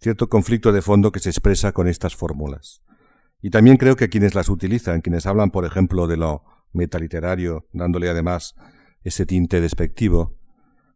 cierto 0.00 0.28
conflicto 0.28 0.72
de 0.72 0.82
fondo 0.82 1.12
que 1.12 1.20
se 1.20 1.30
expresa 1.30 1.72
con 1.72 1.88
estas 1.88 2.14
fórmulas. 2.14 2.82
Y 3.40 3.50
también 3.50 3.76
creo 3.76 3.96
que 3.96 4.08
quienes 4.08 4.34
las 4.34 4.48
utilizan, 4.48 5.00
quienes 5.00 5.26
hablan, 5.26 5.50
por 5.50 5.64
ejemplo, 5.64 6.06
de 6.06 6.16
lo 6.16 6.44
metaliterario, 6.72 7.66
dándole 7.72 8.08
además 8.08 8.54
ese 9.02 9.26
tinte 9.26 9.60
despectivo, 9.60 10.38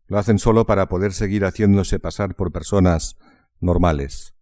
lo 0.06 0.18
hacen 0.18 0.38
solo 0.38 0.66
para 0.66 0.88
poder 0.88 1.12
seguir 1.12 1.44
haciéndose 1.44 1.98
pasar 1.98 2.36
por 2.36 2.52
personas 2.52 3.16
normales, 3.60 4.35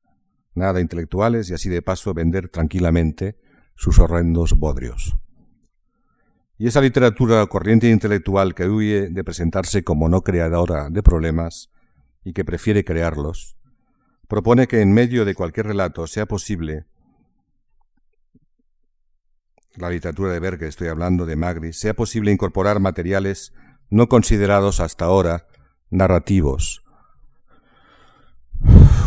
nada 0.55 0.81
intelectuales 0.81 1.51
y 1.51 1.55
así 1.55 1.69
de 1.69 1.83
paso 1.83 2.15
vender 2.15 2.49
tranquilamente 2.49 3.37
sus 3.75 3.99
horrendos 3.99 4.55
bodrios. 4.55 5.17
Y 6.57 6.69
esa 6.69 6.81
literatura 6.81 7.45
corriente 7.47 7.91
intelectual 7.91 8.55
que 8.55 8.69
huye 8.69 9.09
de 9.11 9.25
presentarse 9.25 9.83
como 9.83 10.09
no 10.09 10.23
creadora 10.23 10.89
de 10.89 11.03
problemas 11.03 11.71
y 12.23 12.33
que 12.33 12.45
prefiere 12.45 12.85
crearlos, 12.85 13.57
propone 14.29 14.69
que 14.69 14.81
en 14.81 14.93
medio 14.93 15.25
de 15.25 15.35
cualquier 15.35 15.67
relato 15.67 16.07
sea 16.07 16.27
posible 16.27 16.87
la 19.77 19.91
literatura 19.91 20.33
de 20.33 20.39
Berger, 20.39 20.69
estoy 20.69 20.87
hablando 20.87 21.27
de 21.27 21.35
Magri, 21.35 21.73
sea 21.73 21.95
posible 21.95 22.31
incorporar 22.31 22.79
materiales 22.79 23.53
no 23.91 24.09
considerados 24.09 24.79
hasta 24.79 25.07
ahora 25.07 25.49
narrativos, 25.91 26.84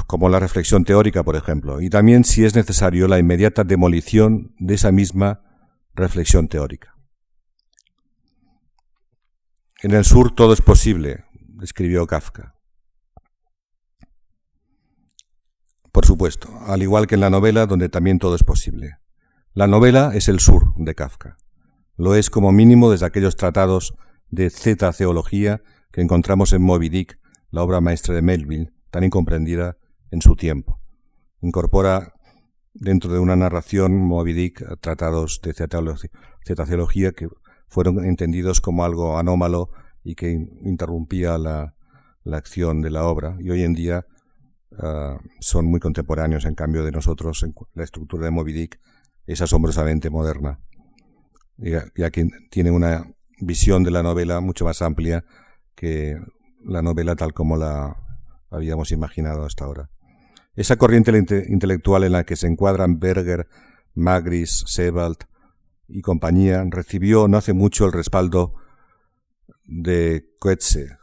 como 0.08 0.30
la 0.30 0.40
reflexión 0.40 0.86
teórica, 0.86 1.24
por 1.24 1.36
ejemplo, 1.36 1.82
y 1.82 1.90
también, 1.90 2.24
si 2.24 2.46
es 2.46 2.56
necesario, 2.56 3.08
la 3.10 3.20
inmediata 3.20 3.66
demolición 3.66 4.56
de 4.58 4.76
esa 4.76 4.92
misma 4.92 5.42
reflexión 5.94 6.48
teórica. 6.48 6.96
En 9.84 9.92
el 9.92 10.06
sur 10.06 10.34
todo 10.34 10.54
es 10.54 10.62
posible, 10.62 11.26
escribió 11.62 12.08
Kafka. 12.08 12.56
Por 15.92 16.06
supuesto, 16.06 16.50
al 16.66 16.82
igual 16.82 17.06
que 17.06 17.16
en 17.16 17.22
la 17.22 17.30
novela, 17.30 17.66
donde 17.66 17.90
también 17.90 18.18
todo 18.18 18.36
es 18.36 18.44
posible. 18.44 18.98
La 19.54 19.68
novela 19.68 20.12
es 20.14 20.30
el 20.30 20.40
sur 20.40 20.74
de 20.78 20.96
Kafka. 20.96 21.38
Lo 21.96 22.16
es 22.16 22.30
como 22.30 22.52
mínimo 22.52 22.92
desde 22.92 23.08
aquellos 23.08 23.36
tratados 23.36 23.96
de 24.30 24.50
Z-teología 24.50 25.62
que 25.92 26.02
encontramos 26.02 26.54
en 26.54 26.62
Moby 26.62 26.90
Dick, 26.90 27.20
la 27.50 27.64
obra 27.64 27.82
maestra 27.82 28.14
de 28.14 28.22
Melville, 28.22 28.72
tan 28.92 29.04
incomprendida 29.04 29.78
en 30.12 30.22
su 30.22 30.36
tiempo. 30.36 30.80
Incorpora 31.42 32.14
dentro 32.74 33.12
de 33.12 33.20
una 33.20 33.36
narración 33.36 33.96
Moby 33.96 34.34
Dick 34.34 34.64
tratados 34.80 35.42
de 35.42 35.54
Z-teología 35.54 37.12
que 37.12 37.28
fueron 37.68 38.04
entendidos 38.06 38.62
como 38.62 38.86
algo 38.86 39.18
anómalo 39.18 39.70
y 40.04 40.16
que 40.16 40.32
interrumpía 40.62 41.38
la, 41.38 41.76
la 42.24 42.38
acción 42.38 42.82
de 42.82 42.90
la 42.90 43.06
obra. 43.06 43.36
Y 43.40 43.50
hoy 43.50 43.64
en 43.64 43.74
día 43.74 44.06
Ah, 44.80 45.18
son 45.40 45.66
muy 45.66 45.80
contemporáneos, 45.80 46.46
en 46.46 46.54
cambio 46.54 46.84
de 46.84 46.92
nosotros, 46.92 47.42
en 47.44 47.54
la 47.74 47.84
estructura 47.84 48.26
de 48.26 48.32
Moby 48.32 48.54
Dick 48.54 48.80
es 49.26 49.42
asombrosamente 49.42 50.10
moderna, 50.10 50.60
ya 51.58 52.12
que 52.12 52.28
tiene 52.50 52.72
una 52.72 53.12
visión 53.42 53.84
de 53.84 53.92
la 53.92 54.04
novela 54.04 54.40
mucho 54.40 54.66
más 54.66 54.82
amplia 54.82 55.26
que 55.76 56.18
la 56.64 56.82
novela 56.82 57.16
tal 57.16 57.34
como 57.34 57.58
la 57.58 57.98
habíamos 58.50 58.92
imaginado 58.92 59.46
hasta 59.46 59.66
ahora. 59.66 59.90
Esa 60.58 60.76
corriente 60.76 61.46
intelectual 61.50 62.04
en 62.04 62.14
la 62.14 62.24
que 62.24 62.36
se 62.36 62.48
encuadran 62.48 63.00
Berger, 63.00 63.48
Magris, 63.94 64.64
Sebald 64.66 65.18
y 65.88 66.02
compañía 66.02 66.66
recibió 66.68 67.28
no 67.28 67.38
hace 67.38 67.54
mucho 67.54 67.86
el 67.86 67.92
respaldo 67.92 68.56
de 69.66 70.26
Coetze, 70.40 70.98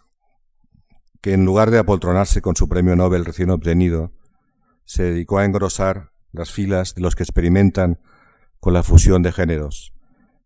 que 1.21 1.35
en 1.35 1.45
lugar 1.45 1.71
de 1.71 1.79
apoltronarse 1.79 2.43
con 2.43 2.57
su 2.57 2.69
premio 2.69 2.97
Nobel 2.97 3.25
recién 3.25 3.51
obtenido, 3.51 4.13
se 4.87 5.05
dedicó 5.05 5.39
a 5.39 5.45
engrosar 5.45 6.11
las 6.33 6.51
filas 6.51 6.97
de 6.97 7.03
los 7.03 7.15
que 7.15 7.23
experimentan 7.23 8.01
con 8.59 8.75
la 8.75 8.83
fusión 8.83 9.23
de 9.23 9.31
géneros. 9.31 9.95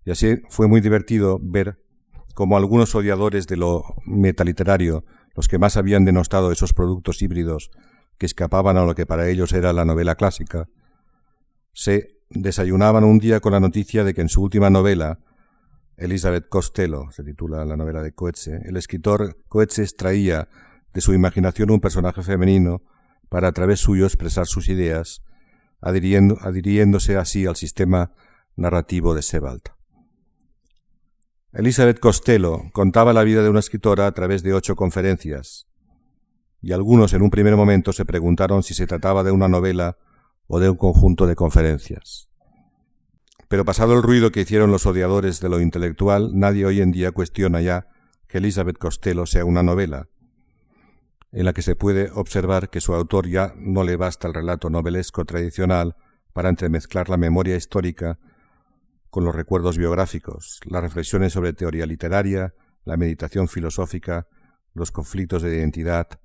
Y 0.05 0.11
así 0.11 0.43
fue 0.51 0.69
muy 0.69 0.83
divertido 0.83 1.41
ver 1.43 1.83
cómo 2.35 2.59
algunos 2.59 2.95
odiadores 2.95 3.47
de 3.47 3.57
lo 3.57 3.85
metaliterario, 4.05 5.07
los 5.35 5.49
que 5.49 5.59
más 5.59 5.79
habían 5.79 6.05
denostado 6.05 6.53
esos 6.53 6.75
productos 6.75 7.23
híbridos 7.23 7.71
que 8.19 8.27
escapaban 8.27 8.77
a 8.77 8.85
lo 8.85 8.95
que 8.95 9.07
para 9.07 9.29
ellos 9.29 9.53
era 9.53 9.73
la 9.73 9.85
novela 9.85 10.17
clásica, 10.17 10.69
se 11.73 12.19
desayunaban 12.31 13.05
un 13.05 13.19
día 13.19 13.41
con 13.41 13.53
la 13.53 13.61
noticia 13.61 14.05
de 14.05 14.13
que 14.15 14.21
en 14.21 14.29
su 14.29 14.43
última 14.43 14.71
novela, 14.71 15.21
Elizabeth 15.97 16.49
Costello, 16.49 17.11
se 17.11 17.25
titula 17.25 17.65
la 17.65 17.77
novela 17.77 18.03
de 18.03 18.13
Coetze, 18.13 18.61
el 18.65 18.77
escritor 18.77 19.39
Coetze 19.49 19.83
extraía 19.83 20.49
de 20.93 21.01
su 21.01 21.13
imaginación 21.15 21.71
un 21.71 21.81
personaje 21.81 22.23
femenino 22.23 22.83
para 23.29 23.49
a 23.49 23.53
través 23.53 23.81
suyo 23.81 24.07
expresar 24.07 24.47
sus 24.47 24.69
ideas, 24.69 25.23
adhiriéndose 25.81 27.17
así 27.17 27.47
al 27.47 27.57
sistema 27.57 28.13
narrativo 28.57 29.15
de 29.15 29.23
Sebald. 29.23 29.63
Elizabeth 31.53 32.01
Costello 32.01 32.65
contaba 32.73 33.13
la 33.13 33.23
vida 33.23 33.43
de 33.43 33.49
una 33.49 33.61
escritora 33.61 34.07
a 34.07 34.13
través 34.13 34.43
de 34.43 34.55
ocho 34.55 34.75
conferencias, 34.75 35.68
y 36.61 36.73
algunos 36.73 37.13
en 37.13 37.23
un 37.23 37.31
primer 37.31 37.57
momento 37.57 37.93
se 37.93 38.05
preguntaron 38.05 38.63
si 38.63 38.75
se 38.75 38.87
trataba 38.87 39.23
de 39.23 39.31
una 39.31 39.49
novela 39.49 39.99
o 40.47 40.61
de 40.61 40.71
un 40.71 40.77
conjunto 40.77 41.27
de 41.27 41.37
conferencias. 41.37 42.29
Pero 43.49 43.65
pasado 43.65 43.95
el 43.95 44.03
ruido 44.03 44.31
que 44.31 44.41
hicieron 44.41 44.71
los 44.71 44.85
odiadores 44.87 45.41
de 45.41 45.49
lo 45.49 45.61
intelectual, 45.61 46.33
nadie 46.35 46.67
hoy 46.67 46.81
en 46.81 46.93
día 46.93 47.13
cuestiona 47.13 47.61
ya 47.61 47.89
que 48.27 48.39
Elizabeth 48.39 48.79
Costello 48.79 49.25
sea 49.25 49.45
una 49.45 49.63
novela, 49.63 50.09
en 51.33 51.45
la 51.45 51.53
que 51.53 51.63
se 51.63 51.77
puede 51.77 52.11
observar 52.11 52.71
que 52.71 52.81
su 52.81 52.95
autor 52.95 53.29
ya 53.29 53.55
no 53.57 53.85
le 53.85 53.97
basta 53.97 54.29
el 54.29 54.35
relato 54.35 54.71
novelesco 54.71 55.25
tradicional 55.25 55.97
para 56.33 56.49
entremezclar 56.49 57.09
la 57.09 57.17
memoria 57.17 57.57
histórica 57.57 58.19
con 59.11 59.25
los 59.25 59.35
recuerdos 59.35 59.79
biográficos, 59.79 60.61
las 60.67 60.83
reflexiones 60.83 61.33
sobre 61.33 61.55
teoría 61.55 61.87
literaria, 61.87 62.55
la 62.85 62.97
meditación 62.97 63.49
filosófica, 63.49 64.29
los 64.75 64.91
conflictos 64.91 65.43
de 65.43 65.57
identidad, 65.57 66.21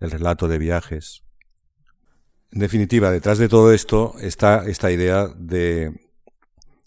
el 0.00 0.10
relato 0.10 0.48
de 0.48 0.58
viajes. 0.58 1.22
En 2.50 2.60
definitiva, 2.60 3.10
detrás 3.10 3.38
de 3.38 3.48
todo 3.48 3.72
esto 3.72 4.14
está 4.20 4.66
esta 4.66 4.90
idea 4.90 5.28
de 5.36 5.92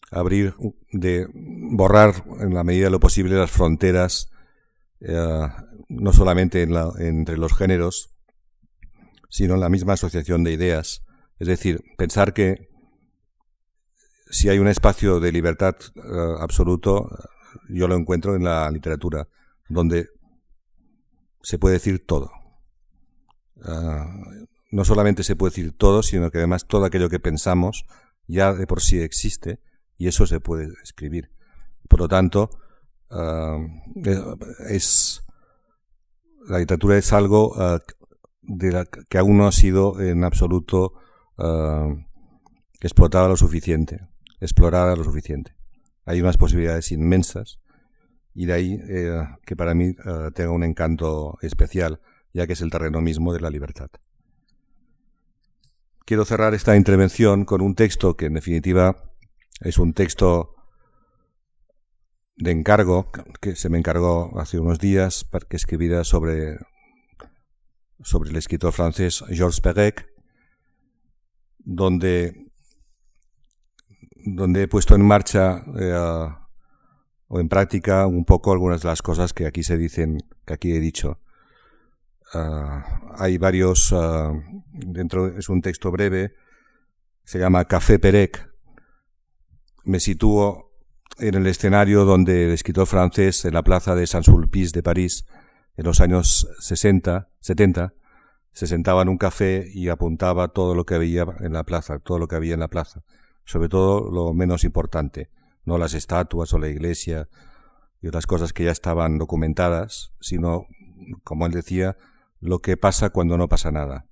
abrir, 0.10 0.56
de 0.92 1.28
borrar 1.34 2.24
en 2.40 2.54
la 2.54 2.64
medida 2.64 2.86
de 2.86 2.92
lo 2.92 3.00
posible 3.00 3.36
las 3.36 3.52
fronteras 3.52 4.32
eh, 5.00 5.48
no 5.90 6.14
solamente 6.14 6.64
entre 6.64 7.38
los 7.38 7.56
géneros, 7.56 8.14
sino 9.30 9.56
en 9.56 9.60
la 9.60 9.70
misma 9.70 9.94
asociación 9.94 10.44
de 10.44 10.54
ideas. 10.54 11.04
Es 11.38 11.48
decir, 11.48 11.84
pensar 11.98 12.34
que 12.34 12.70
si 14.30 14.50
hay 14.50 14.60
un 14.60 14.68
espacio 14.68 15.20
de 15.20 15.32
libertad 15.32 15.76
eh, 15.96 16.02
absoluto, 16.40 17.10
yo 17.70 17.88
lo 17.88 17.96
encuentro 17.96 18.36
en 18.36 18.44
la 18.44 18.70
literatura, 18.72 19.28
donde 19.68 20.08
se 21.42 21.58
puede 21.58 21.74
decir 21.74 22.06
todo. 22.06 22.32
Ah, 23.64 24.08
no 24.72 24.86
solamente 24.86 25.24
se 25.24 25.36
puede 25.36 25.52
decir 25.52 25.78
todo, 25.78 26.04
sino 26.04 26.32
que 26.32 26.38
además 26.38 26.66
todo 26.68 26.86
aquello 26.86 27.10
que 27.10 27.20
pensamos 27.20 27.86
ya 28.28 28.54
de 28.54 28.68
por 28.68 28.82
sí 28.82 29.02
existe 29.02 29.60
y 29.98 30.08
eso 30.08 30.26
se 30.26 30.40
puede 30.40 30.70
escribir. 30.84 31.32
Por 31.88 32.00
lo 32.00 32.08
tanto, 32.08 32.50
ah, 33.10 33.58
es 34.70 35.24
la 36.48 36.60
literatura 36.60 36.98
es 36.98 37.14
algo 37.14 37.56
eh, 37.60 37.80
de 38.42 38.72
la 38.72 38.86
que 38.86 39.18
aún 39.18 39.38
no 39.38 39.48
ha 39.48 39.52
sido 39.52 40.00
en 40.02 40.24
absoluto 40.24 40.94
uh, 41.38 41.96
explotada 42.82 43.28
lo 43.28 43.38
suficiente, 43.38 44.08
explorada 44.40 44.96
lo 44.96 45.04
suficiente. 45.04 45.56
Hay 46.06 46.22
unas 46.22 46.38
posibilidades 46.38 46.92
inmensas 46.92 47.60
y 48.34 48.46
de 48.48 48.54
ahí 48.54 48.80
eh, 48.90 49.24
que 49.46 49.56
para 49.56 49.76
mí 49.76 49.94
tenga 50.34 50.52
un 50.52 50.64
encanto 50.64 51.38
especial, 51.42 52.02
ya 52.34 52.48
que 52.48 52.54
es 52.54 52.62
el 52.62 52.70
terreno 52.70 53.02
mismo 53.02 53.34
de 53.34 53.42
la 53.42 53.50
libertad. 53.50 53.90
Quiero 56.06 56.26
cerrar 56.26 56.54
esta 56.54 56.76
intervención 56.76 57.46
con 57.46 57.62
un 57.62 57.76
texto 57.76 58.18
que 58.18 58.26
en 58.26 58.34
definitiva 58.34 59.12
es 59.62 59.78
un 59.78 59.94
texto 59.94 60.56
de 62.36 62.52
encargo 62.52 63.12
que 63.40 63.56
se 63.56 63.70
me 63.70 63.78
encargó 63.78 64.40
hace 64.40 64.60
unos 64.60 64.80
días 64.80 65.24
para 65.24 65.46
que 65.48 65.58
escribiera 65.58 66.04
sobre, 66.04 66.58
sobre 68.02 68.32
el 68.32 68.36
escritor 68.36 68.74
francés 68.74 69.24
Georges 69.30 69.62
Perec 69.62 70.12
donde, 71.64 72.52
donde 74.26 74.64
he 74.64 74.68
puesto 74.68 74.96
en 74.96 75.06
marcha 75.06 75.64
eh, 75.80 76.30
o 77.28 77.40
en 77.40 77.48
práctica 77.48 78.08
un 78.08 78.26
poco 78.26 78.52
algunas 78.52 78.82
de 78.82 78.90
las 78.90 79.02
cosas 79.02 79.34
que 79.34 79.46
aquí 79.46 79.64
se 79.64 79.78
dicen, 79.78 80.18
que 80.46 80.54
aquí 80.54 80.72
he 80.74 80.80
dicho. 80.80 81.20
Ah, 82.34 83.02
hay 83.18 83.38
varios, 83.38 83.92
ah, 83.94 84.34
dentro 84.72 85.28
es 85.38 85.50
un 85.50 85.62
texto 85.62 85.92
breve, 85.92 86.34
se 87.24 87.40
llama 87.40 87.66
Café 87.66 88.00
Perec. 88.00 88.50
Me 89.84 90.00
sitúo 90.00 90.72
en 91.18 91.36
el 91.36 91.48
escenario 91.48 92.06
donde 92.06 92.46
el 92.46 92.52
escritor 92.52 92.88
francés, 92.88 93.44
en 93.46 93.54
la 93.54 93.64
plaza 93.64 93.96
de 93.96 94.08
Saint-Sulpice 94.08 94.72
de 94.74 94.84
París, 94.84 95.26
en 95.76 95.86
los 95.86 96.00
años 96.00 96.48
60, 96.60 97.30
70, 97.40 97.94
se 98.54 98.68
sentaba 98.68 99.02
en 99.02 99.10
un 99.10 99.18
café 99.18 99.70
y 99.74 99.90
apuntaba 99.90 100.50
todo 100.50 100.76
lo 100.76 100.86
que 100.86 100.96
había 100.96 101.26
en 101.40 101.54
la 101.54 101.64
plaza, 101.64 102.00
todo 102.00 102.20
lo 102.20 102.28
que 102.28 102.36
había 102.36 102.54
en 102.54 102.60
la 102.60 102.68
plaza, 102.68 103.04
sobre 103.46 103.70
todo 103.70 104.10
lo 104.12 104.34
menos 104.34 104.64
importante, 104.64 105.30
no 105.66 105.78
las 105.78 105.94
estatuas 105.94 106.54
o 106.54 106.60
la 106.60 106.68
iglesia 106.68 107.30
y 108.02 108.08
otras 108.08 108.26
cosas 108.26 108.52
que 108.54 108.64
ya 108.64 108.72
estaban 108.72 109.18
documentadas, 109.18 110.14
sino, 110.20 110.66
como 111.24 111.46
él 111.46 111.52
decía, 111.52 111.98
lo 112.42 112.60
que 112.60 112.76
pasa 112.76 113.12
cuando 113.12 113.38
no 113.38 113.48
pasa 113.48 113.72
nada. 113.72 114.06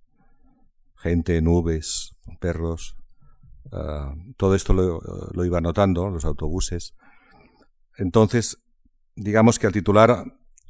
Gente, 0.95 1.41
nubes, 1.41 2.15
perros, 2.39 2.95
ah, 3.73 4.13
todo 4.37 4.55
esto 4.55 4.73
lo, 4.73 5.45
iba 5.45 5.59
notando, 5.59 6.09
los 6.09 6.23
autobuses. 6.23 6.95
Entonces, 7.97 8.57
digamos 9.15 9.59
que 9.59 9.67
al 9.67 9.73
titular 9.73 10.23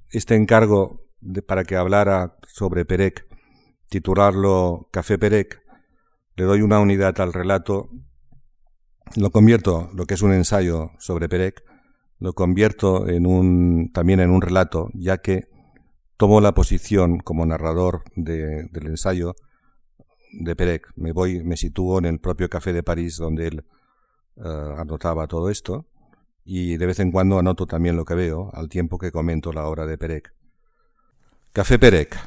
este 0.09 0.35
encargo 0.35 1.05
para 1.45 1.63
que 1.63 1.75
hablara 1.75 2.37
sobre 2.47 2.85
Perec 2.85 3.29
titularlo 3.89 4.87
Café 4.91 5.17
Perec, 5.17 5.61
le 6.35 6.45
doy 6.45 6.61
una 6.61 6.79
unidad 6.79 7.19
al 7.19 7.33
relato, 7.33 7.89
lo 9.15 9.31
convierto, 9.31 9.89
lo 9.93 10.05
que 10.05 10.13
es 10.13 10.21
un 10.21 10.31
ensayo 10.31 10.91
sobre 10.99 11.27
Perec, 11.27 11.63
lo 12.19 12.33
convierto 12.33 13.09
en 13.09 13.25
un, 13.25 13.91
también 13.91 14.19
en 14.19 14.29
un 14.29 14.41
relato, 14.41 14.89
ya 14.93 15.17
que 15.17 15.49
tomo 16.19 16.41
la 16.41 16.53
posición 16.53 17.19
como 17.19 17.45
narrador 17.45 18.03
del 18.13 18.67
ensayo 18.73 19.35
de 20.33 20.53
Perec. 20.53 20.91
Me 20.97 21.13
voy, 21.13 21.41
me 21.45 21.55
sitúo 21.55 21.97
en 21.97 22.03
el 22.03 22.19
propio 22.19 22.49
café 22.49 22.73
de 22.73 22.83
París 22.83 23.15
donde 23.15 23.47
él 23.47 23.65
eh, 24.35 24.73
anotaba 24.77 25.27
todo 25.27 25.49
esto 25.49 25.85
y 26.43 26.75
de 26.75 26.85
vez 26.87 26.99
en 26.99 27.13
cuando 27.13 27.39
anoto 27.39 27.67
también 27.67 27.95
lo 27.95 28.03
que 28.03 28.15
veo 28.15 28.51
al 28.53 28.67
tiempo 28.67 28.97
que 28.97 29.13
comento 29.13 29.53
la 29.53 29.65
obra 29.65 29.85
de 29.85 29.97
Perec. 29.97 30.33
Café 31.53 31.79
Perec. 31.79 32.17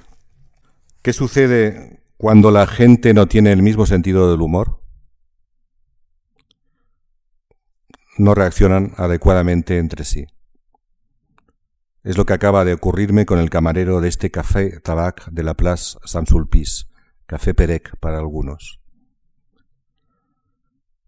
¿Qué 1.03 1.12
sucede 1.12 2.03
cuando 2.16 2.51
la 2.51 2.66
gente 2.66 3.12
no 3.12 3.26
tiene 3.26 3.53
el 3.53 3.61
mismo 3.61 3.84
sentido 3.84 4.30
del 4.30 4.40
humor? 4.40 4.80
No 8.16 8.34
reaccionan 8.34 8.95
adecuadamente 8.97 9.76
entre 9.76 10.07
sí. 10.07 10.24
Es 12.05 12.16
lo 12.16 12.26
que 12.26 12.32
acaba 12.32 12.64
de 12.64 12.72
ocurrirme 12.72 13.26
con 13.26 13.38
el 13.38 13.48
camarero 13.48 14.00
de 14.00 14.09
este 14.09 14.32
café 14.32 14.80
tabac 14.80 15.30
de 15.30 15.44
la 15.44 15.55
Place 15.55 15.98
Saint-Sulpice, 16.05 16.86
Café 17.26 17.55
Perec 17.55 17.96
para 17.98 18.18
algunos. 18.18 18.80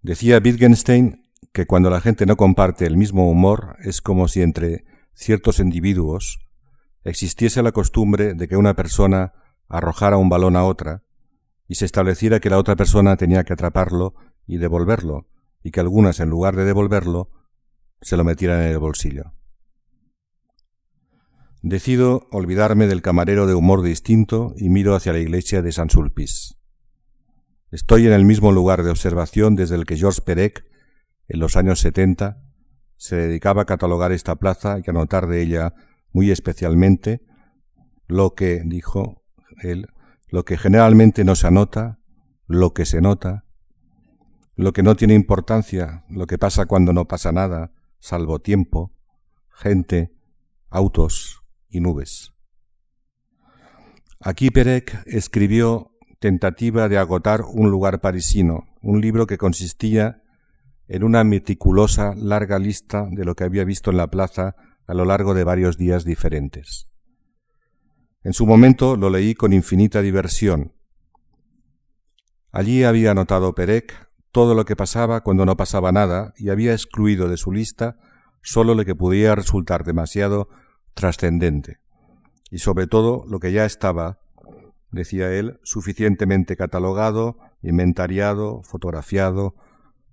Decía 0.03 0.41
Wittgenstein 0.45 1.25
que 1.53 1.67
cuando 1.67 1.91
la 1.91 2.01
gente 2.01 2.27
no 2.27 2.37
comparte 2.37 2.87
el 2.87 2.97
mismo 2.97 3.29
humor 3.29 3.77
es 3.81 4.01
como 4.01 4.29
si 4.29 4.43
entre 4.43 4.85
ciertos 5.15 5.59
individuos 5.59 6.39
existiese 7.03 7.63
la 7.63 7.73
costumbre 7.73 8.35
de 8.35 8.47
que 8.47 8.57
una 8.57 8.75
persona 8.75 9.33
arrojara 9.69 10.17
un 10.17 10.29
balón 10.29 10.57
a 10.57 10.65
otra, 10.65 11.03
y 11.67 11.75
se 11.75 11.87
estableciera 11.87 12.41
que 12.41 12.51
la 12.51 12.59
otra 12.59 12.77
persona 12.77 13.17
tenía 13.17 13.45
que 13.45 13.53
atraparlo 13.53 14.15
y 14.47 14.59
devolverlo, 14.59 15.27
y 15.63 15.71
que 15.71 15.81
algunas, 15.81 16.21
en 16.21 16.29
lugar 16.29 16.55
de 16.57 16.65
devolverlo, 16.65 17.31
se 18.01 18.17
lo 18.17 18.25
metieran 18.25 18.61
en 18.63 18.69
el 18.69 18.79
bolsillo. 18.79 19.33
Decido 21.67 22.29
olvidarme 22.31 22.87
del 22.87 23.01
camarero 23.01 23.47
de 23.47 23.55
humor 23.55 23.81
distinto 23.81 24.53
y 24.59 24.69
miro 24.69 24.95
hacia 24.95 25.15
la 25.15 25.19
iglesia 25.19 25.63
de 25.63 25.73
San 25.73 25.89
Sulpice. 25.89 26.57
Estoy 27.71 28.07
en 28.07 28.13
el 28.13 28.27
mismo 28.27 28.53
lugar 28.53 28.83
de 28.83 28.91
observación 28.91 29.57
desde 29.57 29.77
el 29.77 29.87
que 29.87 29.97
Georges 29.97 30.21
Perec, 30.21 30.67
en 31.27 31.41
los 31.41 31.57
años 31.57 31.81
setenta, 31.81 32.43
se 32.97 33.17
dedicaba 33.17 33.63
a 33.63 33.65
catalogar 33.65 34.13
esta 34.13 34.37
plaza 34.37 34.77
y 34.85 34.91
a 34.91 34.93
notar 34.93 35.27
de 35.27 35.41
ella 35.41 35.73
muy 36.13 36.31
especialmente 36.31 37.23
lo 38.09 38.35
que, 38.35 38.61
dijo, 38.67 39.25
lo 40.29 40.45
que 40.45 40.59
generalmente 40.59 41.25
no 41.25 41.35
se 41.35 41.47
anota, 41.47 41.99
lo 42.47 42.75
que 42.75 42.85
se 42.85 43.01
nota, 43.01 43.47
lo 44.55 44.75
que 44.75 44.83
no 44.83 44.97
tiene 44.97 45.15
importancia, 45.15 46.05
lo 46.11 46.27
que 46.27 46.37
pasa 46.37 46.67
cuando 46.67 46.93
no 46.93 47.09
pasa 47.09 47.33
nada, 47.33 47.73
salvo 48.01 48.39
tiempo, 48.41 48.93
gente, 49.49 50.13
autos 50.69 51.41
y 51.75 51.81
nubes. 51.81 52.33
Aquí 54.21 54.51
Perec 54.51 55.03
escribió 55.07 55.91
Tentativa 56.21 56.89
de 56.89 56.97
agotar 56.97 57.43
un 57.43 57.71
lugar 57.71 58.01
parisino, 58.01 58.65
un 58.81 59.03
libro 59.03 59.27
que 59.27 59.37
consistía 59.37 60.23
en 60.89 61.05
una 61.05 61.23
meticulosa 61.25 62.15
larga 62.17 62.59
lista 62.59 63.07
de 63.11 63.27
lo 63.27 63.35
que 63.35 63.45
había 63.45 63.65
visto 63.65 63.91
en 63.91 63.99
la 63.99 64.07
plaza 64.07 64.55
a 64.87 64.95
lo 64.95 65.05
largo 65.05 65.35
de 65.35 65.45
varios 65.45 65.77
días 65.77 66.05
diferentes. 66.05 66.89
En 68.23 68.33
su 68.33 68.47
momento 68.47 68.97
lo 68.97 69.11
leí 69.11 69.35
con 69.35 69.53
infinita 69.53 70.01
diversión. 70.01 70.73
Allí 72.53 72.85
había 72.85 73.11
anotado 73.11 73.55
Perec 73.55 74.09
todo 74.33 74.55
lo 74.55 74.65
que 74.65 74.77
pasaba 74.77 75.21
cuando 75.21 75.45
no 75.45 75.59
pasaba 75.59 75.93
nada 75.93 76.33
y 76.39 76.49
había 76.49 76.73
excluido 76.73 77.29
de 77.29 77.37
su 77.37 77.53
lista 77.53 77.99
solo 78.43 78.75
lo 78.75 78.85
que 78.85 78.95
pudiera 78.95 79.35
resultar 79.35 79.85
demasiado 79.85 80.49
trascendente, 80.95 81.79
y 82.51 82.59
sobre 82.59 82.87
todo 82.87 83.25
lo 83.27 83.41
que 83.41 83.53
ya 83.53 83.65
estaba, 83.65 84.21
decía 84.91 85.33
él, 85.33 85.61
suficientemente 85.63 86.57
catalogado, 86.57 87.37
inventariado, 87.63 88.63
fotografiado, 88.63 89.55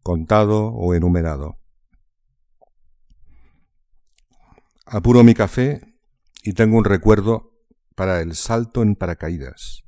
contado 0.03 0.67
o 0.67 0.93
enumerado. 0.93 1.57
Apuro 4.85 5.23
mi 5.23 5.33
café 5.33 5.81
y 6.43 6.53
tengo 6.53 6.77
un 6.77 6.83
recuerdo 6.83 7.53
para 7.95 8.21
el 8.21 8.35
salto 8.35 8.81
en 8.81 8.95
paracaídas, 8.95 9.83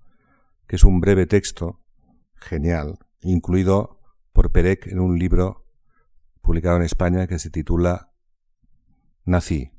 que 0.68 0.76
es 0.76 0.84
un 0.84 1.02
breve 1.02 1.26
texto 1.26 1.82
genial, 2.36 3.00
incluido 3.22 4.00
por 4.32 4.52
Perec 4.52 4.88
en 4.88 5.00
un 5.00 5.18
libro 5.18 5.66
publicado 6.42 6.78
en 6.78 6.84
España 6.84 7.28
que 7.28 7.40
se 7.40 7.50
titula 7.50 8.12
Nací. 9.26 9.73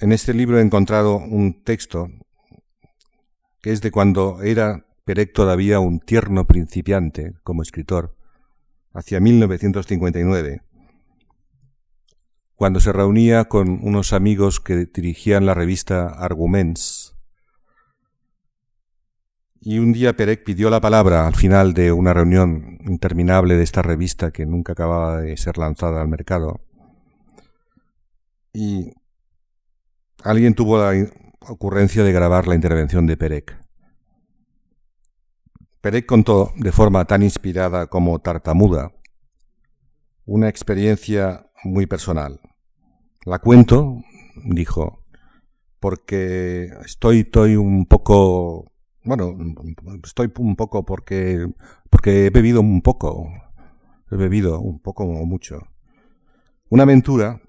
En 0.00 0.12
este 0.12 0.32
libro 0.32 0.58
he 0.58 0.62
encontrado 0.62 1.16
un 1.16 1.62
texto 1.62 2.08
que 3.62 3.72
es 3.72 3.82
de 3.82 3.90
cuando 3.90 4.42
era 4.42 4.86
Perec 5.04 5.32
todavía 5.34 5.80
un 5.80 6.00
tierno 6.00 6.46
principiante 6.46 7.34
como 7.42 7.62
escritor, 7.62 8.16
hacia 8.94 9.20
1959 9.20 10.62
cuando 12.60 12.78
se 12.78 12.92
reunía 12.92 13.46
con 13.46 13.80
unos 13.82 14.12
amigos 14.12 14.60
que 14.60 14.84
dirigían 14.84 15.46
la 15.46 15.54
revista 15.54 16.08
Arguments. 16.08 17.16
Y 19.62 19.78
un 19.78 19.94
día 19.94 20.14
Perec 20.14 20.44
pidió 20.44 20.68
la 20.68 20.78
palabra 20.78 21.26
al 21.26 21.34
final 21.34 21.72
de 21.72 21.90
una 21.90 22.12
reunión 22.12 22.76
interminable 22.84 23.56
de 23.56 23.62
esta 23.62 23.80
revista 23.80 24.30
que 24.30 24.44
nunca 24.44 24.74
acababa 24.74 25.22
de 25.22 25.38
ser 25.38 25.56
lanzada 25.56 26.02
al 26.02 26.08
mercado. 26.08 26.60
Y 28.52 28.92
alguien 30.24 30.54
tuvo 30.54 30.78
la 30.78 30.92
ocurrencia 31.40 32.04
de 32.04 32.12
grabar 32.12 32.46
la 32.46 32.54
intervención 32.54 33.06
de 33.06 33.16
Perec. 33.16 33.58
Perec 35.80 36.06
contó 36.06 36.52
de 36.56 36.72
forma 36.72 37.04
tan 37.06 37.22
inspirada 37.22 37.86
como 37.86 38.18
tartamuda 38.18 38.92
una 40.26 40.48
experiencia 40.48 41.50
muy 41.64 41.86
personal. 41.86 42.40
La 43.24 43.38
cuento, 43.38 44.02
dijo, 44.44 45.04
porque 45.80 46.70
estoy, 46.84 47.20
estoy 47.20 47.56
un 47.56 47.86
poco, 47.86 48.70
bueno, 49.02 49.36
estoy 50.04 50.30
un 50.38 50.56
poco 50.56 50.84
porque, 50.84 51.48
porque 51.88 52.26
he 52.26 52.30
bebido 52.30 52.60
un 52.60 52.82
poco, 52.82 53.28
he 54.10 54.16
bebido 54.16 54.60
un 54.60 54.78
poco 54.78 55.04
o 55.04 55.26
mucho. 55.26 55.66
Una 56.68 56.84
aventura, 56.84 57.40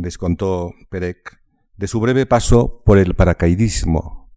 descontó 0.00 0.74
Perec, 0.88 1.40
de 1.76 1.88
su 1.88 2.00
breve 2.00 2.26
paso 2.26 2.82
por 2.84 2.98
el 2.98 3.14
paracaidismo. 3.14 4.30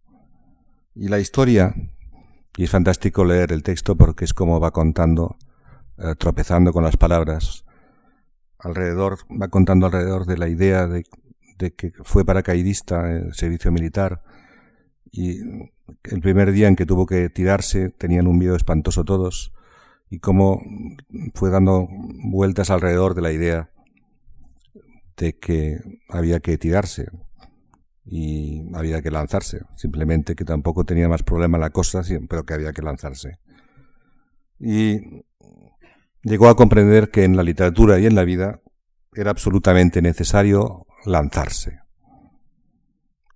Y 0.94 1.08
la 1.08 1.18
historia, 1.18 1.74
y 2.56 2.64
es 2.64 2.70
fantástico 2.70 3.24
leer 3.24 3.52
el 3.52 3.62
texto 3.62 3.96
porque 3.96 4.24
es 4.24 4.32
como 4.32 4.60
va 4.60 4.70
contando, 4.70 5.36
eh, 5.98 6.14
tropezando 6.18 6.72
con 6.72 6.84
las 6.84 6.96
palabras, 6.96 7.64
alrededor, 8.58 9.18
va 9.30 9.48
contando 9.48 9.86
alrededor 9.86 10.26
de 10.26 10.38
la 10.38 10.48
idea 10.48 10.86
de, 10.86 11.04
que 11.58 11.92
fue 12.02 12.24
paracaidista 12.24 13.10
en 13.10 13.26
el 13.26 13.34
servicio 13.34 13.70
militar 13.70 14.22
y 15.10 15.38
el 16.04 16.20
primer 16.20 16.52
día 16.52 16.68
en 16.68 16.76
que 16.76 16.86
tuvo 16.86 17.06
que 17.06 17.28
tirarse 17.28 17.90
tenían 17.90 18.26
un 18.26 18.38
miedo 18.38 18.56
espantoso 18.56 19.04
todos 19.04 19.52
y 20.10 20.18
cómo 20.18 20.62
fue 21.34 21.50
dando 21.50 21.88
vueltas 21.90 22.70
alrededor 22.70 23.14
de 23.14 23.22
la 23.22 23.32
idea 23.32 23.70
de 25.16 25.38
que 25.38 25.78
había 26.08 26.40
que 26.40 26.58
tirarse 26.58 27.08
y 28.04 28.68
había 28.74 29.00
que 29.00 29.10
lanzarse, 29.10 29.60
simplemente 29.76 30.34
que 30.34 30.44
tampoco 30.44 30.84
tenía 30.84 31.08
más 31.08 31.22
problema 31.22 31.58
la 31.58 31.70
cosa, 31.70 32.02
pero 32.28 32.44
que 32.44 32.54
había 32.54 32.72
que 32.72 32.82
lanzarse. 32.82 33.38
Y 34.58 35.24
llegó 36.22 36.48
a 36.48 36.56
comprender 36.56 37.10
que 37.10 37.24
en 37.24 37.36
la 37.36 37.42
literatura 37.42 37.98
y 37.98 38.06
en 38.06 38.14
la 38.14 38.24
vida 38.24 38.60
era 39.14 39.30
absolutamente 39.30 40.02
necesario 40.02 40.86
lanzarse, 41.06 41.80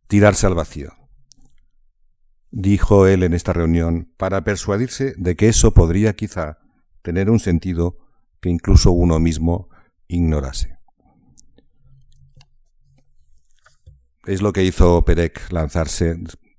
tirarse 0.07 0.47
al 0.47 0.55
vacío. 0.55 0.93
Dijo 2.51 3.07
él 3.07 3.23
en 3.23 3.35
esta 3.35 3.53
reunión, 3.53 4.13
para 4.17 4.43
persuadirse 4.43 5.15
de 5.17 5.37
que 5.37 5.49
eso 5.49 5.75
podría 5.75 6.15
quizá 6.15 6.59
tener 7.03 7.31
un 7.31 7.41
sentido 7.41 7.99
que 8.41 8.49
incluso 8.49 8.91
uno 8.91 9.19
mismo 9.21 9.69
ignorase. 10.09 10.78
Es 14.29 14.43
lo 14.43 14.53
que 14.53 14.63
hizo 14.63 15.07
Perec, 15.07 15.51
lanzarse 15.51 16.15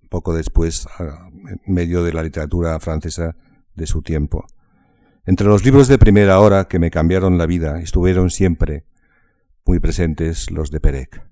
poco 0.09 0.33
después 0.33 0.87
en 0.97 1.61
medio 1.71 2.03
de 2.03 2.11
la 2.13 2.23
literatura 2.23 2.79
francesa 2.79 3.35
de 3.75 3.85
su 3.85 4.01
tiempo. 4.01 4.47
Entre 5.27 5.45
los 5.45 5.63
libros 5.63 5.87
de 5.87 5.99
primera 5.99 6.39
hora 6.39 6.67
que 6.67 6.79
me 6.79 6.89
cambiaron 6.89 7.37
la 7.37 7.45
vida 7.45 7.79
estuvieron 7.79 8.31
siempre 8.31 8.87
muy 9.67 9.79
presentes 9.79 10.49
los 10.49 10.71
de 10.71 10.79
Perec. 10.79 11.29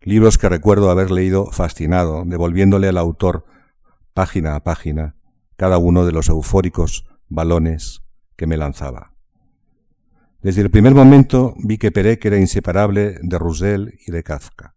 Libros 0.00 0.38
que 0.38 0.48
recuerdo 0.48 0.90
haber 0.90 1.10
leído 1.10 1.52
fascinado, 1.52 2.22
devolviéndole 2.24 2.88
al 2.88 2.96
autor 2.96 3.44
página 4.14 4.56
a 4.56 4.64
página 4.64 5.16
cada 5.58 5.76
uno 5.76 6.06
de 6.06 6.12
los 6.12 6.30
eufóricos 6.30 7.04
balones 7.28 8.00
que 8.36 8.46
me 8.46 8.56
lanzaba. 8.56 9.12
Desde 10.40 10.62
el 10.62 10.70
primer 10.70 10.94
momento 10.94 11.54
vi 11.58 11.76
que 11.76 11.92
Perec 11.92 12.24
era 12.24 12.38
inseparable 12.38 13.18
de 13.20 13.38
Roussel 13.38 13.98
y 14.06 14.12
de 14.12 14.22
Kafka, 14.22 14.75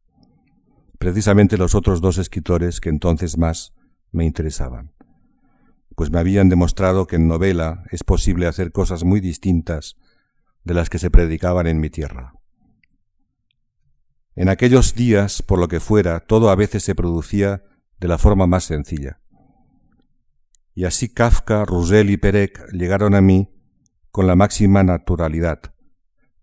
precisamente 1.00 1.58
los 1.58 1.74
otros 1.74 2.02
dos 2.02 2.18
escritores 2.18 2.80
que 2.82 2.89
entonces 2.89 3.38
más 3.38 3.74
me 4.12 4.26
interesaban, 4.26 4.93
pues 5.95 6.12
me 6.12 6.20
habían 6.20 6.50
demostrado 6.50 7.08
que 7.08 7.16
en 7.16 7.28
novela 7.28 7.84
es 7.89 8.04
posible 8.04 8.47
hacer 8.47 8.72
cosas 8.72 9.04
muy 9.04 9.22
distintas 9.22 9.95
de 10.64 10.74
las 10.74 10.89
que 10.89 11.00
se 11.00 11.10
predicaban 11.10 11.68
en 11.68 11.80
mi 11.80 11.89
tierra. 11.89 12.34
En 14.36 14.50
aquellos 14.50 14.93
días, 14.93 15.41
por 15.41 15.58
lo 15.58 15.68
que 15.68 15.80
fuera, 15.80 16.20
todo 16.20 16.50
a 16.50 16.56
veces 16.56 16.84
se 16.84 16.95
producía 16.95 17.64
de 18.00 18.08
la 18.08 18.18
forma 18.18 18.45
más 18.47 18.66
sencilla. 18.66 19.20
Y 20.74 20.86
así 20.86 21.10
Kafka, 21.10 21.66
Roussel 21.66 22.10
y 22.10 22.18
Perec 22.18 22.72
llegaron 22.72 23.16
a 23.16 23.22
mí 23.22 23.50
con 24.12 24.28
la 24.28 24.36
máxima 24.36 24.84
naturalidad, 24.84 25.60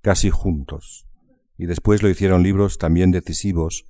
casi 0.02 0.30
juntos, 0.30 1.08
y 1.56 1.66
después 1.66 2.02
lo 2.02 2.10
hicieron 2.10 2.42
libros 2.42 2.78
también 2.78 3.10
decisivos, 3.10 3.86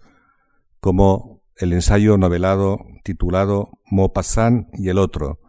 como 0.87 1.43
el 1.57 1.73
ensayo 1.73 2.17
novelado 2.17 2.87
titulado 3.03 3.73
Maupassant 3.91 4.69
y 4.79 4.89
el 4.89 4.99
otro, 4.99 5.41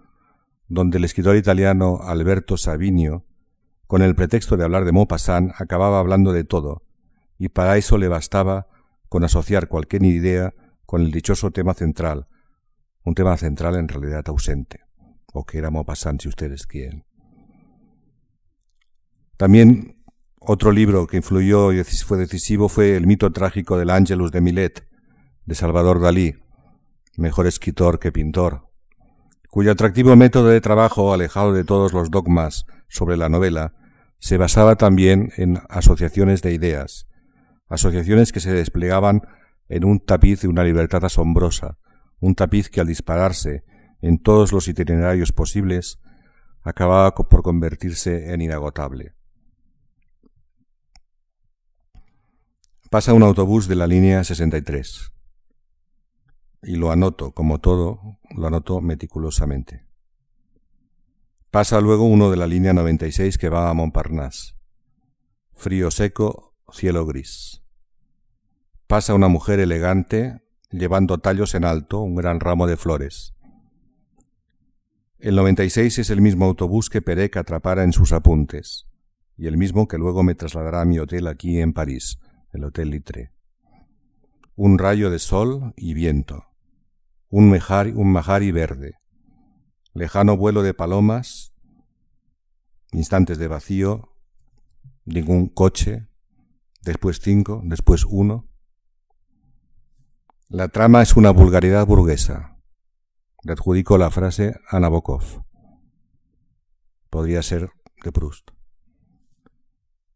donde 0.68 0.98
el 0.98 1.04
escritor 1.04 1.36
italiano 1.36 2.00
Alberto 2.02 2.58
Savinio, 2.58 3.24
con 3.86 4.02
el 4.02 4.16
pretexto 4.16 4.58
de 4.58 4.64
hablar 4.64 4.84
de 4.84 4.94
Maupassant, 4.94 5.52
acababa 5.62 6.00
hablando 6.00 6.34
de 6.34 6.44
todo, 6.44 6.82
y 7.38 7.50
para 7.50 7.78
eso 7.78 8.00
le 8.00 8.08
bastaba 8.08 8.66
con 9.10 9.24
asociar 9.24 9.68
cualquier 9.68 10.06
idea 10.06 10.56
con 10.88 11.04
el 11.04 11.12
dichoso 11.12 11.52
tema 11.52 11.76
central, 11.76 12.26
un 13.04 13.14
tema 13.14 13.38
central 13.38 13.76
en 13.76 13.90
realidad 13.90 14.28
ausente, 14.30 14.80
o 15.34 15.46
que 15.46 15.60
era 15.60 15.70
Maupassant 15.70 16.20
si 16.20 16.30
ustedes 16.30 16.66
quieren. 16.66 17.06
También 19.38 20.04
otro 20.40 20.72
libro 20.72 21.06
que 21.06 21.18
influyó 21.18 21.74
y 21.74 21.84
fue 21.84 22.18
decisivo 22.18 22.70
fue 22.70 22.96
El 22.96 23.06
mito 23.06 23.32
trágico 23.32 23.78
del 23.78 23.92
Ángelus 23.92 24.32
de 24.32 24.42
Milet, 24.42 24.88
de 25.48 25.56
Salvador 25.56 26.02
Dalí, 26.02 26.36
mejor 27.16 27.48
escritor 27.48 28.00
que 28.00 28.12
pintor, 28.12 28.68
cuyo 29.50 29.72
atractivo 29.72 30.16
método 30.18 30.50
de 30.50 30.60
trabajo, 30.60 31.14
alejado 31.14 31.54
de 31.54 31.64
todos 31.64 31.94
los 31.94 32.12
dogmas 32.12 32.66
sobre 32.90 33.16
la 33.16 33.30
novela, 33.30 33.74
se 34.20 34.38
basaba 34.38 34.76
también 34.76 35.32
en 35.38 35.62
asociaciones 35.70 36.42
de 36.42 36.54
ideas, 36.54 37.08
asociaciones 37.70 38.34
que 38.34 38.42
se 38.42 38.52
desplegaban 38.52 39.22
en 39.70 39.86
un 39.86 40.00
tapiz 40.00 40.42
de 40.42 40.50
una 40.50 40.66
libertad 40.66 41.06
asombrosa, 41.06 41.78
un 42.20 42.36
tapiz 42.36 42.70
que 42.70 42.82
al 42.82 42.88
dispararse 42.88 43.64
en 44.02 44.20
todos 44.20 44.52
los 44.52 44.68
itinerarios 44.68 45.32
posibles 45.32 46.00
acababa 46.62 47.16
por 47.16 47.42
convertirse 47.42 48.34
en 48.34 48.42
inagotable. 48.42 49.16
Pasa 52.90 53.14
un 53.14 53.24
autobús 53.24 53.70
de 53.70 53.76
la 53.76 53.88
línea 53.88 54.24
63 54.26 55.14
y 56.62 56.76
lo 56.76 56.92
anoto, 56.92 57.32
como 57.32 57.60
todo, 57.60 58.20
lo 58.36 58.48
anoto 58.48 58.82
meticulosamente. 58.82 59.86
Pasa 61.52 61.80
luego 61.82 62.04
uno 62.04 62.30
de 62.30 62.38
la 62.38 62.48
línea 62.48 62.74
96 62.74 63.38
que 63.38 63.50
va 63.50 63.70
a 63.70 63.74
Montparnasse. 63.74 64.56
Frío 65.54 65.92
seco, 65.92 66.56
cielo 66.72 67.06
gris. 67.06 67.64
Pasa 68.86 69.14
una 69.14 69.28
mujer 69.28 69.60
elegante, 69.60 70.42
llevando 70.72 71.18
tallos 71.18 71.56
en 71.56 71.66
alto, 71.66 72.00
un 72.02 72.16
gran 72.16 72.40
ramo 72.40 72.68
de 72.68 72.78
flores. 72.78 73.34
El 75.20 75.36
96 75.36 75.98
es 76.00 76.10
el 76.10 76.22
mismo 76.22 76.46
autobús 76.46 76.90
que 76.90 77.02
Perec 77.02 77.38
atrapara 77.38 77.84
en 77.84 77.92
sus 77.92 78.14
apuntes, 78.14 78.86
y 79.36 79.48
el 79.48 79.58
mismo 79.58 79.88
que 79.88 79.98
luego 79.98 80.24
me 80.24 80.36
trasladará 80.36 80.82
a 80.82 80.86
mi 80.86 81.00
hotel 81.00 81.28
aquí 81.28 81.60
en 81.60 81.74
París, 81.74 82.20
el 82.54 82.64
Hotel 82.64 82.92
Litre. 82.92 83.37
Un 84.58 84.80
rayo 84.80 85.12
de 85.12 85.20
sol 85.20 85.76
y 85.78 85.94
viento, 85.94 86.48
un, 87.30 87.52
mejari, 87.52 87.92
un 87.92 88.12
majari 88.12 88.52
verde, 88.52 88.96
lejano 89.94 90.36
vuelo 90.36 90.64
de 90.64 90.74
palomas, 90.74 91.54
instantes 92.92 93.38
de 93.38 93.48
vacío, 93.48 94.16
ningún 95.06 95.48
coche, 95.48 96.08
después 96.82 97.20
cinco, 97.22 97.62
después 97.66 98.04
uno. 98.04 98.50
La 100.50 100.70
trama 100.70 101.04
es 101.04 101.16
una 101.16 101.30
vulgaridad 101.30 101.86
burguesa. 101.86 102.58
Le 103.44 103.54
adjudico 103.54 104.00
la 104.00 104.10
frase 104.10 104.56
a 104.68 104.80
Nabokov. 104.80 105.44
Podría 107.12 107.44
ser 107.44 107.70
de 108.04 108.12
Proust. 108.12 108.50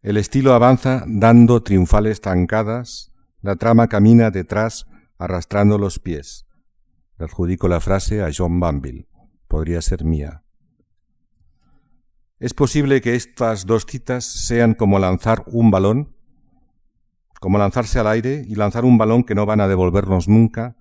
El 0.01 0.17
estilo 0.17 0.55
avanza 0.55 1.03
dando 1.05 1.61
triunfales 1.61 2.21
tancadas, 2.21 3.10
la 3.41 3.55
trama 3.55 3.87
camina 3.87 4.31
detrás 4.31 4.85
arrastrando 5.17 5.77
los 5.77 5.99
pies. 5.99 6.45
Le 7.17 7.27
la 7.69 7.79
frase 7.79 8.23
a 8.23 8.29
John 8.35 8.59
Banville. 8.59 9.07
Podría 9.47 9.81
ser 9.81 10.03
mía. 10.03 10.43
Es 12.39 12.53
posible 12.55 13.01
que 13.01 13.15
estas 13.15 13.67
dos 13.67 13.85
citas 13.85 14.25
sean 14.25 14.73
como 14.73 14.97
lanzar 14.97 15.43
un 15.47 15.69
balón, 15.69 16.15
como 17.39 17.59
lanzarse 17.59 17.99
al 17.99 18.07
aire 18.07 18.43
y 18.47 18.55
lanzar 18.55 18.85
un 18.85 18.97
balón 18.97 19.23
que 19.23 19.35
no 19.35 19.45
van 19.45 19.61
a 19.61 19.67
devolvernos 19.67 20.27
nunca, 20.27 20.77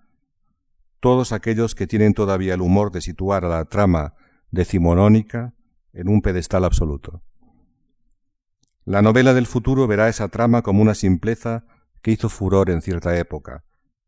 todos 1.00 1.32
aquellos 1.32 1.74
que 1.74 1.86
tienen 1.86 2.14
todavía 2.14 2.54
el 2.54 2.62
humor 2.62 2.92
de 2.92 3.00
situar 3.00 3.44
a 3.44 3.48
la 3.48 3.64
trama 3.66 4.14
decimonónica 4.50 5.54
en 5.92 6.08
un 6.08 6.22
pedestal 6.22 6.64
absoluto. 6.64 7.22
La 8.84 9.02
novela 9.02 9.34
del 9.34 9.46
futuro 9.46 9.86
verá 9.86 10.08
esa 10.08 10.28
trama 10.28 10.62
como 10.62 10.80
una 10.80 10.94
simpleza 10.94 11.64
que 12.02 12.12
hizo 12.12 12.28
furor 12.28 12.70
en 12.70 12.82
cierta 12.82 13.16
época, 13.18 13.64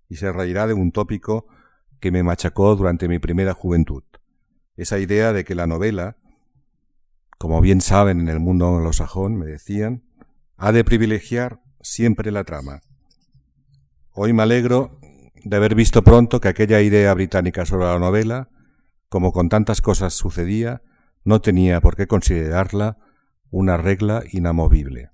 y 0.09 0.17
se 0.17 0.33
reirá 0.33 0.67
de 0.67 0.75
un 0.75 0.93
tópico 0.93 1.47
que 2.01 2.11
me 2.11 2.23
machacó 2.23 2.75
durante 2.77 3.09
mi 3.09 3.19
primera 3.19 3.55
juventud. 3.55 4.03
Esa 4.77 4.99
idea 4.99 5.33
de 5.33 5.45
que 5.45 5.55
la 5.55 5.67
novela, 5.67 6.17
como 7.39 7.61
bien 7.61 7.81
saben 7.81 8.21
en 8.21 8.29
el 8.29 8.41
mundo 8.41 8.69
anglosajón, 8.69 9.37
me 9.37 9.47
decían, 9.47 10.05
ha 10.57 10.73
de 10.73 10.85
privilegiar 10.85 11.61
siempre 11.81 12.31
la 12.33 12.45
trama. 12.45 12.81
Hoy 14.13 14.33
me 14.33 14.43
alegro 14.43 14.99
de 15.45 15.57
haber 15.57 15.75
visto 15.75 16.03
pronto 16.03 16.41
que 16.41 16.49
aquella 16.49 16.81
idea 16.81 17.13
británica 17.15 17.67
sobre 17.67 17.87
la 17.87 17.99
novela, 17.99 18.49
como 19.09 19.33
con 19.33 19.49
tantas 19.49 19.81
cosas 19.81 20.15
sucedía, 20.15 20.83
no 21.25 21.41
tenía 21.41 21.81
por 21.81 21.97
qué 21.97 22.07
considerarla 22.07 22.99
una 23.51 23.77
regla 23.77 24.23
inamovible. 24.31 25.11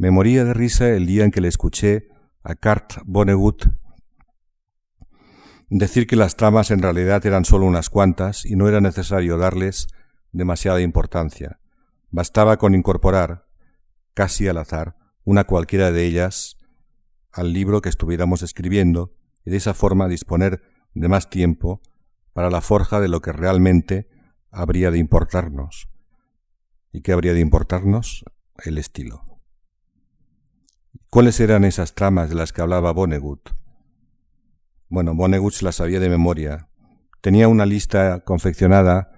Me 0.00 0.10
moría 0.10 0.46
de 0.46 0.54
risa 0.54 0.88
el 0.88 1.04
día 1.04 1.24
en 1.24 1.30
que 1.30 1.42
le 1.42 1.48
escuché 1.48 2.08
a 2.42 2.54
Cart 2.54 3.02
Vonnegut 3.04 3.66
decir 5.68 6.06
que 6.06 6.16
las 6.16 6.36
tramas 6.36 6.70
en 6.70 6.80
realidad 6.80 7.26
eran 7.26 7.44
solo 7.44 7.66
unas 7.66 7.90
cuantas 7.90 8.46
y 8.46 8.56
no 8.56 8.66
era 8.66 8.80
necesario 8.80 9.36
darles 9.36 9.88
demasiada 10.32 10.80
importancia. 10.80 11.60
Bastaba 12.08 12.56
con 12.56 12.74
incorporar, 12.74 13.44
casi 14.14 14.48
al 14.48 14.56
azar, 14.56 14.96
una 15.24 15.44
cualquiera 15.44 15.92
de 15.92 16.06
ellas 16.06 16.56
al 17.30 17.52
libro 17.52 17.82
que 17.82 17.90
estuviéramos 17.90 18.40
escribiendo 18.40 19.12
y 19.44 19.50
de 19.50 19.58
esa 19.58 19.74
forma 19.74 20.08
disponer 20.08 20.62
de 20.94 21.08
más 21.08 21.28
tiempo 21.28 21.82
para 22.32 22.48
la 22.48 22.62
forja 22.62 23.00
de 23.00 23.08
lo 23.08 23.20
que 23.20 23.32
realmente 23.32 24.08
habría 24.50 24.90
de 24.90 24.96
importarnos. 24.96 25.90
¿Y 26.90 27.02
qué 27.02 27.12
habría 27.12 27.34
de 27.34 27.40
importarnos? 27.40 28.24
El 28.64 28.78
estilo. 28.78 29.29
¿Cuáles 31.10 31.40
eran 31.40 31.64
esas 31.64 31.96
tramas 31.96 32.28
de 32.28 32.36
las 32.36 32.52
que 32.52 32.62
hablaba 32.62 32.92
Vonnegut? 32.92 33.50
Bueno, 34.88 35.12
Vonnegut 35.12 35.60
las 35.62 35.74
sabía 35.74 35.98
de 35.98 36.08
memoria. 36.08 36.68
Tenía 37.20 37.48
una 37.48 37.66
lista 37.66 38.20
confeccionada 38.20 39.10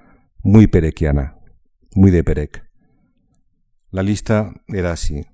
muy 0.43 0.69
perequiana, 0.69 1.37
muy 1.95 2.11
de 2.11 2.25
Perec. 2.25 2.65
La 3.91 4.03
lista 4.03 4.55
era 4.69 4.93
así. 4.93 5.27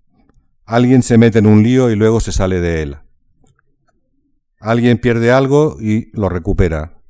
Alguien 0.64 1.04
se 1.04 1.16
mete 1.16 1.38
en 1.38 1.46
un 1.46 1.62
lío 1.62 1.90
y 1.90 1.94
luego 1.94 2.18
se 2.18 2.32
sale 2.32 2.60
de 2.60 2.82
él. 2.82 2.96
Alguien 4.58 4.98
pierde 4.98 5.30
algo 5.30 5.76
y 5.80 6.10
lo 6.12 6.28
recupera. 6.28 7.00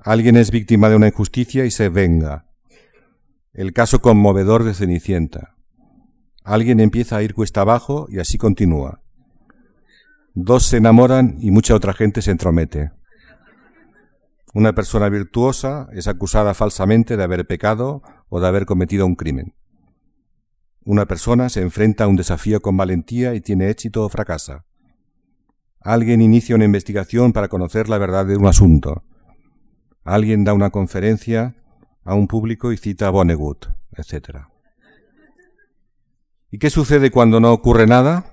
Alguien 0.00 0.36
es 0.36 0.50
víctima 0.50 0.88
de 0.88 0.96
una 0.96 1.08
injusticia 1.08 1.66
y 1.66 1.70
se 1.70 1.90
venga. 1.90 2.46
El 3.52 3.74
caso 3.74 4.00
conmovedor 4.00 4.64
de 4.64 4.72
Cenicienta. 4.72 5.55
Alguien 6.46 6.78
empieza 6.78 7.16
a 7.16 7.24
ir 7.24 7.34
cuesta 7.34 7.62
abajo 7.62 8.06
y 8.08 8.20
así 8.20 8.38
continúa. 8.38 9.02
Dos 10.32 10.64
se 10.64 10.76
enamoran 10.76 11.38
y 11.40 11.50
mucha 11.50 11.74
otra 11.74 11.92
gente 11.92 12.22
se 12.22 12.30
entromete. 12.30 12.92
Una 14.54 14.72
persona 14.72 15.08
virtuosa 15.08 15.88
es 15.92 16.06
acusada 16.06 16.54
falsamente 16.54 17.16
de 17.16 17.24
haber 17.24 17.48
pecado 17.48 18.00
o 18.28 18.38
de 18.38 18.46
haber 18.46 18.64
cometido 18.64 19.06
un 19.06 19.16
crimen. 19.16 19.56
Una 20.84 21.06
persona 21.06 21.48
se 21.48 21.62
enfrenta 21.62 22.04
a 22.04 22.06
un 22.06 22.14
desafío 22.14 22.62
con 22.62 22.76
valentía 22.76 23.34
y 23.34 23.40
tiene 23.40 23.68
éxito 23.68 24.04
o 24.04 24.08
fracasa. 24.08 24.64
Alguien 25.80 26.22
inicia 26.22 26.54
una 26.54 26.64
investigación 26.64 27.32
para 27.32 27.48
conocer 27.48 27.88
la 27.88 27.98
verdad 27.98 28.24
de 28.24 28.36
un 28.36 28.46
asunto. 28.46 29.02
Alguien 30.04 30.44
da 30.44 30.54
una 30.54 30.70
conferencia 30.70 31.56
a 32.04 32.14
un 32.14 32.28
público 32.28 32.70
y 32.70 32.76
cita 32.76 33.08
a 33.08 33.10
Vonnegut, 33.10 33.66
etc. 33.96 34.46
¿Y 36.56 36.58
qué 36.58 36.70
sucede 36.70 37.10
cuando 37.10 37.38
no 37.38 37.52
ocurre 37.52 37.86
nada? 37.86 38.32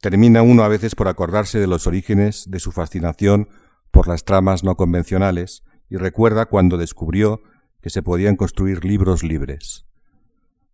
Termina 0.00 0.40
uno 0.40 0.62
a 0.62 0.68
veces 0.68 0.94
por 0.94 1.08
acordarse 1.08 1.58
de 1.58 1.66
los 1.66 1.88
orígenes 1.88 2.48
de 2.48 2.60
su 2.60 2.70
fascinación 2.70 3.48
por 3.90 4.06
las 4.06 4.22
tramas 4.22 4.62
no 4.62 4.76
convencionales 4.76 5.64
y 5.90 5.96
recuerda 5.96 6.46
cuando 6.46 6.78
descubrió 6.78 7.42
que 7.82 7.90
se 7.90 8.04
podían 8.04 8.36
construir 8.36 8.84
libros 8.84 9.24
libres, 9.24 9.88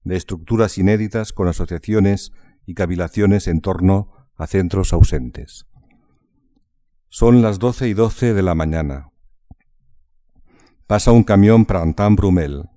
de 0.05 0.16
estructuras 0.16 0.76
inéditas 0.76 1.33
con 1.33 1.49
asociaciones 1.49 2.33
y 2.66 2.74
cavilaciones 2.74 3.49
en 3.49 3.62
torno 3.62 4.12
a 4.37 4.47
centros 4.47 4.93
ausentes. 4.93 5.64
Son 7.09 7.41
las 7.41 7.59
doce 7.59 7.89
y 7.89 7.95
doce 7.95 8.35
de 8.35 8.43
la 8.43 8.55
mañana. 8.55 9.09
Pasa 10.87 11.11
un 11.11 11.24
camión 11.24 11.64
Prantin-Brumel. 11.64 12.68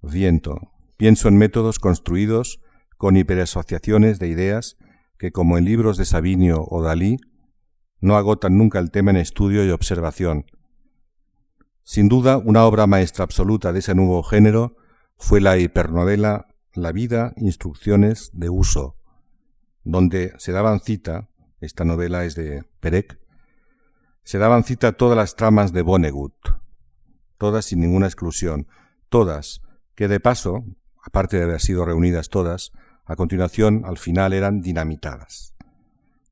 Viento. 0.00 0.69
Pienso 1.00 1.28
en 1.28 1.38
métodos 1.38 1.78
construidos 1.78 2.60
con 2.98 3.16
hiperasociaciones 3.16 4.18
de 4.18 4.28
ideas 4.28 4.76
que, 5.16 5.32
como 5.32 5.56
en 5.56 5.64
libros 5.64 5.96
de 5.96 6.04
Sabinio 6.04 6.66
o 6.68 6.82
Dalí, 6.82 7.16
no 8.02 8.18
agotan 8.18 8.58
nunca 8.58 8.80
el 8.80 8.90
tema 8.90 9.10
en 9.10 9.16
estudio 9.16 9.64
y 9.64 9.70
observación. 9.70 10.44
Sin 11.84 12.10
duda, 12.10 12.36
una 12.36 12.66
obra 12.66 12.86
maestra 12.86 13.24
absoluta 13.24 13.72
de 13.72 13.78
ese 13.78 13.94
nuevo 13.94 14.22
género 14.22 14.76
fue 15.16 15.40
la 15.40 15.56
hipernovela 15.56 16.48
La 16.74 16.92
vida, 16.92 17.32
instrucciones 17.38 18.28
de 18.34 18.50
uso, 18.50 18.98
donde 19.84 20.34
se 20.36 20.52
daban 20.52 20.80
cita, 20.80 21.30
esta 21.62 21.86
novela 21.86 22.26
es 22.26 22.34
de 22.34 22.64
Perec, 22.78 23.18
se 24.22 24.36
daban 24.36 24.64
cita 24.64 24.92
todas 24.92 25.16
las 25.16 25.34
tramas 25.34 25.72
de 25.72 25.80
Vonnegut, 25.80 26.34
todas 27.38 27.64
sin 27.64 27.80
ninguna 27.80 28.04
exclusión, 28.04 28.66
todas, 29.08 29.62
que 29.94 30.06
de 30.06 30.20
paso, 30.20 30.62
aparte 31.10 31.38
de 31.38 31.42
haber 31.42 31.60
sido 31.60 31.84
reunidas 31.84 32.28
todas, 32.28 32.70
a 33.04 33.16
continuación 33.16 33.82
al 33.84 33.98
final 33.98 34.32
eran 34.32 34.60
dinamitadas, 34.60 35.56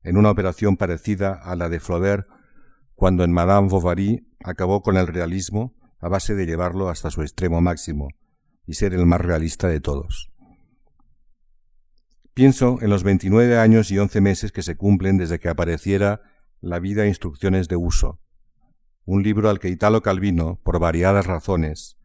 en 0.03 0.15
una 0.15 0.31
operación 0.31 0.77
parecida 0.77 1.33
a 1.33 1.57
la 1.57 1.67
de 1.67 1.81
Flaubert 1.81 2.29
cuando 2.95 3.25
en 3.25 3.33
Madame 3.33 3.67
Bovary 3.67 4.25
acabó 4.41 4.81
con 4.81 4.95
el 4.95 5.07
realismo 5.07 5.75
a 5.99 6.07
base 6.07 6.33
de 6.33 6.45
llevarlo 6.45 6.87
hasta 6.87 7.11
su 7.11 7.23
extremo 7.23 7.59
máximo 7.59 8.07
y 8.65 8.75
ser 8.75 8.93
el 8.93 9.05
más 9.05 9.19
realista 9.19 9.67
de 9.67 9.81
todos. 9.81 10.31
Pienso 12.33 12.77
en 12.81 12.89
los 12.89 13.03
29 13.03 13.57
años 13.57 13.91
y 13.91 13.99
11 13.99 14.21
meses 14.21 14.53
que 14.53 14.63
se 14.63 14.77
cumplen 14.77 15.17
desde 15.17 15.39
que 15.39 15.49
apareciera 15.49 16.21
La 16.61 16.79
vida 16.79 17.03
e 17.03 17.09
instrucciones 17.09 17.67
de 17.67 17.75
uso, 17.75 18.21
un 19.03 19.23
libro 19.23 19.49
al 19.49 19.59
que 19.59 19.67
Italo 19.67 20.01
Calvino, 20.01 20.61
por 20.63 20.79
variadas 20.79 21.25
razones, 21.25 21.97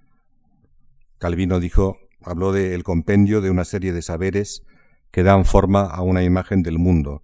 Calvino 1.18 1.60
dijo, 1.60 2.03
habló 2.24 2.52
de 2.52 2.74
el 2.74 2.82
compendio 2.82 3.40
de 3.40 3.50
una 3.50 3.64
serie 3.64 3.92
de 3.92 4.02
saberes 4.02 4.64
que 5.10 5.22
dan 5.22 5.44
forma 5.44 5.82
a 5.82 6.02
una 6.02 6.22
imagen 6.22 6.62
del 6.62 6.78
mundo, 6.78 7.22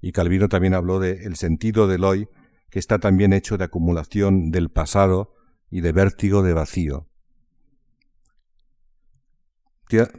y 0.00 0.12
Calvino 0.12 0.48
también 0.48 0.74
habló 0.74 1.00
de 1.00 1.24
el 1.24 1.36
sentido 1.36 1.86
del 1.88 2.04
hoy, 2.04 2.28
que 2.70 2.78
está 2.78 2.98
también 2.98 3.32
hecho 3.32 3.56
de 3.56 3.64
acumulación 3.64 4.50
del 4.50 4.70
pasado 4.70 5.34
y 5.70 5.80
de 5.80 5.92
vértigo 5.92 6.42
de 6.42 6.52
vacío. 6.52 7.08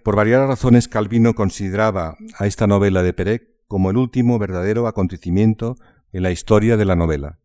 Por 0.03 0.15
varias 0.15 0.47
razones, 0.47 0.87
Calvino 0.87 1.33
consideraba 1.33 2.17
a 2.37 2.47
esta 2.47 2.65
novela 2.65 3.03
de 3.03 3.13
Perec 3.13 3.49
como 3.67 3.89
el 3.89 3.97
último 3.97 4.39
verdadero 4.39 4.87
acontecimiento 4.87 5.75
en 6.11 6.23
la 6.23 6.31
historia 6.31 6.77
de 6.77 6.85
la 6.85 6.95
novela. 6.95 7.39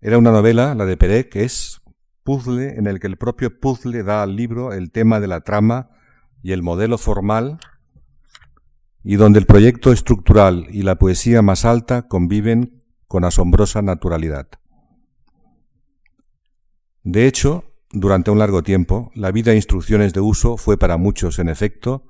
Era 0.00 0.18
una 0.18 0.32
novela, 0.32 0.74
la 0.74 0.84
de 0.84 0.96
Perec, 0.96 1.28
que 1.30 1.44
es 1.44 1.81
puzzle 2.22 2.76
en 2.78 2.86
el 2.86 3.00
que 3.00 3.06
el 3.06 3.16
propio 3.16 3.58
puzzle 3.58 4.02
da 4.02 4.22
al 4.22 4.36
libro 4.36 4.72
el 4.72 4.90
tema 4.90 5.20
de 5.20 5.28
la 5.28 5.40
trama 5.40 5.90
y 6.42 6.52
el 6.52 6.62
modelo 6.62 6.98
formal, 6.98 7.58
y 9.04 9.16
donde 9.16 9.38
el 9.38 9.46
proyecto 9.46 9.92
estructural 9.92 10.66
y 10.70 10.82
la 10.82 10.96
poesía 10.96 11.42
más 11.42 11.64
alta 11.64 12.08
conviven 12.08 12.82
con 13.08 13.24
asombrosa 13.24 13.82
naturalidad. 13.82 14.48
De 17.02 17.26
hecho, 17.26 17.64
durante 17.90 18.30
un 18.30 18.38
largo 18.38 18.62
tiempo, 18.62 19.10
la 19.14 19.32
vida 19.32 19.52
e 19.52 19.56
instrucciones 19.56 20.12
de 20.12 20.20
uso 20.20 20.56
fue 20.56 20.78
para 20.78 20.96
muchos, 20.96 21.38
en 21.38 21.48
efecto, 21.48 22.04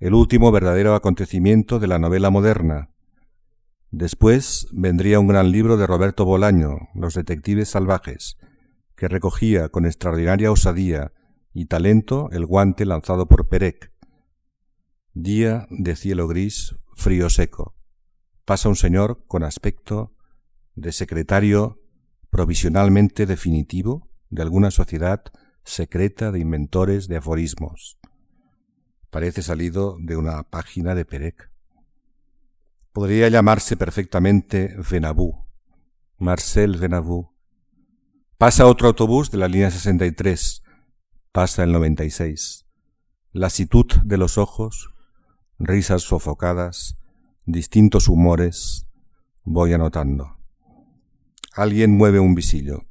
el 0.00 0.14
último 0.14 0.50
verdadero 0.52 0.94
acontecimiento 0.94 1.78
de 1.78 1.86
la 1.86 1.98
novela 1.98 2.30
moderna. 2.30 2.90
Después 3.90 4.68
vendría 4.72 5.20
un 5.20 5.28
gran 5.28 5.52
libro 5.52 5.76
de 5.76 5.86
Roberto 5.86 6.24
Bolaño, 6.24 6.88
Los 6.94 7.14
Detectives 7.14 7.68
Salvajes, 7.68 8.36
que 8.96 9.08
recogía 9.08 9.68
con 9.68 9.84
extraordinaria 9.84 10.50
osadía 10.50 11.12
y 11.52 11.66
talento 11.66 12.28
el 12.32 12.46
guante 12.46 12.84
lanzado 12.84 13.28
por 13.28 13.48
Perec. 13.48 13.92
Día 15.12 15.66
de 15.70 15.96
cielo 15.96 16.26
gris, 16.28 16.76
frío 16.94 17.30
seco. 17.30 17.74
Pasa 18.44 18.68
un 18.68 18.76
señor 18.76 19.24
con 19.26 19.42
aspecto 19.42 20.14
de 20.74 20.92
secretario 20.92 21.80
provisionalmente 22.30 23.26
definitivo 23.26 24.10
de 24.28 24.42
alguna 24.42 24.70
sociedad 24.70 25.24
secreta 25.64 26.32
de 26.32 26.40
inventores 26.40 27.08
de 27.08 27.16
aforismos. 27.16 27.98
Parece 29.10 29.42
salido 29.42 29.96
de 30.00 30.16
una 30.16 30.42
página 30.42 30.94
de 30.94 31.04
Perec. 31.04 31.50
Podría 32.92 33.28
llamarse 33.28 33.76
perfectamente 33.76 34.74
Venabú, 34.90 35.46
Marcel 36.18 36.76
Venabú. 36.78 37.35
Pasa 38.38 38.66
otro 38.66 38.88
autobús 38.88 39.30
de 39.30 39.38
la 39.38 39.48
línea 39.48 39.70
63, 39.70 40.62
pasa 41.32 41.64
el 41.64 41.72
96. 41.72 42.66
Lasitud 43.32 43.86
de 44.04 44.18
los 44.18 44.36
ojos, 44.36 44.90
risas 45.58 46.02
sofocadas, 46.02 46.98
distintos 47.46 48.08
humores, 48.08 48.88
voy 49.42 49.72
anotando. 49.72 50.36
Alguien 51.54 51.96
mueve 51.96 52.20
un 52.20 52.34
visillo 52.34 52.86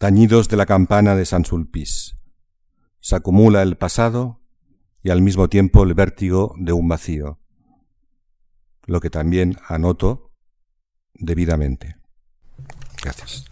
tañidos 0.00 0.48
de 0.48 0.56
la 0.56 0.64
campana 0.64 1.14
de 1.14 1.26
San 1.26 1.44
Sulpice. 1.44 2.16
Se 3.00 3.16
acumula 3.16 3.60
el 3.60 3.76
pasado 3.76 4.40
y 5.02 5.10
al 5.10 5.20
mismo 5.20 5.50
tiempo 5.50 5.84
el 5.84 5.92
vértigo 5.92 6.54
de 6.58 6.72
un 6.72 6.88
vacío, 6.88 7.38
lo 8.86 9.00
que 9.00 9.10
también 9.10 9.58
anoto 9.68 10.32
debidamente. 11.12 11.99
Gracias. 13.02 13.44